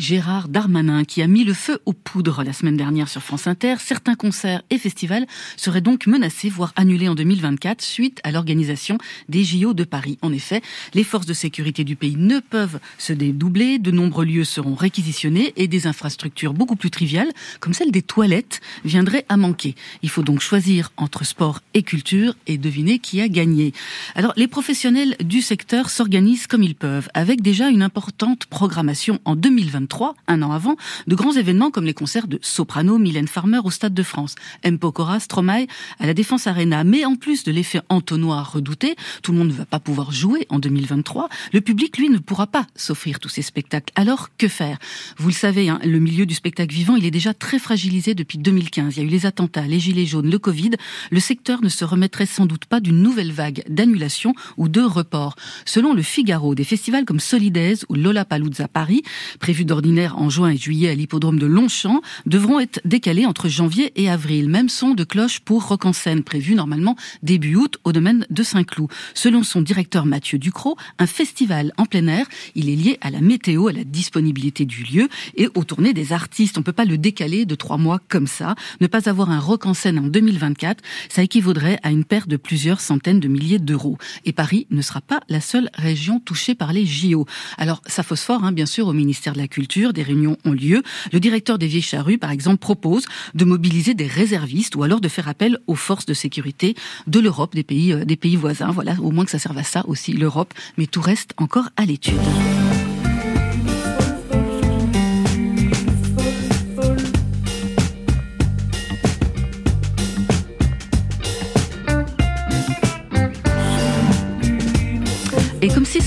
Gérard 0.00 0.48
Darmanin, 0.48 1.04
qui 1.04 1.20
a 1.20 1.26
mis 1.26 1.44
le 1.44 1.52
feu 1.52 1.78
aux 1.84 1.92
poudres 1.92 2.42
la 2.42 2.54
semaine 2.54 2.78
dernière 2.78 3.06
sur 3.06 3.22
France 3.22 3.46
Inter, 3.46 3.74
certains 3.80 4.14
concerts 4.14 4.62
et 4.70 4.78
festivals 4.78 5.26
seraient 5.58 5.82
donc 5.82 6.06
menacés, 6.06 6.48
voire 6.48 6.72
annulés 6.74 7.06
en 7.06 7.14
2024 7.14 7.82
suite 7.82 8.18
à 8.24 8.32
l'organisation 8.32 8.96
des 9.28 9.44
JO 9.44 9.74
de 9.74 9.84
Paris. 9.84 10.16
En 10.22 10.32
effet, 10.32 10.62
les 10.94 11.04
forces 11.04 11.26
de 11.26 11.34
sécurité 11.34 11.84
du 11.84 11.96
pays 11.96 12.16
ne 12.16 12.40
peuvent 12.40 12.80
se 12.96 13.12
dédoubler, 13.12 13.78
de 13.78 13.90
nombreux 13.90 14.24
lieux 14.24 14.44
seront 14.44 14.74
réquisitionnés 14.74 15.52
et 15.56 15.68
des 15.68 15.86
infrastructures 15.86 16.54
beaucoup 16.54 16.76
plus 16.76 16.90
triviales, 16.90 17.30
comme 17.60 17.74
celle 17.74 17.90
des 17.90 18.00
toilettes, 18.00 18.62
viendraient 18.86 19.26
à 19.28 19.36
manquer. 19.36 19.74
Il 20.02 20.08
faut 20.08 20.22
donc 20.22 20.40
choisir 20.40 20.92
entre 20.96 21.24
sport 21.24 21.60
et 21.74 21.82
culture 21.82 22.34
et 22.46 22.56
deviner 22.56 23.00
qui 23.00 23.20
a 23.20 23.28
gagné. 23.28 23.74
Alors, 24.14 24.32
les 24.38 24.48
professionnels 24.48 25.14
du 25.22 25.42
secteur 25.42 25.90
s'organisent 25.90 26.46
comme 26.46 26.62
ils 26.62 26.74
peuvent, 26.74 27.10
avec 27.12 27.42
déjà 27.42 27.68
une 27.68 27.82
importante 27.82 28.46
programmation 28.46 29.20
en 29.26 29.36
2023, 29.36 29.89
un 30.28 30.42
an 30.42 30.52
avant, 30.52 30.76
de 31.06 31.14
grands 31.14 31.32
événements 31.32 31.70
comme 31.70 31.84
les 31.84 31.94
concerts 31.94 32.28
de 32.28 32.38
Soprano, 32.42 32.98
Mylène 32.98 33.28
Farmer 33.28 33.60
au 33.64 33.70
Stade 33.70 33.94
de 33.94 34.02
France, 34.02 34.34
M. 34.62 34.78
Pokora, 34.78 35.20
Stromae 35.20 35.66
à 35.98 36.06
la 36.06 36.14
Défense 36.14 36.46
Arena. 36.46 36.84
Mais 36.84 37.04
en 37.04 37.16
plus 37.16 37.44
de 37.44 37.52
l'effet 37.52 37.80
entonnoir 37.88 38.52
redouté, 38.52 38.96
tout 39.22 39.32
le 39.32 39.38
monde 39.38 39.48
ne 39.48 39.52
va 39.52 39.66
pas 39.66 39.80
pouvoir 39.80 40.12
jouer 40.12 40.46
en 40.48 40.58
2023, 40.58 41.28
le 41.52 41.60
public, 41.60 41.98
lui, 41.98 42.08
ne 42.08 42.18
pourra 42.18 42.46
pas 42.46 42.66
s'offrir 42.74 43.20
tous 43.20 43.28
ces 43.28 43.42
spectacles. 43.42 43.92
Alors, 43.96 44.28
que 44.36 44.48
faire? 44.48 44.78
Vous 45.18 45.28
le 45.28 45.34
savez, 45.34 45.68
hein, 45.68 45.80
le 45.84 45.98
milieu 45.98 46.26
du 46.26 46.34
spectacle 46.34 46.74
vivant, 46.74 46.96
il 46.96 47.04
est 47.04 47.10
déjà 47.10 47.34
très 47.34 47.58
fragilisé 47.58 48.14
depuis 48.14 48.38
2015. 48.38 48.96
Il 48.96 49.00
y 49.00 49.02
a 49.02 49.06
eu 49.06 49.10
les 49.10 49.26
attentats, 49.26 49.66
les 49.66 49.80
gilets 49.80 50.06
jaunes, 50.06 50.30
le 50.30 50.38
Covid. 50.38 50.70
Le 51.10 51.20
secteur 51.20 51.62
ne 51.62 51.68
se 51.68 51.84
remettrait 51.84 52.26
sans 52.26 52.46
doute 52.46 52.64
pas 52.64 52.80
d'une 52.80 53.02
nouvelle 53.02 53.32
vague 53.32 53.62
d'annulation 53.68 54.34
ou 54.56 54.68
de 54.68 54.80
report. 54.80 55.36
Selon 55.64 55.94
le 55.94 56.02
Figaro, 56.02 56.54
des 56.54 56.64
festivals 56.64 57.04
comme 57.04 57.20
Solidaise 57.20 57.84
ou 57.88 57.94
Lollapalooza 57.94 58.68
Paris, 58.68 59.02
prévus 59.38 59.64
d'ordinaire 59.70 60.18
en 60.18 60.28
juin 60.30 60.50
et 60.50 60.56
juillet 60.56 60.90
à 60.90 60.94
l'hippodrome 60.96 61.38
de 61.38 61.46
Longchamp, 61.46 62.00
devront 62.26 62.58
être 62.58 62.80
décalés 62.84 63.24
entre 63.24 63.48
janvier 63.48 63.92
et 63.94 64.10
avril. 64.10 64.48
Même 64.48 64.68
son 64.68 64.94
de 64.94 65.04
cloche 65.04 65.38
pour 65.38 65.68
Rock 65.68 65.86
en 65.86 65.92
scène, 65.92 66.24
prévu 66.24 66.56
normalement 66.56 66.96
début 67.22 67.54
août 67.54 67.78
au 67.84 67.92
domaine 67.92 68.26
de 68.30 68.42
Saint-Cloud. 68.42 68.90
Selon 69.14 69.44
son 69.44 69.62
directeur 69.62 70.06
Mathieu 70.06 70.38
Ducrot, 70.38 70.76
un 70.98 71.06
festival 71.06 71.72
en 71.76 71.84
plein 71.84 72.08
air, 72.08 72.26
il 72.56 72.68
est 72.68 72.74
lié 72.74 72.98
à 73.00 73.12
la 73.12 73.20
météo, 73.20 73.68
à 73.68 73.72
la 73.72 73.84
disponibilité 73.84 74.64
du 74.64 74.82
lieu 74.82 75.08
et 75.36 75.46
aux 75.54 75.62
tournées 75.62 75.92
des 75.92 76.12
artistes. 76.12 76.58
On 76.58 76.62
peut 76.62 76.72
pas 76.72 76.84
le 76.84 76.98
décaler 76.98 77.46
de 77.46 77.54
trois 77.54 77.78
mois 77.78 78.00
comme 78.08 78.26
ça. 78.26 78.56
Ne 78.80 78.88
pas 78.88 79.08
avoir 79.08 79.30
un 79.30 79.38
rock 79.38 79.66
en 79.66 79.74
scène 79.74 80.00
en 80.00 80.08
2024, 80.08 80.82
ça 81.08 81.22
équivaudrait 81.22 81.78
à 81.84 81.92
une 81.92 82.04
perte 82.04 82.28
de 82.28 82.36
plusieurs 82.36 82.80
centaines 82.80 83.20
de 83.20 83.28
milliers 83.28 83.60
d'euros. 83.60 83.98
Et 84.24 84.32
Paris 84.32 84.66
ne 84.70 84.82
sera 84.82 85.00
pas 85.00 85.20
la 85.28 85.40
seule 85.40 85.70
région 85.74 86.18
touchée 86.18 86.56
par 86.56 86.72
les 86.72 86.86
JO. 86.86 87.24
Alors, 87.56 87.82
ça 87.86 88.02
phosphore, 88.02 88.42
hein, 88.42 88.50
bien 88.50 88.66
sûr, 88.66 88.88
au 88.88 88.92
ministère 88.92 89.34
de 89.34 89.38
la 89.38 89.46
Culture, 89.46 89.59
des 89.92 90.02
réunions 90.02 90.36
ont 90.44 90.52
lieu. 90.52 90.82
Le 91.12 91.20
directeur 91.20 91.58
des 91.58 91.66
Vieilles 91.66 91.82
Charrues, 91.82 92.18
par 92.18 92.30
exemple, 92.30 92.58
propose 92.58 93.06
de 93.34 93.44
mobiliser 93.44 93.94
des 93.94 94.06
réservistes 94.06 94.76
ou 94.76 94.82
alors 94.82 95.00
de 95.00 95.08
faire 95.08 95.28
appel 95.28 95.58
aux 95.66 95.74
forces 95.74 96.06
de 96.06 96.14
sécurité 96.14 96.74
de 97.06 97.20
l'Europe, 97.20 97.54
des 97.54 97.64
pays, 97.64 97.92
euh, 97.92 98.04
des 98.04 98.16
pays 98.16 98.36
voisins. 98.36 98.70
Voilà, 98.70 98.94
au 99.00 99.10
moins 99.10 99.24
que 99.24 99.30
ça 99.30 99.38
serve 99.38 99.58
à 99.58 99.64
ça 99.64 99.84
aussi, 99.86 100.12
l'Europe. 100.12 100.54
Mais 100.76 100.86
tout 100.86 101.00
reste 101.00 101.32
encore 101.36 101.68
à 101.76 101.84
l'étude. 101.84 102.20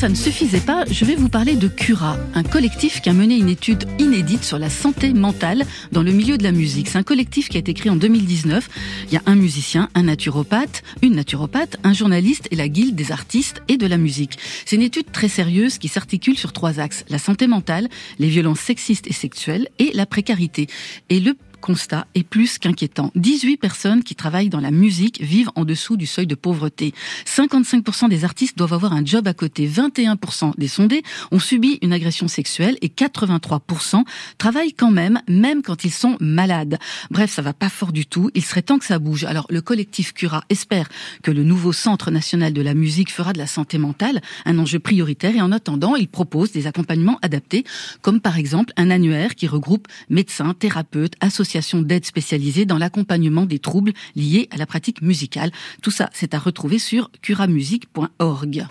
Ça 0.04 0.10
ne 0.10 0.16
suffisait 0.16 0.60
pas, 0.60 0.84
je 0.92 1.06
vais 1.06 1.16
vous 1.16 1.30
parler 1.30 1.56
de 1.56 1.70
Cura, 1.70 2.18
un 2.34 2.44
collectif 2.44 3.00
qui 3.00 3.08
a 3.08 3.14
mené 3.14 3.38
une 3.38 3.48
étude 3.48 3.86
inédite 4.00 4.44
sur 4.44 4.60
la 4.60 4.70
santé 4.70 5.14
mentale 5.14 5.64
dans 5.94 6.04
le 6.04 6.12
milieu 6.12 6.38
de 6.38 6.44
la 6.44 6.52
musique. 6.52 6.90
C'est 6.90 6.98
un 6.98 7.04
collectif 7.04 7.48
qui 7.48 7.56
a 7.56 7.62
été 7.62 7.74
créé 7.74 7.90
en 7.90 7.96
2019. 7.96 8.70
Il 9.08 9.14
y 9.14 9.16
a 9.16 9.22
un 9.26 9.36
musicien, 9.36 9.88
un 9.96 10.04
naturopathe, 10.04 10.84
une 11.02 11.16
naturopathe, 11.16 11.78
un 11.86 11.94
journaliste 11.94 12.50
et 12.52 12.58
la 12.58 12.68
guilde 12.68 12.96
des 12.96 13.14
artistes 13.14 13.62
et 13.70 13.78
de 13.78 13.88
la 13.88 13.96
musique. 13.96 14.38
C'est 14.66 14.76
une 14.76 14.82
étude 14.82 15.10
très 15.10 15.30
sérieuse 15.30 15.78
qui 15.78 15.88
s'articule 15.88 16.38
sur 16.38 16.52
trois 16.52 16.82
axes. 16.82 17.06
La 17.08 17.18
santé 17.18 17.48
mentale, 17.48 17.88
les 18.20 18.28
violences 18.28 18.60
sexistes 18.60 19.08
et 19.08 19.14
sexuelles 19.14 19.70
et 19.80 19.92
la 19.94 20.06
précarité. 20.06 20.68
Et 21.10 21.22
le 21.22 21.34
constat 21.64 22.08
est 22.14 22.24
plus 22.24 22.58
qu'inquiétant. 22.58 23.10
18 23.16 23.56
personnes 23.56 24.04
qui 24.04 24.16
travaillent 24.16 24.50
dans 24.50 24.60
la 24.60 24.70
musique 24.70 25.22
vivent 25.22 25.50
en 25.56 25.64
dessous 25.64 25.96
du 25.96 26.06
seuil 26.06 26.28
de 26.28 26.36
pauvreté. 26.36 26.94
55% 27.26 28.10
des 28.10 28.26
artistes 28.26 28.58
doivent 28.58 28.74
avoir 28.74 28.92
un 28.92 29.06
job 29.06 29.30
à 29.30 29.34
côté. 29.34 29.66
21% 29.66 30.58
des 30.58 30.68
sondés 30.68 31.04
ont 31.32 31.40
subi 31.40 31.80
une 31.82 31.94
agression 31.94 32.28
sexuelle 32.28 32.78
et 32.82 32.90
83% 32.90 34.04
travaillent 34.38 34.74
quand 34.74 34.92
même, 34.92 35.22
même 35.30 35.62
quand 35.62 35.86
ils 35.86 35.94
sont 35.94 36.18
malades. 36.20 36.80
Bref, 37.12 37.32
ça 37.32 37.42
va 37.42 37.54
pas 37.54 37.70
fort 37.70 37.94
du 37.94 38.06
tout. 38.06 38.30
Il 38.34 38.44
serait 38.44 38.62
temps 38.62 38.78
que 38.78 38.86
ça 38.86 39.00
bouge. 39.00 39.24
Alors, 39.24 39.48
le 39.50 39.62
collectif 39.62 40.12
Cura 40.12 40.44
espère 40.50 40.90
que 41.22 41.32
le 41.32 41.46
nouveau 41.46 41.72
Centre 41.72 42.12
national 42.12 42.52
de 42.52 42.62
la 42.62 42.74
musique 42.74 43.10
fera 43.10 43.32
de 43.32 43.38
la 43.38 43.48
santé 43.48 43.78
mentale 43.78 44.20
un 44.44 44.60
enjeu 44.60 44.80
prioritaire 44.80 45.34
et 45.34 45.42
en 45.42 45.54
attendant, 45.54 45.96
il 45.96 46.10
propose 46.10 46.52
des 46.52 46.68
accompagnements 46.68 47.20
adaptés, 47.22 47.64
comme 48.02 48.20
par 48.20 48.38
exemple 48.38 48.74
un 48.76 48.90
annuaire 48.90 49.36
qui 49.36 49.48
regroupe 49.48 49.88
médecins, 50.10 50.54
thérapeutes, 50.54 51.14
associations 51.22 51.53
d'aide 51.82 52.06
spécialisées 52.06 52.66
dans 52.66 52.78
l'accompagnement 52.78 53.46
des 53.46 53.60
troubles 53.60 53.94
liés 54.16 54.48
à 54.52 54.58
la 54.58 54.66
pratique 54.66 55.02
musicale. 55.02 55.52
Tout 55.82 55.92
ça, 55.92 56.10
c'est 56.14 56.34
à 56.34 56.40
retrouver 56.40 56.80
sur 56.80 57.12
curamusique.org. 57.22 58.66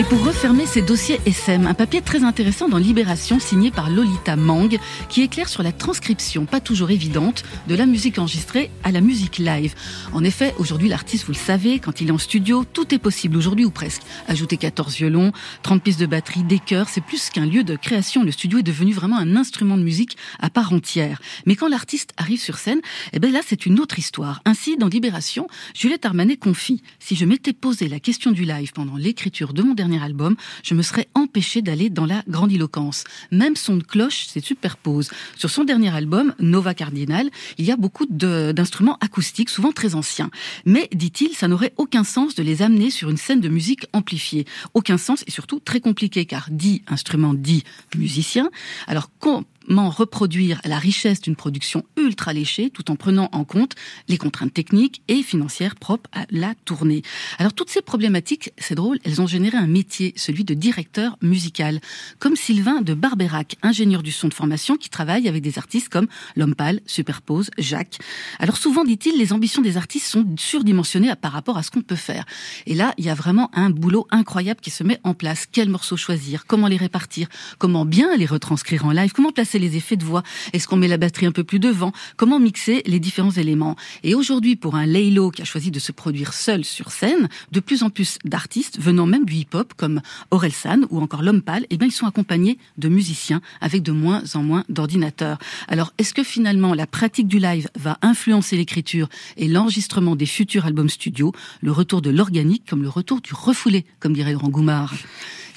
Et 0.00 0.02
pour 0.04 0.24
refermer 0.24 0.64
ces 0.64 0.80
dossiers 0.80 1.20
SM, 1.26 1.66
un 1.66 1.74
papier 1.74 2.00
très 2.00 2.24
intéressant 2.24 2.70
dans 2.70 2.78
Libération 2.78 3.38
signé 3.38 3.70
par 3.70 3.90
Lolita 3.90 4.34
Mang 4.34 4.78
qui 5.10 5.20
éclaire 5.20 5.50
sur 5.50 5.62
la 5.62 5.72
transcription, 5.72 6.46
pas 6.46 6.62
toujours 6.62 6.90
évidente, 6.90 7.44
de 7.68 7.74
la 7.74 7.84
musique 7.84 8.18
enregistrée 8.18 8.70
à 8.82 8.92
la 8.92 9.02
musique 9.02 9.36
live. 9.36 9.74
En 10.14 10.24
effet, 10.24 10.54
aujourd'hui, 10.56 10.88
l'artiste, 10.88 11.26
vous 11.26 11.32
le 11.32 11.36
savez, 11.36 11.80
quand 11.80 12.00
il 12.00 12.08
est 12.08 12.12
en 12.12 12.16
studio, 12.16 12.64
tout 12.64 12.94
est 12.94 12.98
possible 12.98 13.36
aujourd'hui 13.36 13.66
ou 13.66 13.70
presque. 13.70 14.00
Ajouter 14.26 14.56
14 14.56 14.94
violons, 14.96 15.32
30 15.64 15.82
pistes 15.82 16.00
de 16.00 16.06
batterie, 16.06 16.44
des 16.44 16.60
chœurs, 16.60 16.88
c'est 16.88 17.04
plus 17.04 17.28
qu'un 17.28 17.44
lieu 17.44 17.62
de 17.62 17.76
création. 17.76 18.24
Le 18.24 18.32
studio 18.32 18.60
est 18.60 18.62
devenu 18.62 18.94
vraiment 18.94 19.18
un 19.18 19.36
instrument 19.36 19.76
de 19.76 19.82
musique 19.82 20.16
à 20.38 20.48
part 20.48 20.72
entière. 20.72 21.20
Mais 21.44 21.56
quand 21.56 21.68
l'artiste 21.68 22.14
arrive 22.16 22.40
sur 22.40 22.56
scène, 22.56 22.80
eh 23.12 23.18
ben 23.18 23.30
là, 23.30 23.40
c'est 23.46 23.66
une 23.66 23.78
autre 23.78 23.98
histoire. 23.98 24.40
Ainsi, 24.46 24.78
dans 24.78 24.88
Libération, 24.88 25.46
Juliette 25.74 26.06
Armanet 26.06 26.38
confie 26.38 26.80
Si 27.00 27.16
je 27.16 27.26
m'étais 27.26 27.52
posé 27.52 27.86
la 27.86 28.00
question 28.00 28.32
du 28.32 28.46
live 28.46 28.72
pendant 28.72 28.96
l'écriture 28.96 29.52
de 29.52 29.62
mon 29.62 29.74
dernier 29.74 29.89
album, 29.98 30.36
je 30.62 30.74
me 30.74 30.82
serais 30.82 31.08
empêché 31.14 31.62
d'aller 31.62 31.90
dans 31.90 32.06
la 32.06 32.22
grandiloquence. 32.28 33.04
Même 33.30 33.56
son 33.56 33.76
de 33.76 33.82
cloche 33.82 34.26
se 34.26 34.40
superpose. 34.40 35.10
Sur 35.36 35.50
son 35.50 35.64
dernier 35.64 35.94
album, 35.94 36.34
Nova 36.38 36.74
Cardinal, 36.74 37.30
il 37.58 37.64
y 37.64 37.72
a 37.72 37.76
beaucoup 37.76 38.06
d'instruments 38.06 38.98
acoustiques, 39.00 39.50
souvent 39.50 39.72
très 39.72 39.94
anciens. 39.94 40.30
Mais, 40.64 40.88
dit-il, 40.92 41.34
ça 41.34 41.48
n'aurait 41.48 41.74
aucun 41.76 42.04
sens 42.04 42.34
de 42.34 42.42
les 42.42 42.62
amener 42.62 42.90
sur 42.90 43.10
une 43.10 43.16
scène 43.16 43.40
de 43.40 43.48
musique 43.48 43.86
amplifiée. 43.92 44.46
Aucun 44.74 44.98
sens 44.98 45.24
et 45.26 45.30
surtout 45.30 45.60
très 45.60 45.80
compliqué, 45.80 46.26
car 46.26 46.48
dit 46.50 46.82
instrument, 46.86 47.34
dit 47.34 47.64
musicien. 47.96 48.50
Alors, 48.86 49.10
com- 49.18 49.44
reproduire 49.68 50.60
la 50.64 50.78
richesse 50.78 51.20
d'une 51.20 51.36
production 51.36 51.84
ultra 51.96 52.32
léchée 52.32 52.70
tout 52.70 52.90
en 52.90 52.96
prenant 52.96 53.28
en 53.32 53.44
compte 53.44 53.74
les 54.08 54.18
contraintes 54.18 54.52
techniques 54.52 55.02
et 55.08 55.22
financières 55.22 55.76
propres 55.76 56.08
à 56.12 56.26
la 56.30 56.54
tournée. 56.64 57.02
Alors 57.38 57.52
toutes 57.52 57.70
ces 57.70 57.82
problématiques, 57.82 58.52
c'est 58.58 58.74
drôle, 58.74 58.98
elles 59.04 59.20
ont 59.20 59.26
généré 59.26 59.56
un 59.56 59.66
métier, 59.66 60.12
celui 60.16 60.44
de 60.44 60.54
directeur 60.54 61.16
musical, 61.22 61.80
comme 62.18 62.36
Sylvain 62.36 62.80
de 62.82 62.94
Barberac, 62.94 63.56
ingénieur 63.62 64.02
du 64.02 64.12
son 64.12 64.28
de 64.28 64.34
formation 64.34 64.76
qui 64.76 64.90
travaille 64.90 65.28
avec 65.28 65.42
des 65.42 65.58
artistes 65.58 65.88
comme 65.88 66.06
L'Homme 66.36 66.54
Pâle, 66.54 66.80
Superpose, 66.86 67.50
Jacques. 67.58 67.98
Alors 68.38 68.56
souvent, 68.56 68.84
dit-il, 68.84 69.18
les 69.18 69.32
ambitions 69.32 69.62
des 69.62 69.76
artistes 69.76 70.06
sont 70.06 70.26
surdimensionnées 70.38 71.14
par 71.20 71.32
rapport 71.32 71.58
à 71.58 71.62
ce 71.62 71.70
qu'on 71.70 71.82
peut 71.82 71.96
faire. 71.96 72.24
Et 72.66 72.74
là, 72.74 72.94
il 72.98 73.04
y 73.04 73.10
a 73.10 73.14
vraiment 73.14 73.50
un 73.54 73.70
boulot 73.70 74.06
incroyable 74.10 74.60
qui 74.60 74.70
se 74.70 74.84
met 74.84 75.00
en 75.04 75.14
place. 75.14 75.46
Quels 75.50 75.68
morceaux 75.68 75.96
choisir? 75.96 76.46
Comment 76.46 76.68
les 76.68 76.76
répartir? 76.76 77.28
Comment 77.58 77.84
bien 77.84 78.16
les 78.16 78.26
retranscrire 78.26 78.84
en 78.84 78.92
live? 78.92 79.12
Comment 79.12 79.32
placer 79.32 79.49
les 79.58 79.76
effets 79.76 79.96
de 79.96 80.04
voix. 80.04 80.22
Est-ce 80.52 80.68
qu'on 80.68 80.76
met 80.76 80.88
la 80.88 80.96
batterie 80.96 81.26
un 81.26 81.32
peu 81.32 81.44
plus 81.44 81.58
devant? 81.58 81.92
Comment 82.16 82.38
mixer 82.38 82.82
les 82.86 83.00
différents 83.00 83.30
éléments? 83.30 83.76
Et 84.02 84.14
aujourd'hui, 84.14 84.56
pour 84.56 84.74
un 84.74 84.86
Laylo 84.86 85.30
qui 85.30 85.42
a 85.42 85.44
choisi 85.44 85.70
de 85.70 85.78
se 85.78 85.92
produire 85.92 86.32
seul 86.32 86.64
sur 86.64 86.90
scène, 86.90 87.28
de 87.52 87.60
plus 87.60 87.82
en 87.82 87.90
plus 87.90 88.18
d'artistes 88.24 88.80
venant 88.80 89.06
même 89.06 89.24
du 89.24 89.34
hip-hop 89.34 89.74
comme 89.76 90.00
Orelsan 90.30 90.82
ou 90.90 91.00
encore 91.00 91.22
L'Homme 91.22 91.42
Pâle, 91.42 91.66
eh 91.70 91.76
bien, 91.76 91.88
ils 91.88 91.92
sont 91.92 92.06
accompagnés 92.06 92.58
de 92.78 92.88
musiciens 92.88 93.40
avec 93.60 93.82
de 93.82 93.92
moins 93.92 94.22
en 94.34 94.42
moins 94.42 94.64
d'ordinateurs. 94.68 95.38
Alors, 95.68 95.92
est-ce 95.98 96.14
que 96.14 96.22
finalement 96.22 96.74
la 96.74 96.86
pratique 96.86 97.28
du 97.28 97.38
live 97.38 97.68
va 97.78 97.98
influencer 98.02 98.56
l'écriture 98.56 99.08
et 99.36 99.48
l'enregistrement 99.48 100.16
des 100.16 100.26
futurs 100.26 100.66
albums 100.66 100.88
studio, 100.88 101.32
le 101.60 101.72
retour 101.72 102.02
de 102.02 102.10
l'organique 102.10 102.64
comme 102.68 102.82
le 102.82 102.88
retour 102.88 103.20
du 103.20 103.34
refoulé, 103.34 103.84
comme 103.98 104.12
dirait 104.12 104.32
Laurent 104.32 104.48
Goumard 104.48 104.94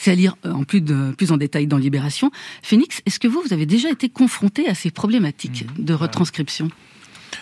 c'est 0.03 0.11
à 0.11 0.15
lire 0.15 0.35
euh, 0.45 0.51
en 0.51 0.63
plus, 0.63 0.81
de, 0.81 1.11
plus 1.17 1.31
en 1.31 1.37
détail 1.37 1.67
dans 1.67 1.77
Libération. 1.77 2.31
Phoenix, 2.61 3.01
est-ce 3.05 3.19
que 3.19 3.27
vous, 3.27 3.41
vous 3.45 3.53
avez 3.53 3.65
déjà 3.65 3.89
été 3.89 4.09
confronté 4.09 4.67
à 4.67 4.75
ces 4.75 4.91
problématiques 4.91 5.65
Mmh. 5.77 5.83
de 5.85 5.93
retranscription 5.93 6.69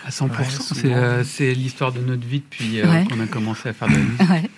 À 0.06 0.10
100%, 0.10 0.30
Ouais, 0.30 0.46
c'est 0.50 0.62
souvent. 0.62 0.94
euh, 0.96 1.24
c'est 1.24 1.54
l'histoire 1.54 1.92
de 1.92 2.00
notre 2.02 2.26
vie 2.26 2.40
depuis 2.42 2.80
euh, 2.80 2.90
Ouais. 2.90 3.06
qu'on 3.10 3.20
a 3.20 3.28
commencé 3.28 3.70
à 3.70 3.74
faire 3.74 3.88
de 3.88 3.94
la 3.94 4.00
musique. 4.00 4.22
Ouais. 4.30 4.50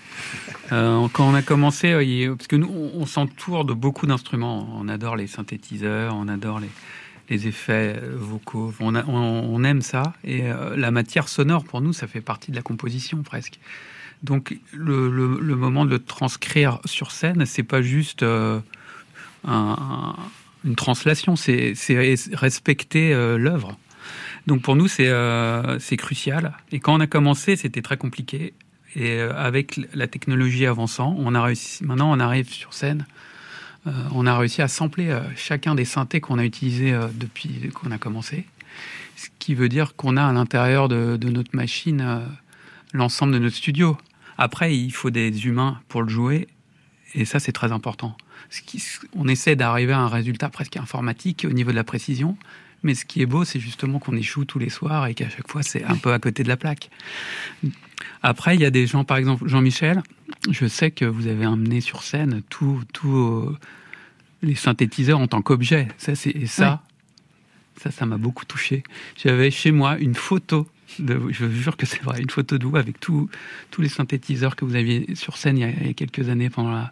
Euh, 0.72 1.08
quand 1.12 1.28
on 1.30 1.34
a 1.36 1.41
commencé, 1.41 1.91
parce 2.38 2.47
que 2.47 2.56
nous, 2.56 2.68
on, 2.68 3.01
on 3.01 3.06
s'entoure 3.06 3.66
de 3.66 3.74
beaucoup 3.74 4.08
d'instruments. 4.08 4.68
On 4.80 4.88
adore 4.88 5.16
les 5.16 5.28
synthétiseurs, 5.28 6.16
on 6.16 6.28
adore 6.28 6.60
les, 6.60 6.70
les 7.30 7.47
effets 7.47 7.99
vocaux. 8.16 8.74
On, 8.80 8.95
a- 8.95 9.06
on- 9.06 9.49
on 9.54 9.64
aime 9.64 9.82
ça. 9.82 10.14
Et 10.24 10.43
euh, 10.43 10.76
la 10.78 10.89
matière 10.91 11.28
sonore, 11.28 11.64
pour 11.64 11.82
nous, 11.82 11.93
ça 11.93 12.08
fait 12.08 12.22
partie 12.22 12.51
de 12.51 12.56
la 12.56 12.62
composition 12.62 13.22
presque. 13.24 13.60
Donc, 14.24 14.57
le, 14.71 15.09
le- 15.09 15.55
moment 15.55 15.86
de 15.86 15.91
le 15.91 15.99
transcrire 15.99 16.80
sur 16.86 17.11
scène, 17.11 17.45
c'est 17.45 17.63
pas 17.63 17.82
juste 17.82 18.24
euh, 18.24 18.59
un- 19.45 19.78
un- 19.80 20.15
une 20.65 20.76
translation, 20.76 21.36
c'est 21.36 21.74
c'est 21.76 21.95
res- 21.95 22.34
respecter 22.36 23.13
euh, 23.13 23.38
l'œuvre. 23.38 23.78
Donc 24.47 24.61
pour 24.61 24.76
nous, 24.76 24.88
c'est 24.88 25.09
euh, 25.09 25.78
c'est 25.80 25.97
crucial. 25.97 26.53
Et 26.71 26.80
quand 26.80 26.93
on 26.95 26.99
a 27.01 27.07
commencé, 27.07 27.55
c'était 27.57 27.82
très 27.82 27.97
compliqué. 27.97 28.53
Et 28.95 29.19
avec 29.19 29.80
la 29.95 30.07
technologie 30.07 30.65
avançant, 30.67 31.15
on 31.17 31.34
a 31.36 31.41
réussi. 31.41 31.84
Maintenant, 31.84 32.11
on 32.15 32.19
arrive 32.19 32.49
sur 32.49 32.74
scène. 32.74 33.05
on 33.86 34.28
a 34.28 34.38
réussi 34.38 34.61
à 34.61 34.67
sampler 34.67 35.17
chacun 35.36 35.74
des 35.76 35.84
synthés 35.86 36.21
qu'on 36.21 36.38
a 36.38 36.45
utilisés 36.45 36.95
depuis 37.15 37.71
qu'on 37.74 37.89
a 37.91 37.97
commencé. 37.97 38.45
Ce 39.15 39.28
qui 39.39 39.55
veut 39.55 39.67
dire 39.67 39.95
qu'on 39.95 40.15
a 40.15 40.24
à 40.26 40.32
l'intérieur 40.32 40.89
de, 40.89 41.17
notre 41.30 41.55
machine 41.55 42.21
l'ensemble 42.93 43.34
de 43.34 43.39
notre 43.39 43.55
studio. 43.55 43.97
Après, 44.38 44.76
il 44.76 44.92
faut 44.92 45.10
des 45.10 45.46
humains 45.48 45.80
pour 45.88 46.02
le 46.04 46.10
jouer. 46.10 46.48
Et 47.16 47.26
ça, 47.26 47.40
c'est 47.40 47.52
très 47.52 47.72
important. 47.72 48.18
Ce 48.50 48.62
qui- 48.62 48.84
on 49.16 49.28
essaie 49.28 49.56
d'arriver 49.56 49.94
à 49.94 50.00
un 50.00 50.08
résultat 50.08 50.50
presque 50.50 50.78
informatique 50.78 51.46
au 51.48 51.54
niveau 51.54 51.70
de 51.72 51.76
la 51.76 51.84
précision. 51.84 52.38
Mais 52.82 52.96
ce 52.96 53.06
qui 53.06 53.22
est 53.22 53.26
beau, 53.26 53.46
c'est 53.46 53.60
justement 53.60 54.00
qu'on 54.00 54.16
échoue 54.18 54.44
tous 54.46 54.60
les 54.60 54.70
soirs 54.70 55.06
et 55.08 55.14
qu'à 55.14 55.30
chaque 55.30 55.50
fois, 55.50 55.64
c'est 55.64 55.84
un 55.86 55.96
peu 55.96 56.12
à 56.12 56.20
côté 56.20 56.44
de 56.44 56.50
la 56.50 56.58
plaque. 56.58 56.90
Après, 58.22 58.56
il 58.56 58.62
y 58.62 58.66
a 58.66 58.72
des 58.72 58.88
gens, 58.88 59.04
par 59.06 59.18
exemple, 59.18 59.48
Jean-Michel, 59.48 60.02
je 60.50 60.66
sais 60.66 60.92
que 60.92 61.06
vous 61.06 61.28
avez 61.28 61.46
amené 61.46 61.80
sur 61.82 62.04
scène 62.04 62.42
tous 62.50 62.82
euh, 63.06 63.58
les 64.42 64.56
synthétiseurs 64.56 65.20
en 65.20 65.28
tant 65.28 65.42
qu'objet. 65.42 65.88
Ça, 65.98 66.16
c'est, 66.16 66.32
et 66.32 66.46
ça, 66.48 66.84
ça, 67.82 67.92
ça 67.92 68.06
m'a 68.06 68.18
beaucoup 68.18 68.46
touché. 68.46 68.84
J'avais 69.16 69.52
chez 69.52 69.72
moi 69.72 69.98
une 69.98 70.16
photo, 70.16 70.68
de, 71.00 71.20
je 71.30 71.50
jure 71.50 71.78
que 71.78 71.86
c'est 71.86 72.02
vrai, 72.02 72.22
une 72.22 72.30
photo 72.30 72.58
de 72.58 72.66
vous 72.66 72.78
avec 72.78 73.00
tous 73.00 73.30
tous 73.72 73.82
les 73.82 73.89
synthétiseurs 73.89 74.56
que 74.56 74.66
vous 74.66 74.76
aviez 74.76 75.16
sur 75.16 75.38
scène 75.38 75.58
il 75.58 75.88
y 75.88 75.89
a 75.89 75.94
quelques 75.94 76.30
années 76.30 76.50
pendant 76.50 76.72
la, 76.72 76.91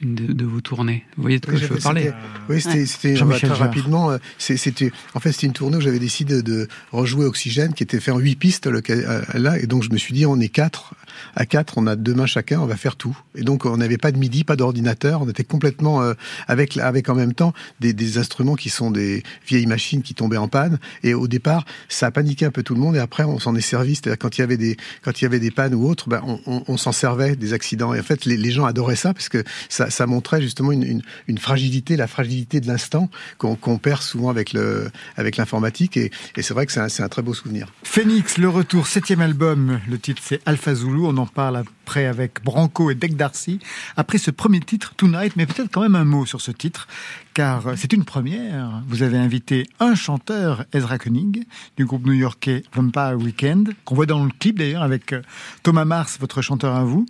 une 0.00 0.14
de, 0.14 0.32
de 0.32 0.44
vos 0.44 0.60
tournées. 0.60 1.04
Vous 1.16 1.22
voyez 1.22 1.38
de 1.38 1.44
quoi 1.46 1.54
Oui, 1.54 1.60
je 1.60 1.66
veux 1.66 1.78
parler 1.78 2.12
Oui, 2.48 2.60
c'était 2.60 3.20
Ouais. 3.22 3.38
très 3.38 3.48
rapidement. 3.48 4.10
euh, 4.10 4.18
C'était 4.38 4.90
en 5.14 5.20
fait 5.20 5.32
c'était 5.32 5.46
une 5.46 5.52
tournée 5.52 5.76
où 5.76 5.80
j'avais 5.80 5.98
décidé 6.00 6.42
de 6.42 6.66
rejouer 6.90 7.24
Oxygène, 7.26 7.72
qui 7.74 7.82
était 7.82 8.00
fait 8.00 8.10
en 8.10 8.18
huit 8.18 8.36
pistes 8.36 8.66
euh, 8.66 9.22
là, 9.34 9.58
et 9.58 9.66
donc 9.66 9.82
je 9.82 9.90
me 9.90 9.98
suis 9.98 10.12
dit 10.14 10.26
on 10.26 10.40
est 10.40 10.48
quatre 10.48 10.94
à 11.36 11.46
quatre, 11.46 11.78
on 11.78 11.86
a 11.86 11.94
deux 11.94 12.14
mains 12.14 12.26
chacun, 12.26 12.60
on 12.60 12.66
va 12.66 12.76
faire 12.76 12.96
tout. 12.96 13.16
Et 13.36 13.42
donc 13.42 13.64
on 13.64 13.76
n'avait 13.76 13.98
pas 13.98 14.10
de 14.12 14.18
midi, 14.18 14.44
pas 14.44 14.56
d'ordinateur, 14.56 15.22
on 15.22 15.28
était 15.28 15.44
complètement 15.44 16.02
euh, 16.02 16.14
avec 16.48 16.76
avec 16.78 17.08
en 17.08 17.14
même 17.14 17.34
temps 17.34 17.52
des, 17.80 17.92
des 17.92 18.18
instruments 18.18 18.54
qui 18.56 18.70
sont 18.70 18.90
des 18.90 19.22
vieilles 19.46 19.66
machines 19.66 20.02
qui 20.02 20.14
tombaient 20.14 20.36
en 20.36 20.48
panne. 20.48 20.78
Et 21.04 21.14
au 21.14 21.28
départ, 21.28 21.64
ça 21.88 22.06
a 22.06 22.10
paniqué 22.10 22.44
un 22.46 22.50
peu 22.50 22.62
tout 22.62 22.74
le 22.74 22.80
monde, 22.80 22.96
et 22.96 22.98
après 22.98 23.24
on 23.24 23.38
s'en 23.38 23.54
est 23.54 23.60
servi. 23.60 23.94
C'est-à-dire 23.94 24.18
quand 24.18 24.36
il 24.38 24.40
y 24.40 24.44
avait 24.44 24.56
des 24.56 24.76
quand 25.02 25.20
il 25.20 25.24
y 25.24 25.26
avait 25.26 25.38
des 25.40 25.50
pannes 25.52 25.74
ou 25.74 25.86
autres, 25.86 26.08
ben, 26.08 26.22
on, 26.26 26.40
on- 26.46 26.64
on 26.66 26.76
s'en 26.76 26.92
servait 26.92 27.36
des 27.36 27.52
accidents. 27.52 27.94
Et 27.94 28.00
en 28.00 28.02
fait, 28.02 28.24
les, 28.24 28.36
les 28.36 28.50
gens 28.50 28.64
adoraient 28.64 28.96
ça 28.96 29.12
parce 29.14 29.28
que 29.28 29.44
ça, 29.68 29.90
ça 29.92 30.06
montrait 30.06 30.42
justement 30.42 30.72
une, 30.72 31.02
fragilité, 31.38 31.96
la 31.96 32.06
fragilité 32.06 32.60
de 32.60 32.66
l'instant 32.66 33.08
qu'on 33.38 33.56
qu'on 33.56 33.78
perd 33.78 34.02
souvent 34.02 34.30
avec 34.30 34.52
le 34.52 34.90
avec 35.16 35.36
l'informatique. 35.36 35.96
Et, 35.96 36.10
c'est 36.36 36.54
vrai 36.54 36.66
que 36.66 36.72
c'est 36.72 37.02
un, 37.02 37.08
très 37.08 37.22
beau 37.22 37.34
souvenir. 37.34 37.68
Phoenix, 37.84 38.38
le 38.38 38.48
retour, 38.48 38.86
septième 38.86 39.20
album. 39.20 39.80
Le 39.88 39.98
titre 39.98 40.22
c'est 40.24 40.40
Alpha 40.46 40.74
Zulu. 40.74 41.04
On 41.04 41.16
en 41.16 41.26
parle 41.26 41.56
après 41.56 42.06
avec 42.06 42.42
Branco 42.42 42.90
et 42.90 42.94
Deck 42.94 43.16
Darcy. 43.16 43.60
Après 43.96 44.18
ce 44.18 44.30
premier 44.30 44.60
titre, 44.60 44.94
Tonight, 44.96 45.34
mais 45.36 45.46
peut-être 45.46 45.70
quand 45.70 45.82
même 45.82 45.94
un 45.94 46.04
mot 46.04 46.26
sur 46.26 46.40
ce 46.40 46.50
titre, 46.50 46.88
car 47.34 47.72
c'est 47.76 47.92
une 47.92 48.04
première. 48.04 48.82
Vous 48.88 49.02
avez 49.02 49.18
invité 49.18 49.68
un 49.80 49.94
chanteur, 49.94 50.64
Ezra 50.72 50.98
Koenig, 50.98 51.46
du 51.76 51.84
groupe 51.84 52.06
new-yorkais 52.06 52.62
Vampire 52.74 53.16
Weekend, 53.18 53.72
qu'on 53.84 53.94
voit 53.94 54.06
dans 54.06 54.24
le 54.24 54.30
clip 54.38 54.58
d'ailleurs 54.58 54.82
avec 54.82 55.12
euh, 55.12 55.22
Thomas 55.62 55.84
Mars, 55.84 56.18
votre 56.20 56.42
chanteur 56.42 56.74
à 56.74 56.84
vous. 56.84 57.06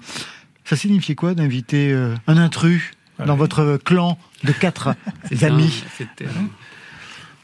Ça 0.64 0.76
signifiait 0.76 1.14
quoi 1.14 1.34
d'inviter 1.34 1.92
euh, 1.92 2.14
un 2.26 2.36
intrus 2.36 2.92
dans 3.24 3.36
votre 3.36 3.78
clan 3.84 4.18
de 4.44 4.52
quatre 4.52 4.94
amis? 5.42 5.84
C'était 5.98 6.26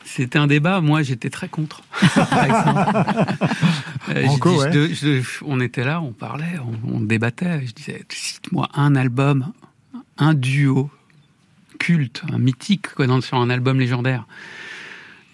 c'était 0.04 0.38
un 0.38 0.46
débat. 0.46 0.80
Moi, 0.80 1.02
j'étais 1.02 1.30
très 1.30 1.48
contre. 1.48 1.82
Euh, 4.08 4.14
j'ai 4.22 4.24
Branco, 4.24 4.50
dit, 4.70 4.78
ouais. 4.78 4.88
je- 4.94 5.20
je- 5.20 5.44
on 5.44 5.60
était 5.60 5.84
là, 5.84 6.00
on 6.00 6.12
parlait, 6.12 6.54
on, 6.86 6.94
on 6.96 7.00
débattait. 7.00 7.66
Je 7.66 7.72
disais, 7.72 8.02
cite-moi 8.08 8.68
un 8.74 8.96
album, 8.96 9.52
un 10.16 10.32
duo 10.32 10.90
culte, 11.78 12.22
un 12.32 12.38
mythique 12.38 12.88
quoi, 12.94 13.06
dans- 13.06 13.20
sur 13.20 13.36
un 13.36 13.50
album 13.50 13.78
légendaire. 13.78 14.26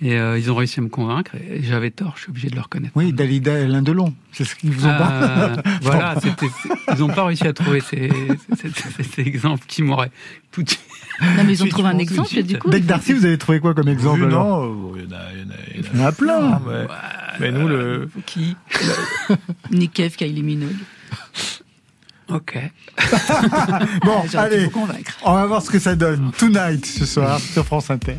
Et 0.04 0.18
euh, 0.18 0.38
ils 0.38 0.50
ont 0.52 0.54
réussi 0.54 0.80
à 0.80 0.82
me 0.82 0.88
convaincre. 0.88 1.32
Et 1.50 1.62
j'avais 1.62 1.90
tort. 1.90 2.12
Je 2.16 2.22
suis 2.22 2.30
obligé 2.30 2.50
de 2.50 2.54
le 2.54 2.60
reconnaître. 2.60 2.92
Oui, 2.94 3.12
Dalida 3.12 3.58
et 3.58 3.66
Lindelon. 3.66 4.14
C'est 4.32 4.44
ce 4.44 4.54
qu'ils 4.54 4.70
vous 4.70 4.84
ont 4.86 4.90
Euh, 4.90 4.98
pas. 4.98 5.62
voilà, 5.82 6.14
ils 6.92 6.98
n'ont 7.00 7.08
pas 7.08 7.24
réussi 7.24 7.46
à 7.46 7.52
trouver 7.54 7.80
ces, 7.80 8.10
ces, 8.60 8.68
ces- 8.68 9.02
ces 9.02 9.22
exemples 9.22 9.64
qui 9.66 9.82
m'auraient 9.82 10.10
tout 10.52 10.62
de 10.62 10.68
suite. 10.68 10.82
Non, 11.22 11.44
mais 11.46 11.54
ils 11.54 11.62
ont 11.64 11.68
trouvé 11.68 11.88
un 11.88 11.94
de 11.94 12.00
exemple, 12.00 12.28
suite. 12.28 12.46
du 12.46 12.58
coup. 12.58 12.68
Deck 12.68 12.84
Darcy, 12.84 13.14
vous 13.14 13.24
avez 13.24 13.38
trouvé 13.38 13.60
quoi 13.60 13.72
comme 13.74 13.88
exemple 13.88 14.24
Oui, 14.24 14.28
non, 14.30 14.94
il 14.94 15.04
y 15.04 15.06
en 15.06 15.16
a, 15.16 15.20
il 15.32 15.40
y 15.40 15.42
en 15.42 15.50
a- 15.50 15.54
il 15.74 15.80
y 15.80 15.80
en 15.80 15.84
a- 15.84 15.92
Il 15.94 15.98
y 16.00 16.02
en 16.02 16.06
a 16.06 16.12
plein. 16.12 16.40
Non, 16.40 16.60
mais, 16.68 16.86
mais 17.40 17.50
nous, 17.52 17.66
le, 17.66 18.10
Qui 18.26 18.56
Nick 19.70 19.94
Cave, 19.94 20.14
Kylie 20.16 20.42
Minogue. 20.42 20.76
Ok. 22.28 22.58
Bon, 24.04 24.22
allez, 24.36 24.68
on 25.24 25.32
va 25.34 25.46
voir 25.46 25.62
ce 25.62 25.70
que 25.70 25.78
ça 25.78 25.94
donne. 25.94 26.30
Tonight 26.36 26.84
ce 26.84 27.06
soir 27.06 27.38
sur 27.38 27.64
France 27.64 27.90
Inter. 27.90 28.16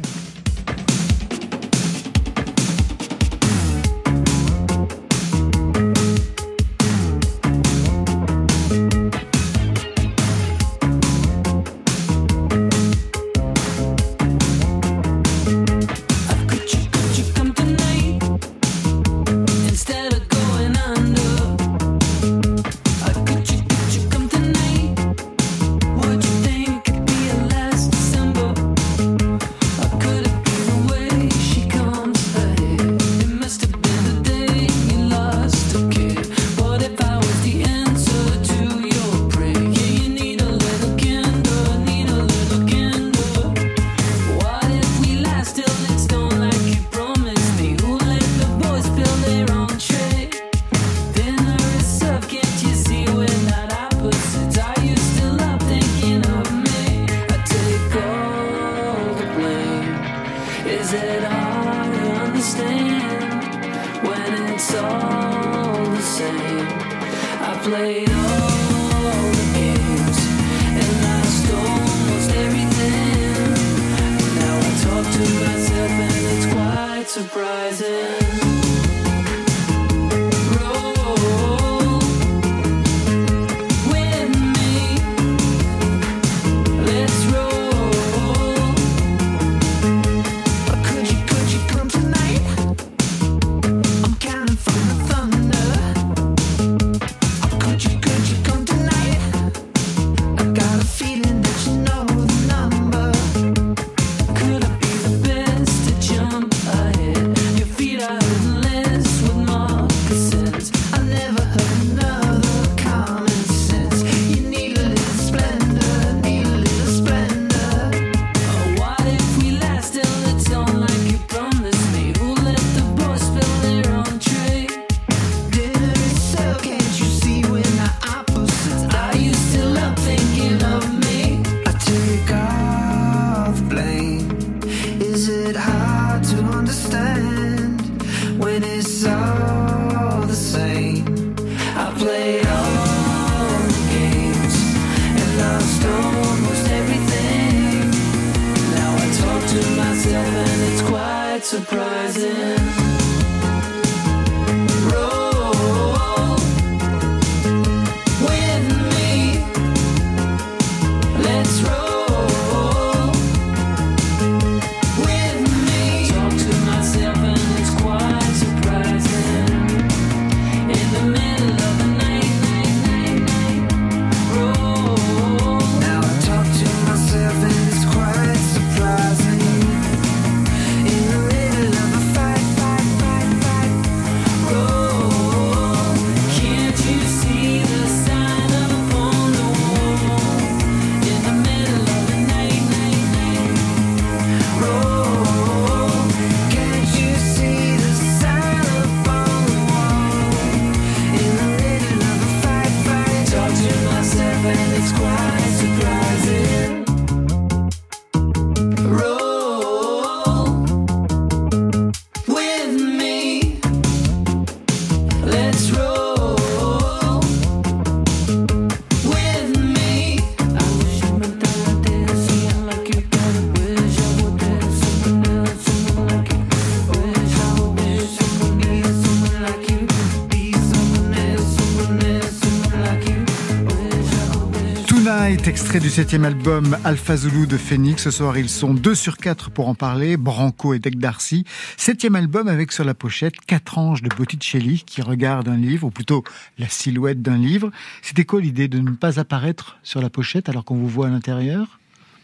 Extrait 235.75 235.89
du 235.89 235.93
septième 235.93 236.23
album 236.23 236.77
Alpha 236.85 237.17
Zulu 237.17 237.47
de 237.47 237.57
Phoenix. 237.57 238.03
Ce 238.03 238.11
soir, 238.11 238.37
ils 238.37 238.47
sont 238.47 238.73
deux 238.73 238.95
sur 238.95 239.17
quatre 239.17 239.49
pour 239.51 239.67
en 239.67 239.75
parler, 239.75 240.15
Branco 240.15 240.73
et 240.73 240.79
Deck 240.79 240.97
Darcy. 240.97 241.43
Septième 241.75 242.15
album 242.15 242.47
avec 242.47 242.71
sur 242.71 242.85
la 242.85 242.93
pochette 242.93 243.33
quatre 243.45 243.77
anges 243.77 244.01
de 244.01 244.07
Botticelli 244.07 244.83
qui 244.85 245.01
regardent 245.01 245.49
un 245.49 245.57
livre, 245.57 245.87
ou 245.87 245.91
plutôt 245.91 246.23
la 246.57 246.69
silhouette 246.69 247.21
d'un 247.21 247.37
livre. 247.37 247.71
C'était 248.01 248.23
quoi 248.23 248.39
l'idée 248.39 248.69
de 248.69 248.79
ne 248.79 248.91
pas 248.91 249.19
apparaître 249.19 249.77
sur 249.83 250.01
la 250.01 250.09
pochette 250.09 250.47
alors 250.47 250.63
qu'on 250.63 250.75
vous 250.75 250.87
voit 250.87 251.07
à 251.07 251.09
l'intérieur? 251.09 251.79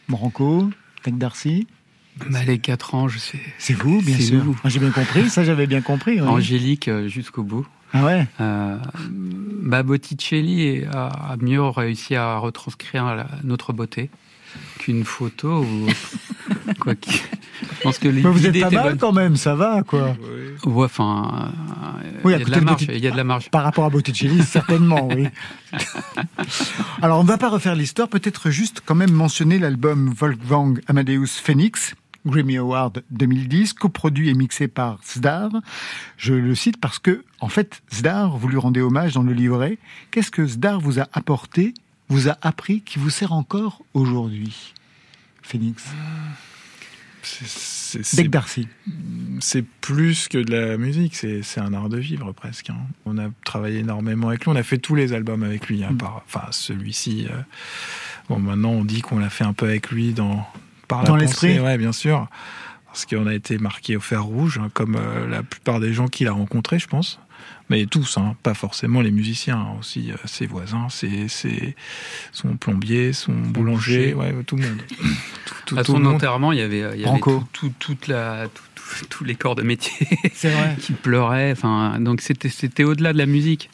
Branco, 0.08 0.70
Deck 1.04 1.18
Darcy? 1.18 1.68
Bah, 2.30 2.44
les 2.46 2.60
quatre 2.60 2.96
anges, 2.96 3.18
c'est. 3.20 3.40
C'est 3.58 3.74
vous, 3.74 4.02
bien 4.02 4.18
sûr. 4.18 4.46
J'ai 4.64 4.80
bien 4.80 4.92
compris, 4.92 5.30
ça 5.30 5.44
j'avais 5.44 5.68
bien 5.68 5.82
compris. 5.82 6.22
oui. 6.22 6.28
Angélique 6.28 6.88
euh, 6.88 7.10
jusqu'au 7.10 7.44
bout. 7.44 7.68
Ah 7.94 8.06
ouais? 8.06 8.28
Bah, 8.40 9.84
Botticelli 9.84 10.84
a, 10.92 11.36
mieux 11.40 11.62
réussi 11.64 12.16
à 12.16 12.38
retranscrire 12.38 13.16
la- 13.16 13.28
notre 13.44 13.74
beauté 13.74 14.10
qu'une 14.80 15.06
photo 15.06 15.64
ou 15.64 15.88
quoi 16.80 16.96
qu'il- 16.96 17.14
Je 17.78 17.84
pense 17.84 18.00
que 18.00 18.08
Mais 18.08 18.22
vous 18.22 18.46
êtes 18.48 18.60
pas 18.60 18.70
mal 18.72 18.84
bonne. 18.90 18.98
quand 18.98 19.12
même, 19.14 19.36
ça 19.36 19.56
va 19.56 19.84
quoi. 19.84 20.16
Ouais, 20.66 20.86
enfin, 20.86 21.52
euh, 22.04 22.10
Oui, 22.24 22.34
il 22.34 22.40
y 22.40 22.42
a 22.42 22.46
de 22.46 22.52
la 22.52 22.62
marge. 22.62 22.84
Il 22.90 22.98
y 23.00 23.08
a 23.08 23.12
de 23.12 23.18
la 23.18 23.24
marge. 23.24 23.50
Par 23.50 23.64
rapport 23.64 23.86
à 23.86 23.90
Botticelli, 23.90 24.42
certainement, 24.44 25.08
oui. 25.08 25.28
Alors, 27.02 27.20
on 27.20 27.24
ne 27.24 27.28
va 27.28 27.38
pas 27.38 27.50
refaire 27.50 27.76
l'histoire, 27.76 28.08
peut-être 28.08 28.50
juste 28.50 28.82
quand 28.86 28.96
même 28.96 29.12
mentionner 29.12 29.60
l'album 29.60 30.14
Wolfgang 30.18 30.82
Amadeus 30.88 31.28
Phoenix, 31.28 31.94
Grammy 32.26 32.58
Award 32.58 33.04
2010, 33.12 33.74
coproduit 33.74 34.30
et 34.30 34.34
mixé 34.34 34.68
par 34.68 35.00
Zdar. 35.06 35.50
Je 36.18 36.34
le 36.34 36.54
cite 36.56 36.78
parce 36.80 37.00
que, 37.00 37.24
en 37.40 37.50
fait, 37.50 37.82
Zdar, 37.94 38.38
vous 38.38 38.48
lui 38.48 38.58
rendez 38.58 38.82
hommage 38.82 39.14
dans 39.14 39.24
le 39.24 39.34
livret. 39.34 39.78
Qu'est-ce 40.12 40.32
que 40.32 40.46
Zdar 40.46 40.80
vous 40.80 41.00
a 41.00 41.08
apporté, 41.14 41.74
vous 42.10 42.30
a 42.30 42.38
appris, 42.42 42.82
qui 42.82 43.00
vous 43.00 43.10
sert 43.10 43.34
encore 43.34 43.84
aujourd'hui? 43.94 44.74
Phoenix. 45.42 45.84
C'est- 47.24 48.02
c'est- 48.04 48.28
Darcy. 48.28 48.68
c'est 49.42 49.64
plus 49.64 50.28
que 50.28 50.40
de 50.40 50.52
la 50.56 50.78
musique, 50.78 51.16
c'est 51.16 51.44
c'est 51.44 51.60
un 51.60 51.72
art 51.74 51.88
de 51.90 51.98
vivre 51.98 52.32
presque. 52.32 52.72
hein. 52.72 52.78
On 53.06 53.18
a 53.20 53.30
travaillé 53.46 53.80
énormément 53.80 54.30
avec 54.30 54.46
lui, 54.46 54.52
on 54.52 54.56
a 54.56 54.64
fait 54.64 54.80
tous 54.80 54.96
les 54.96 55.14
albums 55.14 55.44
avec 55.44 55.68
lui, 55.68 55.84
hein, 55.84 55.92
Mm. 55.92 55.98
par- 55.98 56.24
enfin 56.26 56.48
celui-ci. 56.52 57.28
euh, 57.30 57.42
bon, 58.28 58.40
maintenant 58.40 58.72
on 58.72 58.84
dit 58.86 59.02
qu'on 59.02 59.20
l'a 59.20 59.30
fait 59.30 59.44
un 59.44 59.54
peu 59.54 59.68
avec 59.68 59.92
lui 59.92 60.14
dans 60.14 60.48
par 60.92 61.04
Dans 61.06 61.16
la 61.16 61.24
l'esprit. 61.24 61.48
pensée, 61.50 61.60
ouais, 61.62 61.78
bien 61.78 61.92
sûr, 61.92 62.28
parce 62.86 63.06
qu'on 63.06 63.26
a 63.28 63.34
été 63.34 63.58
marqué 63.58 63.96
au 63.96 64.00
fer 64.02 64.24
rouge, 64.24 64.60
hein, 64.62 64.70
comme 64.74 64.96
euh, 64.96 65.28
la 65.28 65.42
plupart 65.44 65.80
des 65.80 65.94
gens 65.94 66.08
qu'il 66.08 66.28
a 66.28 66.32
rencontrés, 66.34 66.78
je 66.80 66.88
pense. 66.88 67.20
Mais 67.70 67.86
tous, 67.86 68.18
hein, 68.18 68.36
pas 68.44 68.54
forcément 68.54 69.00
les 69.02 69.12
musiciens, 69.12 69.58
hein, 69.58 69.76
aussi 69.80 70.12
euh, 70.12 70.16
ses 70.26 70.46
voisins, 70.46 70.90
ses, 70.90 71.28
ses- 71.30 71.76
son 72.34 72.58
plombier, 72.58 73.14
son 73.14 73.32
boulanger, 73.32 74.14
ouais, 74.14 74.34
tout 74.46 74.58
le 74.58 74.64
monde. 74.68 74.82
Tout, 74.88 74.96
tout- 75.66 75.78
À 75.80 75.84
tout 75.84 75.94
son 75.94 76.06
enterrement, 76.06 76.52
il 76.52 76.60
y 76.60 76.62
avait, 76.62 76.84
il 76.96 77.02
y 77.02 77.06
avait 77.06 77.20
tout- 77.20 77.48
tout- 77.54 77.74
toute 77.80 78.08
la, 78.08 78.48
tout- 78.50 78.62
tout- 78.76 79.06
tous 79.10 79.24
les 79.24 79.36
corps 79.36 79.56
de 79.56 79.64
métier 79.64 80.06
qui 80.82 80.92
pleuraient. 80.94 81.54
Enfin, 81.54 81.98
donc 82.02 82.20
c'était, 82.22 82.50
c'était 82.50 82.84
au-delà 82.84 83.14
de 83.14 83.18
la 83.18 83.26
musique. 83.26 83.70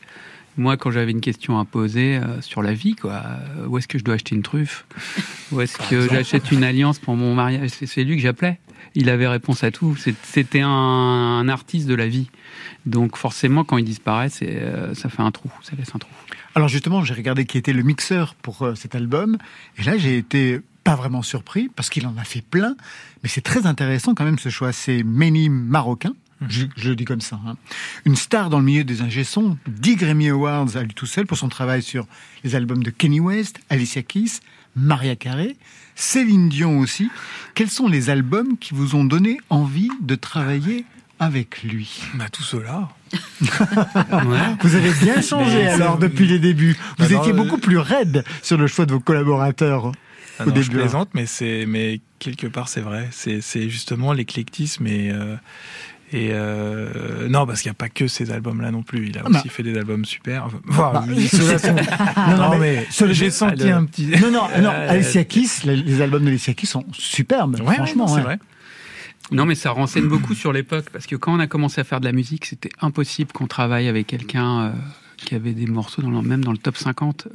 Moi, 0.57 0.75
quand 0.75 0.89
j'avais 0.89 1.11
une 1.11 1.21
question 1.21 1.59
à 1.59 1.65
poser 1.65 2.17
euh, 2.17 2.41
sur 2.41 2.63
la 2.63 2.73
vie, 2.73 2.95
quoi, 2.95 3.21
euh, 3.23 3.67
où 3.67 3.77
est-ce 3.77 3.87
que 3.87 3.99
je 3.99 4.03
dois 4.03 4.15
acheter 4.15 4.35
une 4.35 4.41
truffe? 4.41 4.85
Où 5.51 5.61
est-ce 5.61 5.77
que 5.77 6.09
j'achète 6.09 6.51
une 6.51 6.63
alliance 6.63 6.97
pour 6.97 7.15
mon 7.15 7.35
mariage? 7.35 7.69
C'est, 7.69 8.03
lui 8.03 8.15
que 8.15 8.21
j'appelais. 8.21 8.59
Il 8.95 9.09
avait 9.09 9.27
réponse 9.27 9.63
à 9.63 9.69
tout. 9.69 9.95
C'était 10.23 10.61
un, 10.61 10.69
un 10.69 11.47
artiste 11.47 11.87
de 11.87 11.93
la 11.93 12.07
vie. 12.07 12.29
Donc 12.87 13.17
forcément, 13.17 13.63
quand 13.63 13.77
il 13.77 13.85
disparaît, 13.85 14.29
euh, 14.41 14.95
ça 14.95 15.09
fait 15.09 15.21
un 15.21 15.31
trou. 15.31 15.51
Ça 15.61 15.73
laisse 15.77 15.93
un 15.93 15.99
trou. 15.99 16.11
Alors 16.55 16.69
justement, 16.69 17.03
j'ai 17.03 17.13
regardé 17.13 17.45
qui 17.45 17.59
était 17.59 17.73
le 17.73 17.83
mixeur 17.83 18.33
pour 18.33 18.67
cet 18.75 18.95
album, 18.95 19.37
et 19.77 19.83
là 19.83 19.97
j'ai 19.97 20.17
été 20.17 20.59
pas 20.83 20.95
vraiment 20.95 21.21
surpris 21.21 21.69
parce 21.75 21.89
qu'il 21.89 22.07
en 22.07 22.15
a 22.17 22.23
fait 22.23 22.41
plein, 22.41 22.75
mais 23.21 23.29
c'est 23.29 23.41
très 23.41 23.67
intéressant 23.67 24.15
quand 24.15 24.23
même 24.23 24.39
ce 24.39 24.49
choix. 24.49 24.71
C'est 24.71 25.03
Many 25.03 25.49
marocain, 25.49 26.13
Je, 26.47 26.65
je 26.75 26.89
le 26.89 26.95
dis 26.95 27.05
comme 27.05 27.21
ça. 27.21 27.39
hein. 27.47 27.55
Une 28.05 28.15
star 28.15 28.49
dans 28.49 28.59
le 28.59 28.65
milieu 28.65 28.83
des 28.83 29.01
ingé-sons, 29.01 29.57
10 29.67 29.95
Grammy 29.95 30.29
Awards 30.29 30.75
à 30.75 30.83
lui 30.83 30.93
tout 30.93 31.05
seul 31.07 31.25
pour 31.25 31.37
son 31.37 31.49
travail 31.49 31.81
sur 31.81 32.05
les 32.43 32.55
albums 32.55 32.83
de 32.83 32.91
Kenny 32.91 33.19
West, 33.19 33.59
Alicia 33.69 34.03
Keys, 34.03 34.39
Maria 34.75 35.15
Carey, 35.15 35.55
Céline 35.95 36.49
Dion 36.49 36.77
aussi. 36.79 37.09
Quels 37.55 37.69
sont 37.71 37.87
les 37.87 38.09
albums 38.11 38.57
qui 38.59 38.75
vous 38.75 38.93
ont 38.95 39.03
donné 39.03 39.39
envie 39.49 39.89
de 40.01 40.13
travailler 40.13 40.85
avec 41.19 41.63
lui? 41.63 42.01
Bah, 42.13 42.29
tout 42.31 42.43
cela. 42.43 42.89
Vous 44.61 44.75
avez 44.75 44.91
bien 45.01 45.21
changé 45.21 45.63
Mais 45.63 45.67
alors 45.69 45.97
depuis 45.97 46.27
les 46.27 46.39
débuts. 46.39 46.75
Vous 46.97 47.05
Bah 47.07 47.09
non, 47.11 47.21
étiez 47.21 47.33
beaucoup 47.33 47.57
plus 47.57 47.77
raide 47.77 48.23
sur 48.43 48.57
le 48.57 48.67
choix 48.67 48.85
de 48.85 48.91
vos 48.93 48.99
collaborateurs 48.99 49.91
Ah 50.39 50.43
au 50.45 50.49
non, 50.49 50.55
je 50.55 50.61
début. 50.61 50.75
hein. 50.77 50.79
plaisante, 50.81 51.09
mais 51.13 51.25
c'est, 51.25 51.65
mais 51.67 52.01
quelque 52.19 52.47
part 52.47 52.67
c'est 52.69 52.81
vrai. 52.81 53.07
C'est, 53.11 53.41
c'est 53.41 53.69
justement 53.69 54.13
l'éclectisme 54.13 54.85
et 54.87 55.09
euh, 55.11 55.35
et 56.13 56.29
euh, 56.31 57.27
non 57.27 57.45
parce 57.45 57.61
qu'il 57.61 57.69
n'y 57.69 57.73
a 57.73 57.79
pas 57.79 57.89
que 57.89 58.07
ces 58.07 58.31
albums-là 58.31 58.71
non 58.71 58.81
plus. 58.83 59.07
Il 59.09 59.17
a 59.17 59.21
Ah 59.25 59.29
bah. 59.29 59.39
aussi 59.39 59.49
fait 59.49 59.63
des 59.63 59.77
albums 59.77 60.05
super. 60.05 60.45
Enfin, 60.45 60.59
Bah, 60.93 61.05
sont- 61.27 61.73
Non, 62.29 62.37
non, 62.37 62.49
non, 62.51 62.57
mais 62.57 62.85
j'ai 63.11 63.29
senti 63.29 63.63
le- 63.65 63.73
un 63.73 63.85
petit. 63.85 64.07
Non, 64.21 64.31
non, 64.31 64.47
non. 64.61 64.69
Euh, 64.71 64.89
Alicia 64.89 65.23
Keys, 65.25 65.65
les, 65.65 65.75
les 65.75 66.01
albums 66.01 66.23
d'Alicia 66.23 66.53
Keys 66.53 66.67
sont 66.67 66.85
superbes. 66.93 67.59
Ouais, 67.61 67.75
franchement, 67.75 68.07
c'est 68.07 68.15
ouais. 68.15 68.21
vrai. 68.21 68.39
Non, 69.31 69.45
mais 69.45 69.55
ça 69.55 69.71
renseigne 69.71 70.07
beaucoup 70.07 70.33
sur 70.33 70.53
l'époque, 70.53 70.85
parce 70.93 71.05
que 71.05 71.17
quand 71.17 71.35
on 71.35 71.39
a 71.39 71.47
commencé 71.47 71.81
à 71.81 71.83
faire 71.83 71.99
de 71.99 72.05
la 72.05 72.13
musique, 72.13 72.45
c'était 72.45 72.69
impossible 72.79 73.33
qu'on 73.33 73.47
travaille 73.47 73.89
avec 73.89 74.07
quelqu'un 74.07 74.61
euh, 74.67 74.71
qui 75.17 75.35
avait 75.35 75.51
des 75.51 75.65
morceaux, 75.65 76.01
dans 76.01 76.09
le- 76.09 76.21
même 76.21 76.45
dans 76.45 76.53
le 76.53 76.57
top 76.57 76.77
50. 76.77 77.27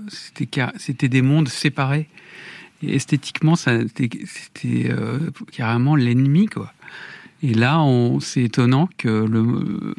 C'était 0.79 1.09
des 1.09 1.21
mondes 1.23 1.49
séparés. 1.49 2.09
Et 2.83 2.97
esthétiquement, 2.97 3.55
c'était 3.55 4.09
c'était, 4.27 4.91
euh, 4.91 5.19
carrément 5.53 5.95
l'ennemi, 5.95 6.47
quoi. 6.47 6.73
Et 7.43 7.55
là, 7.55 7.85
c'est 8.21 8.43
étonnant 8.45 8.89
que 8.99 9.09
euh, 9.09 9.95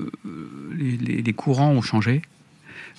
les, 0.77 1.33
courants 1.33 1.71
ont 1.71 1.81
changé. 1.81 2.21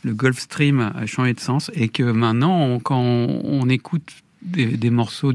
Le 0.02 0.12
Gulf 0.12 0.38
Stream 0.38 0.92
a 0.94 1.06
changé 1.06 1.32
de 1.32 1.40
sens 1.40 1.70
et 1.74 1.88
que 1.88 2.02
maintenant, 2.02 2.78
quand 2.80 3.00
on, 3.00 3.68
écoute 3.70 4.06
des, 4.42 4.90
morceaux 4.90 5.32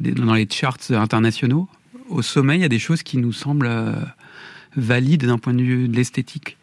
dans 0.00 0.34
les 0.34 0.48
charts 0.50 0.78
internationaux, 0.90 1.68
au 2.08 2.22
sommet, 2.22 2.56
il 2.56 2.62
y 2.62 2.64
a 2.64 2.70
des 2.70 2.78
choses 2.78 3.02
qui 3.02 3.18
nous 3.18 3.32
semblent 3.32 3.66
euh, 3.66 3.92
valides 4.74 5.26
d'un 5.26 5.38
point 5.38 5.52
de 5.52 5.62
vue 5.62 5.88
de 5.88 5.94
l'esthétique. 5.94 6.56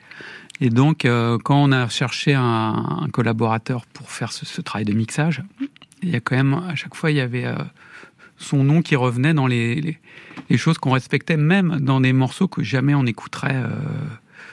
Et 0.62 0.72
donc, 0.72 1.06
euh, 1.06 1.38
quand 1.38 1.64
on 1.64 1.72
a 1.72 1.88
cherché 1.90 2.34
un, 2.34 3.08
collaborateur 3.12 3.86
pour 3.86 4.10
faire 4.10 4.32
ce, 4.32 4.62
travail 4.62 4.86
de 4.86 4.94
mixage, 4.94 5.44
il 6.02 6.10
y 6.10 6.16
a 6.16 6.20
quand 6.20 6.36
même, 6.36 6.54
à 6.54 6.76
chaque 6.76 6.96
fois, 6.96 7.12
il 7.12 7.18
y 7.18 7.22
avait 7.22 7.46
son 8.40 8.64
nom 8.64 8.82
qui 8.82 8.96
revenait 8.96 9.34
dans 9.36 9.46
les, 9.48 9.76
les, 9.82 9.98
les 10.50 10.58
choses 10.58 10.78
qu'on 10.80 10.92
respectait, 10.92 11.38
même 11.38 11.78
dans 11.80 12.02
des 12.02 12.14
morceaux 12.14 12.48
que 12.48 12.64
jamais 12.64 12.96
on 12.96 13.06
écouterait, 13.06 13.56
euh, 13.56 13.70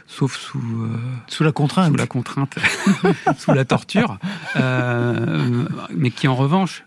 sauf 0.06 0.36
sous, 0.36 0.58
euh, 0.58 0.88
Sous 1.28 1.44
la 1.44 1.52
contrainte. 1.52 1.88
sous 1.90 1.96
la 1.96 2.06
contrainte, 2.06 2.58
sous 3.38 3.52
la 3.52 3.64
torture, 3.64 4.18
euh, 4.56 5.64
mais 5.94 6.10
qui 6.10 6.28
en 6.28 6.34
revanche, 6.34 6.84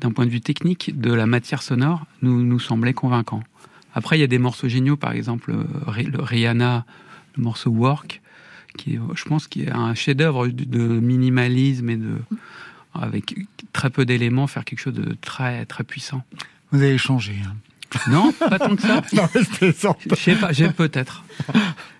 d'un 0.00 0.10
point 0.12 0.24
de 0.26 0.30
vue 0.30 0.40
technique, 0.40 0.98
de 1.00 1.12
la 1.12 1.26
matière 1.26 1.62
sonore, 1.62 2.04
nous, 2.22 2.42
nous 2.42 2.58
semblait 2.60 2.94
convaincant. 2.94 3.42
Après, 3.94 4.16
il 4.16 4.20
y 4.20 4.24
a 4.24 4.28
des 4.28 4.38
morceaux 4.40 4.68
géniaux, 4.68 4.96
par 4.96 5.12
exemple 5.12 5.54
Ri- 5.86 6.06
le 6.06 6.20
Rihanna, 6.20 6.84
le 7.36 7.42
morceau 7.42 7.70
Work, 7.70 8.20
qui 8.76 8.94
est, 8.94 9.00
je 9.14 9.24
pense, 9.24 9.46
qui 9.46 9.62
est 9.62 9.70
un 9.70 9.94
chef-d'œuvre 9.94 10.48
de 10.48 10.78
minimalisme 11.00 11.90
et 11.90 11.96
de 11.96 12.16
avec 13.00 13.34
très 13.72 13.90
peu 13.90 14.04
d'éléments, 14.04 14.46
faire 14.46 14.64
quelque 14.64 14.80
chose 14.80 14.94
de 14.94 15.16
très 15.20 15.64
très 15.66 15.84
puissant. 15.84 16.22
Vous 16.72 16.82
avez 16.82 16.98
changé. 16.98 17.36
hein. 17.46 17.54
Non, 18.10 18.32
pas 18.32 18.58
tant 18.58 18.74
que 18.74 18.82
ça. 18.82 19.02
Non, 19.12 19.28
mais 19.34 19.42
je 19.42 19.50
plaisante. 19.56 19.98
Je 20.10 20.14
sais 20.16 20.34
pas, 20.34 20.52
j'ai 20.52 20.68
peut-être. 20.68 21.22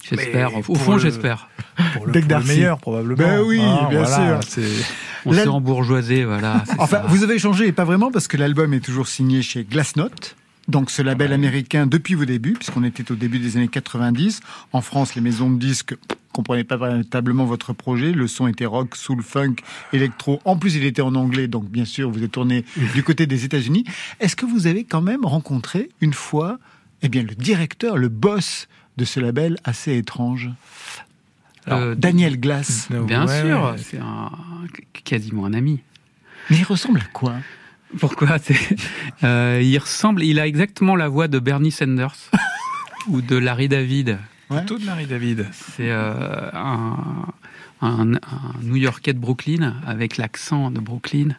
J'espère. 0.08 0.56
Au 0.68 0.74
fond, 0.74 0.94
le- 0.94 0.98
j'espère. 0.98 1.48
Pour 1.94 2.06
le, 2.06 2.12
Dès 2.12 2.20
pour 2.22 2.38
le 2.38 2.44
meilleur 2.44 2.78
probablement. 2.78 3.16
Ben 3.16 3.40
oui, 3.42 3.58
bien 3.58 4.02
voilà, 4.04 4.40
sûr. 4.42 4.60
On 5.26 5.32
s'est 5.32 5.46
embourgeoisé, 5.48 6.24
voilà. 6.24 6.64
Enfin, 6.78 6.86
ça. 7.02 7.06
vous 7.08 7.22
avez 7.22 7.38
changé 7.38 7.66
et 7.68 7.72
pas 7.72 7.84
vraiment 7.84 8.10
parce 8.10 8.28
que 8.28 8.36
l'album 8.36 8.74
est 8.74 8.80
toujours 8.84 9.08
signé 9.08 9.42
chez 9.42 9.64
Glassnote. 9.64 10.36
Donc 10.68 10.90
ce 10.90 11.02
label 11.02 11.32
américain 11.32 11.86
depuis 11.86 12.14
vos 12.14 12.24
débuts, 12.24 12.54
puisqu'on 12.54 12.84
était 12.84 13.10
au 13.12 13.14
début 13.14 13.38
des 13.38 13.56
années 13.56 13.68
90. 13.68 14.40
En 14.72 14.80
France, 14.80 15.14
les 15.14 15.20
maisons 15.20 15.50
de 15.50 15.58
disques 15.58 15.94
comprenaient 16.34 16.64
pas 16.64 16.76
véritablement 16.76 17.44
votre 17.46 17.72
projet. 17.72 18.12
Le 18.12 18.26
son 18.26 18.46
était 18.48 18.66
rock, 18.66 18.96
soul, 18.96 19.22
funk, 19.22 19.56
électro. 19.92 20.40
En 20.44 20.56
plus, 20.56 20.74
il 20.76 20.84
était 20.84 21.00
en 21.02 21.14
anglais, 21.14 21.48
donc 21.48 21.68
bien 21.70 21.84
sûr, 21.86 22.10
vous 22.10 22.22
êtes 22.22 22.32
tourné 22.32 22.64
du 22.94 23.02
côté 23.02 23.26
des 23.26 23.44
États-Unis. 23.44 23.84
Est-ce 24.20 24.36
que 24.36 24.44
vous 24.46 24.66
avez 24.66 24.84
quand 24.84 25.00
même 25.02 25.24
rencontré 25.24 25.88
une 26.00 26.12
fois, 26.12 26.58
eh 27.02 27.08
bien, 27.08 27.22
le 27.22 27.34
directeur, 27.34 27.96
le 27.96 28.08
boss 28.08 28.68
de 28.96 29.04
ce 29.04 29.20
label 29.20 29.56
assez 29.64 29.96
étrange 29.96 30.50
Alors, 31.66 31.78
Euh, 31.80 31.94
Daniel 31.94 32.38
Glass. 32.38 32.88
Bien 32.90 33.26
Ouais, 33.26 33.40
sûr, 33.40 33.62
ouais. 33.62 33.78
c'est 33.78 33.98
un, 33.98 34.30
quasiment 35.04 35.46
un 35.46 35.54
ami. 35.54 35.80
Mais 36.50 36.58
il 36.58 36.64
ressemble 36.64 37.00
à 37.00 37.04
quoi? 37.12 37.34
Pourquoi? 37.98 38.38
C'est- 38.42 38.76
euh, 39.22 39.60
Il 39.62 39.78
ressemble, 39.78 40.22
il 40.24 40.38
a 40.40 40.46
exactement 40.46 40.96
la 40.96 41.08
voix 41.08 41.28
de 41.28 41.38
Bernie 41.38 41.70
Sanders 41.72 42.16
ou 43.08 43.20
de 43.22 43.36
Larry 43.36 43.68
David. 43.68 44.18
Plutôt 44.48 44.78
de 44.78 44.86
Larry 44.86 45.06
David. 45.06 45.46
C'est 45.52 45.90
euh, 45.90 46.50
un, 46.52 47.24
un, 47.80 48.12
New-Yorkais 48.62 49.12
de 49.12 49.18
Brooklyn 49.18 49.74
avec 49.86 50.16
l'accent 50.16 50.70
de 50.70 50.80
Brooklyn. 50.80 51.36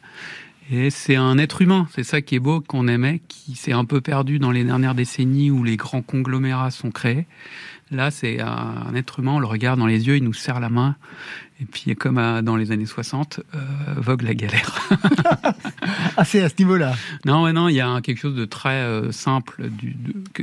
Et 0.71 0.89
c'est 0.89 1.15
un 1.15 1.37
être 1.37 1.61
humain, 1.61 1.87
c'est 1.93 2.03
ça 2.03 2.21
qui 2.21 2.35
est 2.35 2.39
beau, 2.39 2.59
qu'on 2.59 2.87
aimait, 2.87 3.21
qui 3.27 3.55
s'est 3.55 3.71
un 3.71 3.85
peu 3.85 4.01
perdu 4.01 4.39
dans 4.39 4.49
les 4.49 4.63
dernières 4.63 4.95
décennies 4.95 5.51
où 5.51 5.63
les 5.63 5.77
grands 5.77 6.01
conglomérats 6.01 6.71
sont 6.71 6.89
créés. 6.89 7.27
Là, 7.91 8.09
c'est 8.09 8.41
un 8.41 8.95
être 8.95 9.19
humain, 9.19 9.33
on 9.33 9.39
le 9.39 9.45
regarde 9.45 9.77
dans 9.77 9.85
les 9.85 10.07
yeux, 10.07 10.17
il 10.17 10.23
nous 10.23 10.33
serre 10.33 10.59
la 10.59 10.69
main. 10.69 10.95
Et 11.61 11.65
puis, 11.65 11.95
comme 11.95 12.17
à- 12.17 12.41
dans 12.41 12.57
les 12.57 12.71
années 12.71 12.85
60, 12.85 13.39
euh, 13.55 13.59
vogue 13.97 14.23
la 14.23 14.33
galère. 14.33 14.89
Ah, 16.17 16.23
c'est 16.23 16.41
à 16.41 16.47
ce 16.49 16.53
niveau-là. 16.59 16.95
non, 17.25 17.51
non, 17.51 17.67
il 17.67 17.75
y 17.75 17.81
a 17.81 17.99
quelque 18.01 18.19
chose 18.19 18.35
de 18.35 18.45
très 18.45 18.69
euh, 18.83 19.11
simple. 19.11 19.69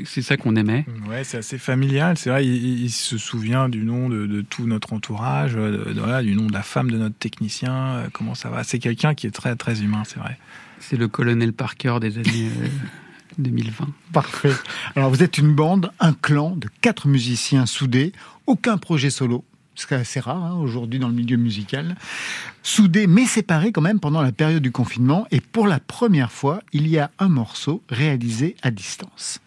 C'est 0.04 0.20
ça 0.20 0.36
qu'on 0.36 0.54
aimait. 0.54 0.84
Ouais, 1.08 1.24
c'est 1.24 1.38
assez 1.38 1.56
familial. 1.56 2.18
C'est 2.18 2.28
vrai, 2.28 2.44
il, 2.46 2.82
il 2.82 2.90
se 2.90 3.16
souvient 3.16 3.70
du 3.70 3.82
nom 3.82 4.08
de, 4.10 4.26
de 4.26 4.42
tout 4.42 4.66
notre 4.66 4.92
entourage, 4.92 5.56
euh, 5.56 5.84
de- 5.86 5.92
de- 5.94 6.00
voilà, 6.00 6.22
du 6.22 6.34
nom 6.36 6.46
de 6.46 6.52
la 6.52 6.62
femme 6.62 6.90
de 6.90 6.98
notre 6.98 7.16
technicien. 7.16 7.74
euh, 7.74 8.06
comment 8.12 8.34
ça 8.34 8.50
va 8.50 8.64
C'est 8.64 8.78
quelqu'un 8.80 9.14
qui 9.14 9.26
est 9.26 9.30
très 9.30 9.56
très 9.56 9.80
humain, 9.82 10.02
c'est 10.06 10.18
vrai. 10.18 10.38
C'est 10.78 10.96
le 10.96 11.08
colonel 11.08 11.52
Parker 11.54 11.96
des 12.00 12.18
années 12.18 12.50
euh, 12.60 12.68
2020. 13.38 13.88
Parfait. 14.12 14.52
Alors, 14.94 15.08
vous 15.10 15.22
êtes 15.22 15.38
une 15.38 15.54
bande, 15.54 15.90
un 16.00 16.12
clan 16.12 16.50
de 16.54 16.68
quatre 16.82 17.08
musiciens 17.08 17.64
soudés, 17.66 18.12
aucun 18.46 18.76
projet 18.76 19.08
solo. 19.10 19.42
Ce 19.74 19.86
qui 19.86 19.94
est 19.94 19.98
assez 19.98 20.20
rare 20.20 20.42
hein, 20.42 20.54
aujourd'hui 20.54 20.98
dans 20.98 21.08
le 21.08 21.14
milieu 21.14 21.36
musical. 21.36 21.96
Soudés 22.62 23.06
mais 23.06 23.26
séparés 23.26 23.72
quand 23.72 23.80
même 23.80 24.00
pendant 24.00 24.22
la 24.22 24.32
période 24.32 24.62
du 24.62 24.72
confinement. 24.72 25.26
Et 25.30 25.40
pour 25.40 25.66
la 25.66 25.80
première 25.80 26.30
fois, 26.30 26.60
il 26.72 26.88
y 26.88 26.98
a 26.98 27.10
un 27.18 27.28
morceau 27.28 27.82
réalisé 27.88 28.56
à 28.62 28.70
distance. 28.70 29.40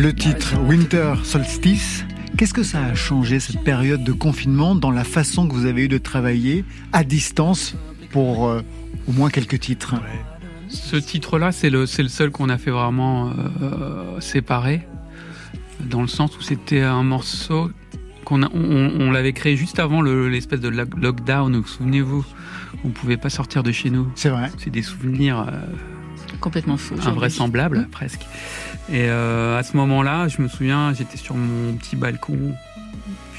Le 0.00 0.14
titre 0.14 0.54
Winter 0.66 1.12
Solstice. 1.24 2.06
Qu'est-ce 2.38 2.54
que 2.54 2.62
ça 2.62 2.82
a 2.82 2.94
changé 2.94 3.38
cette 3.38 3.62
période 3.62 4.02
de 4.02 4.12
confinement 4.12 4.74
dans 4.74 4.90
la 4.90 5.04
façon 5.04 5.46
que 5.46 5.52
vous 5.52 5.66
avez 5.66 5.84
eu 5.84 5.88
de 5.88 5.98
travailler 5.98 6.64
à 6.94 7.04
distance 7.04 7.76
pour 8.10 8.48
euh, 8.48 8.62
au 9.06 9.12
moins 9.12 9.28
quelques 9.28 9.60
titres? 9.60 9.96
Ce 10.68 10.96
titre-là, 10.96 11.52
c'est 11.52 11.68
le, 11.68 11.84
c'est 11.84 12.02
le 12.02 12.08
seul 12.08 12.30
qu'on 12.30 12.48
a 12.48 12.56
fait 12.56 12.70
vraiment 12.70 13.30
euh, 13.60 14.18
séparé, 14.20 14.88
dans 15.84 16.00
le 16.00 16.08
sens 16.08 16.34
où 16.38 16.40
c'était 16.40 16.80
un 16.80 17.02
morceau 17.02 17.70
qu'on 18.24 18.42
on, 18.42 18.48
on 18.54 19.10
l'avait 19.10 19.34
créé 19.34 19.54
juste 19.54 19.80
avant 19.80 20.00
le- 20.00 20.30
l'espèce 20.30 20.60
de 20.60 20.70
lo- 20.70 20.84
lockdown. 20.96 21.54
Vous 21.58 21.66
souvenez-vous 21.68 22.24
On 22.86 22.88
pouvait 22.88 23.18
pas 23.18 23.28
sortir 23.28 23.62
de 23.62 23.70
chez 23.70 23.90
nous. 23.90 24.10
C'est 24.14 24.30
vrai. 24.30 24.50
C'est 24.56 24.70
des 24.70 24.82
souvenirs 24.82 25.40
euh, 25.46 25.60
Complètement 26.40 26.76
faux. 26.76 26.94
aujourd'hui. 26.94 27.10
invraisemblables 27.12 27.88
presque. 27.90 28.22
Et 28.90 29.08
euh, 29.08 29.58
à 29.58 29.62
ce 29.62 29.76
moment-là, 29.76 30.28
je 30.28 30.40
me 30.42 30.48
souviens, 30.48 30.92
j'étais 30.94 31.16
sur 31.16 31.34
mon 31.36 31.74
petit 31.74 31.96
balcon. 31.96 32.38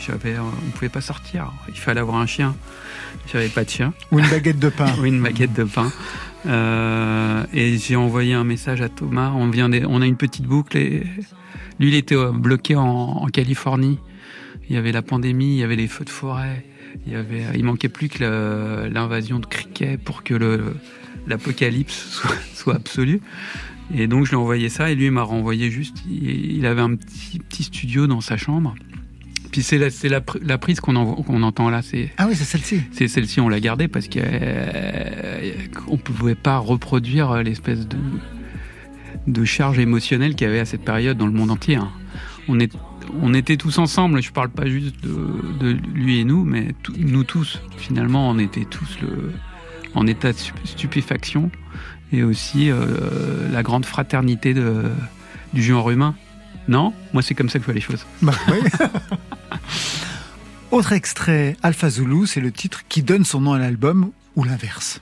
J'avais, 0.06 0.36
euh, 0.36 0.42
on 0.42 0.70
pouvait 0.72 0.90
pas 0.90 1.02
sortir. 1.02 1.52
Il 1.70 1.76
fallait 1.78 2.00
avoir 2.00 2.18
un 2.18 2.26
chien. 2.26 2.56
J'avais 3.32 3.50
pas 3.50 3.64
de 3.64 3.70
chien. 3.70 3.94
Ou 4.12 4.20
une 4.20 4.28
baguette 4.30 4.60
de 4.60 4.70
pain. 4.70 4.88
Oui, 5.00 5.10
une 5.10 5.22
baguette 5.22 5.54
de 5.54 5.64
pain. 5.64 5.92
Euh, 6.48 7.44
et 7.54 7.78
j'ai 7.78 7.96
envoyé 7.96 8.34
un 8.34 8.44
message 8.44 8.82
à 8.82 8.90
Thomas. 8.90 9.32
On 9.36 9.48
vient, 9.50 9.70
des- 9.70 9.86
on 9.86 10.02
a 10.02 10.06
une 10.06 10.18
petite 10.18 10.46
boucle 10.46 10.78
et 10.78 11.04
lui, 11.80 11.90
il 11.90 11.96
était 11.96 12.16
bloqué 12.34 12.76
en, 12.76 12.84
en 12.84 13.28
Californie. 13.28 14.00
Il 14.70 14.76
y 14.76 14.78
avait 14.78 14.92
la 14.92 15.02
pandémie, 15.02 15.56
il 15.56 15.60
y 15.60 15.64
avait 15.64 15.76
les 15.76 15.88
feux 15.88 16.06
de 16.06 16.10
forêt, 16.10 16.66
il 17.06 17.14
y 17.14 17.16
avait, 17.16 17.44
il 17.56 17.64
manquait 17.66 17.90
plus 17.90 18.08
que 18.10 18.24
le- 18.24 18.88
l'invasion 18.90 19.38
de 19.40 19.46
criquets 19.46 19.98
pour 19.98 20.24
que 20.24 20.34
le 20.34 20.76
l'apocalypse 21.28 22.08
soit, 22.12 22.36
soit 22.54 22.76
absolu. 22.76 23.22
Et 23.94 24.08
donc 24.08 24.26
je 24.26 24.32
lui 24.32 24.38
ai 24.38 24.40
envoyé 24.40 24.70
ça 24.70 24.90
et 24.90 24.96
lui 24.96 25.06
il 25.06 25.12
m'a 25.12 25.24
renvoyé 25.24 25.70
juste. 25.70 25.98
Il, 26.10 26.58
il 26.58 26.66
avait 26.66 26.82
un 26.82 26.96
petit 26.96 27.40
petit 27.40 27.64
studio 27.64 28.08
dans 28.08 28.22
sa 28.22 28.38
chambre. 28.38 28.74
Puis 29.52 29.64
c'est 29.64 29.78
la, 29.78 29.90
c'est 29.90 30.08
la, 30.08 30.22
la 30.44 30.58
prise 30.58 30.80
qu'on 30.80 30.96
en- 30.96 31.16
qu'on 31.24 31.44
entend 31.44 31.70
là. 31.70 31.82
Ah 32.18 32.28
oui, 32.30 32.36
c'est 32.36 32.46
celle-ci. 32.46 32.82
c'est 32.94 33.10
celle-ci, 33.10 33.42
on 33.42 33.50
l'a 33.50 33.60
gardée 33.60 33.90
parce 33.90 34.08
qu'on 34.08 34.22
ne 34.22 35.98
pouvait 35.98 36.36
pas 36.36 36.58
reproduire 36.58 37.44
l'espèce 37.44 37.86
de, 37.86 37.98
de 39.28 39.44
charge 39.46 39.78
émotionnelle 39.80 40.36
qu'il 40.36 40.48
y 40.48 40.50
avait 40.50 40.60
à 40.62 40.66
cette 40.66 40.86
période 40.86 41.18
dans 41.18 41.28
le 41.28 41.34
monde 41.34 41.52
entier. 41.52 41.76
hein. 41.76 41.92
On, 42.48 42.60
est, 42.62 42.72
on 43.22 43.34
était 43.34 43.58
tous 43.58 43.78
ensemble, 43.78 44.22
je 44.24 44.32
parle 44.32 44.50
pas 44.50 44.68
juste 44.68 45.04
de, 45.04 45.18
de 45.60 45.78
lui 45.94 46.20
et 46.20 46.24
nous, 46.24 46.46
mais 46.46 46.70
tout- 46.82 46.94
nous 46.98 47.26
tous. 47.26 47.62
Finalement, 47.78 48.30
on 48.30 48.40
était 48.40 48.66
tous 48.66 48.98
le, 49.02 49.32
en 49.96 50.06
état 50.08 50.34
de 50.34 50.38
stu- 50.38 50.54
stupéfaction 50.66 51.50
et 52.12 52.24
aussi 52.24 52.70
euh, 52.70 53.50
la 53.52 53.64
grande 53.64 53.86
fraternité 53.86 54.54
de, 54.54 54.84
du 55.54 55.64
genre 55.64 55.90
humain. 55.92 56.16
Non? 56.68 56.94
Moi, 57.14 57.22
c'est 57.24 57.34
comme 57.36 57.50
ça 57.50 57.58
que 57.60 57.64
je 57.64 57.66
vois 57.66 57.74
les 57.76 57.82
choses. 57.82 58.06
Bah 58.22 58.34
oui. 58.52 58.60
Autre 60.72 60.94
extrait, 60.94 61.58
Alpha 61.64 61.90
Zulu, 61.90 62.28
c'est 62.28 62.40
le 62.40 62.52
titre 62.52 62.82
qui 62.88 63.04
donne 63.04 63.26
son 63.26 63.42
nom 63.42 63.54
à 63.54 63.60
l'album, 63.60 64.12
ou 64.36 64.44
l'inverse. 64.46 65.02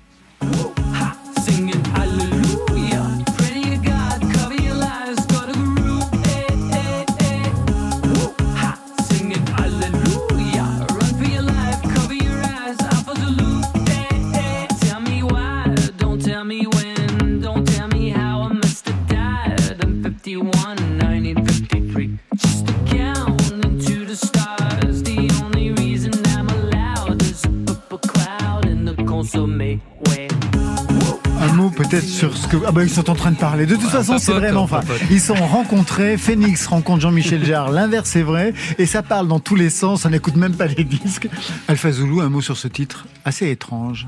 Sur 32.01 32.35
ce 32.37 32.47
que... 32.47 32.57
Ah 32.65 32.71
bah 32.71 32.83
ils 32.83 32.89
sont 32.89 33.09
en 33.09 33.15
train 33.15 33.31
de 33.31 33.37
parler. 33.37 33.65
De 33.65 33.75
toute 33.75 33.83
Ouais, 33.85 33.89
façon, 33.89 34.13
on 34.13 34.19
c'est 34.19 34.31
vraiment... 34.33 34.63
Enfin, 34.63 34.81
ils 35.09 35.19
sont 35.21 35.33
rencontrés, 35.35 36.17
Phoenix 36.17 36.67
rencontre 36.67 37.01
Jean-Michel 37.01 37.43
Jarre, 37.45 37.71
l'inverse 37.71 38.09
c'est 38.09 38.21
vrai, 38.23 38.53
et 38.77 38.85
ça 38.85 39.03
parle 39.03 39.27
dans 39.27 39.39
tous 39.39 39.55
les 39.55 39.69
sens, 39.69 40.05
on 40.05 40.09
n'écoute 40.09 40.35
même 40.35 40.55
pas 40.55 40.67
les 40.67 40.83
disques. 40.83 41.27
Alpha 41.67 41.91
Zulu, 41.91 42.21
un 42.21 42.29
mot 42.29 42.41
sur 42.41 42.57
ce 42.57 42.67
titre, 42.67 43.05
assez 43.25 43.49
étrange. 43.49 44.07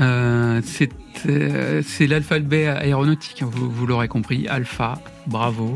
Euh, 0.00 0.60
c'est 0.64 0.90
euh, 1.26 1.82
l'alphabet 2.00 2.68
aéronautique, 2.68 3.42
vous, 3.42 3.70
vous 3.70 3.86
l'aurez 3.86 4.06
compris. 4.08 4.46
Alpha, 4.46 5.00
Bravo, 5.26 5.74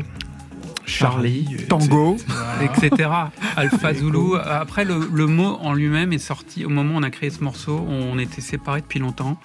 Charlie, 0.85 1.57
Tango. 1.67 2.17
etc. 2.61 3.09
Alpha 3.57 3.93
Zulu. 3.93 4.37
Après, 4.45 4.85
le, 4.85 5.09
le 5.11 5.27
mot 5.27 5.57
en 5.61 5.73
lui-même 5.73 6.13
est 6.13 6.17
sorti 6.19 6.63
au 6.65 6.69
moment 6.69 6.95
où 6.95 6.97
on 6.99 7.03
a 7.03 7.09
créé 7.09 7.29
ce 7.29 7.43
morceau. 7.43 7.85
On 7.89 8.17
était 8.17 8.41
séparés 8.41 8.81
depuis 8.81 8.99
longtemps. 8.99 9.37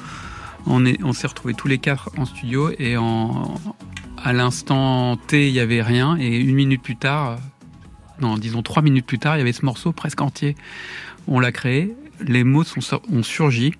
On 0.66 0.84
est- 0.84 1.02
on 1.02 1.12
s'est 1.12 1.26
retrouvés 1.26 1.54
tous 1.54 1.68
les 1.68 1.78
quatre 1.78 2.11
en 2.18 2.24
studio 2.24 2.70
et 2.78 2.96
à 4.22 4.32
l'instant 4.32 5.16
T, 5.16 5.48
il 5.48 5.54
y 5.54 5.61
avait 5.61 5.82
rien. 5.82 6.16
Et 6.18 6.36
une 6.38 6.54
minute 6.54 6.82
plus 6.82 6.96
tard, 6.96 7.32
euh, 7.32 7.36
non, 8.20 8.36
disons 8.36 8.62
trois 8.62 8.82
minutes 8.82 9.06
plus 9.06 9.18
tard, 9.18 9.36
il 9.36 9.38
y 9.38 9.42
avait 9.42 9.52
ce 9.52 9.64
morceau 9.64 9.92
presque 9.92 10.20
entier. 10.20 10.56
On 11.26 11.40
l'a 11.40 11.52
créé. 11.52 11.94
Les 12.20 12.44
mots 12.44 12.64
sont, 12.64 12.80
ont 13.11 13.22
surgi. 13.22 13.72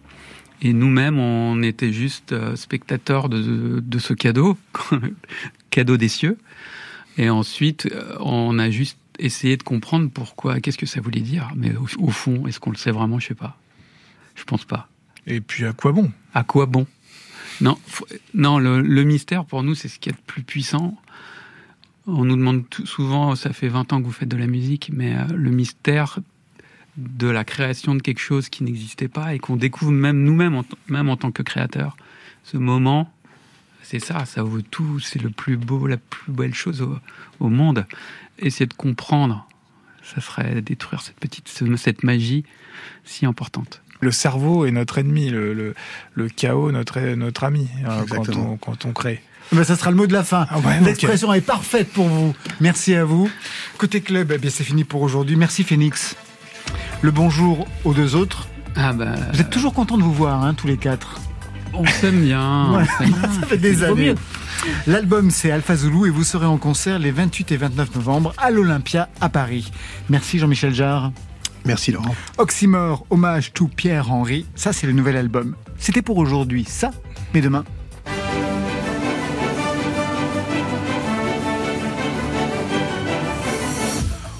Et 0.61 0.72
nous-mêmes, 0.72 1.18
on 1.18 1.62
était 1.62 1.93
juste 1.93 2.33
euh, 2.33 2.57
spectateurs 2.57 3.29
de, 3.29 3.99
ce 3.99 4.12
cadeau, 4.12 4.57
cadeau 5.70 5.97
des 5.97 6.09
cieux. 6.09 6.39
Et 7.16 7.31
ensuite, 7.31 7.89
euh, 7.93 8.16
on 8.20 8.59
a 8.59 8.70
juste 8.70 8.99
essayé 9.18 9.57
de 9.57 9.62
comprendre 9.62 10.11
pourquoi, 10.11 10.61
qu'est-ce 10.61 10.79
que 10.79 10.87
ça 10.87 11.01
voulait 11.01 11.20
dire. 11.20 11.51
Mais 11.57 11.72
au, 11.76 12.09
fond, 12.09 12.47
est-ce 12.47 12.59
qu'on 12.61 12.70
le 12.70 12.76
sait 12.76 12.91
vraiment? 12.91 13.18
Je 13.18 13.29
sais 13.29 13.35
pas. 13.35 13.57
Je 14.35 14.45
pense 14.45 14.64
pas. 14.64 14.89
Et 15.29 15.41
puis 15.41 15.64
à 15.66 15.72
quoi 15.72 15.93
bon? 15.93 16.11
À 16.35 16.43
quoi 16.43 16.66
bon? 16.66 16.87
Non, 17.61 17.79
non 18.35 18.59
le, 18.59 19.03
mystère 19.05 19.45
pour 19.45 19.62
nous, 19.62 19.74
c'est 19.74 19.89
ce 19.89 19.99
qui 19.99 20.09
est 20.09 20.12
le 20.12 20.18
plus 20.26 20.43
puissant. 20.43 20.97
On 22.07 22.24
nous 22.24 22.37
demande 22.37 22.64
souvent, 22.85 23.35
ça 23.37 23.53
fait 23.53 23.68
20 23.68 23.93
ans 23.93 24.01
que 24.01 24.07
vous 24.07 24.12
faites 24.12 24.29
de 24.29 24.37
la 24.37 24.47
musique, 24.47 24.91
mais 24.93 25.14
euh, 25.14 25.24
le 25.35 25.51
mystère 25.51 26.18
de 26.97 27.29
la 27.29 27.45
création 27.45 27.95
de 27.95 28.01
quelque 28.01 28.20
chose 28.20 28.49
qui 28.49 28.64
n'existait 28.64 29.09
pas 29.09 29.35
et 29.35 29.39
qu'on 29.39 29.57
découvre 29.57 29.93
même 29.93 30.22
nous-mêmes, 30.24 30.62
même 30.89 31.09
en 31.11 31.16
tant 31.16 31.31
que 31.31 31.43
créateur. 31.43 31.97
Ce 32.45 32.57
moment, 32.57 33.12
c'est 33.83 34.01
ça, 34.01 34.24
ça 34.24 34.43
vaut 34.43 34.62
tout, 34.62 34.99
c'est 35.01 35.20
le 35.20 35.31
plus 35.31 35.57
beau, 35.57 35.87
la 35.87 35.99
plus 35.99 36.33
belle 36.33 36.55
chose 36.55 36.81
au, 36.81 36.97
au 37.41 37.49
monde. 37.51 37.87
Essayer 38.39 38.66
de 38.66 38.74
comprendre, 38.74 39.47
ça 40.03 40.20
serait 40.20 40.62
détruire 40.62 41.03
cette 41.03 41.18
petite, 41.20 41.49
ce- 41.49 41.76
cette 41.76 42.03
magie 42.05 42.45
si 43.05 43.26
importante. 43.26 43.83
Le 44.01 44.11
cerveau 44.12 44.64
est 44.66 44.70
notre 44.70 44.99
ennemi, 44.99 45.30
le, 45.30 45.53
le, 45.55 45.74
le 46.14 46.28
chaos 46.28 46.70
notre, 46.72 47.01
notre 47.14 47.44
ami 47.44 47.68
hein, 47.86 48.05
quand, 48.09 48.28
on, 48.36 48.57
quand 48.57 48.84
on 48.86 48.92
crée. 48.92 49.20
Ben, 49.53 49.64
ça 49.64 49.76
sera 49.76 49.90
le 49.90 49.96
mot 49.96 50.07
de 50.07 50.12
la 50.12 50.24
fin. 50.24 50.46
Ah 50.51 50.59
ouais. 50.59 50.80
L'expression 50.82 51.32
est 51.32 51.40
parfaite 51.40 51.90
pour 51.92 52.07
vous. 52.07 52.34
Merci 52.61 52.94
à 52.94 53.05
vous. 53.05 53.30
Côté 53.78 54.01
club, 54.03 54.30
eh 54.34 54.38
bien, 54.38 54.51
c'est 54.51 54.62
fini 54.64 54.84
pour 54.84 55.01
aujourd'hui. 55.03 55.36
Merci 55.36 55.64
Phoenix. 55.64 56.16
Le 57.01 57.11
bonjour 57.11 57.66
aux 57.84 57.94
deux 57.94 58.14
autres. 58.14 58.49
Ah 58.76 58.92
bah, 58.92 59.14
Vous 59.32 59.40
êtes 59.40 59.51
toujours 59.51 59.72
contents 59.72 59.96
de 59.96 60.03
vous 60.03 60.12
voir, 60.12 60.44
hein, 60.44 60.53
tous 60.55 60.66
les 60.66 60.76
quatre. 60.76 61.18
on 61.72 61.86
s'aime 61.86 62.20
bien. 62.22 62.72
Ouais, 62.76 62.84
on 62.84 62.99
s'aime 63.05 63.12
bien. 63.12 63.22
ça 63.40 63.46
fait 63.46 63.57
des 63.59 63.82
années. 63.82 64.14
L'album 64.86 65.30
c'est 65.30 65.51
Alpha 65.51 65.76
Zulu 65.76 66.09
et 66.09 66.11
vous 66.11 66.24
serez 66.24 66.46
en 66.46 66.59
concert 66.59 66.99
les 66.99 67.11
28 67.12 67.53
et 67.53 67.57
29 67.57 67.94
novembre 67.94 68.34
à 68.38 68.51
l'Olympia 68.51 69.09
à 69.20 69.28
Paris. 69.28 69.70
Merci 70.11 70.38
Jean-Michel 70.38 70.74
Jarre. 70.74 71.12
Merci 71.65 71.93
Laurent. 71.93 72.15
Oxymore, 72.39 73.07
hommage 73.11 73.53
to 73.53 73.69
Pierre-Henri. 73.69 74.47
Ça 74.55 74.73
c'est 74.73 74.87
le 74.87 74.93
nouvel 74.93 75.17
album. 75.17 75.55
C'était 75.79 76.03
pour 76.03 76.19
aujourd'hui, 76.19 76.65
ça, 76.65 76.91
mais 77.35 77.41
demain. 77.41 77.65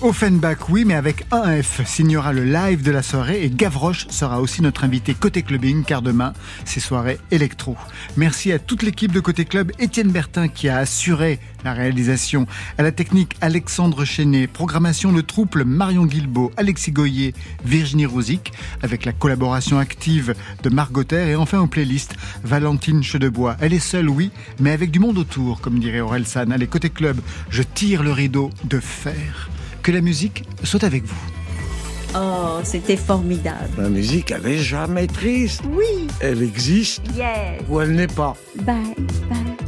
Offenbach, 0.01 0.69
oui, 0.69 0.85
mais 0.85 0.95
avec 0.95 1.27
un 1.33 1.61
F, 1.61 1.85
signera 1.85 2.33
le 2.33 2.45
live 2.45 2.83
de 2.83 2.93
la 2.93 3.03
soirée 3.03 3.43
et 3.43 3.51
Gavroche 3.51 4.07
sera 4.11 4.41
aussi 4.41 4.63
notre 4.63 4.85
invité 4.85 5.13
côté 5.13 5.43
clubbing 5.43 5.83
car 5.83 6.03
demain, 6.03 6.35
c'est 6.65 6.79
soirée 6.79 7.19
électro. 7.33 7.77
Merci 8.17 8.53
à 8.53 8.61
toute 8.61 8.85
l'équipe 8.85 9.11
de 9.11 9.19
côté 9.19 9.45
club, 9.45 9.73
Étienne 9.81 10.13
Bertin 10.13 10.47
qui 10.47 10.69
a 10.69 10.79
assuré 10.79 11.41
la 11.65 11.73
réalisation, 11.73 12.47
à 12.79 12.85
la 12.85 12.93
technique 12.93 13.35
Alexandre 13.41 14.05
Chenet, 14.05 14.47
programmation 14.47 15.11
le 15.11 15.25
trouble 15.25 15.65
Marion 15.65 16.07
Guilbeault, 16.07 16.53
Alexis 16.57 16.93
Goyer, 16.93 17.35
Virginie 17.65 18.07
Rosic, 18.07 18.53
avec 18.83 19.05
la 19.05 19.13
collaboration 19.13 19.81
active 19.81 20.37
de 20.63 20.71
Margot 20.71 21.03
et 21.11 21.35
enfin 21.35 21.59
aux 21.59 21.67
playlists 21.67 22.15
Valentine 22.45 23.03
Chedebois. 23.03 23.57
Elle 23.61 23.73
est 23.73 23.81
seule, 23.81 24.09
oui, 24.09 24.31
mais 24.61 24.71
avec 24.71 24.93
du 24.93 25.01
monde 25.01 25.19
autour, 25.19 25.61
comme 25.61 25.81
dirait 25.81 26.01
Aurel 26.01 26.25
San. 26.25 26.53
Allez, 26.53 26.69
côté 26.69 26.89
club, 26.89 27.21
je 27.51 27.65
tire 27.65 28.05
le 28.05 28.13
rideau 28.13 28.51
de 28.63 28.79
fer. 28.79 29.49
Que 29.83 29.93
la 29.93 30.01
musique 30.01 30.45
soit 30.65 30.85
avec 30.85 31.05
vous. 31.05 31.17
Oh, 32.15 32.61
c'était 32.65 32.97
formidable. 32.97 33.69
La 33.79 33.89
musique, 33.89 34.31
elle 34.31 34.47
est 34.47 34.59
jamais 34.59 35.07
triste. 35.07 35.63
Oui, 35.71 36.07
Elle 36.21 36.43
existe 36.43 37.03
yes. 37.15 37.61
ou 37.69 37.81
elle 37.81 37.93
n'est 37.93 38.07
pas. 38.07 38.37
Bye, 38.57 38.95
bye. 39.29 39.68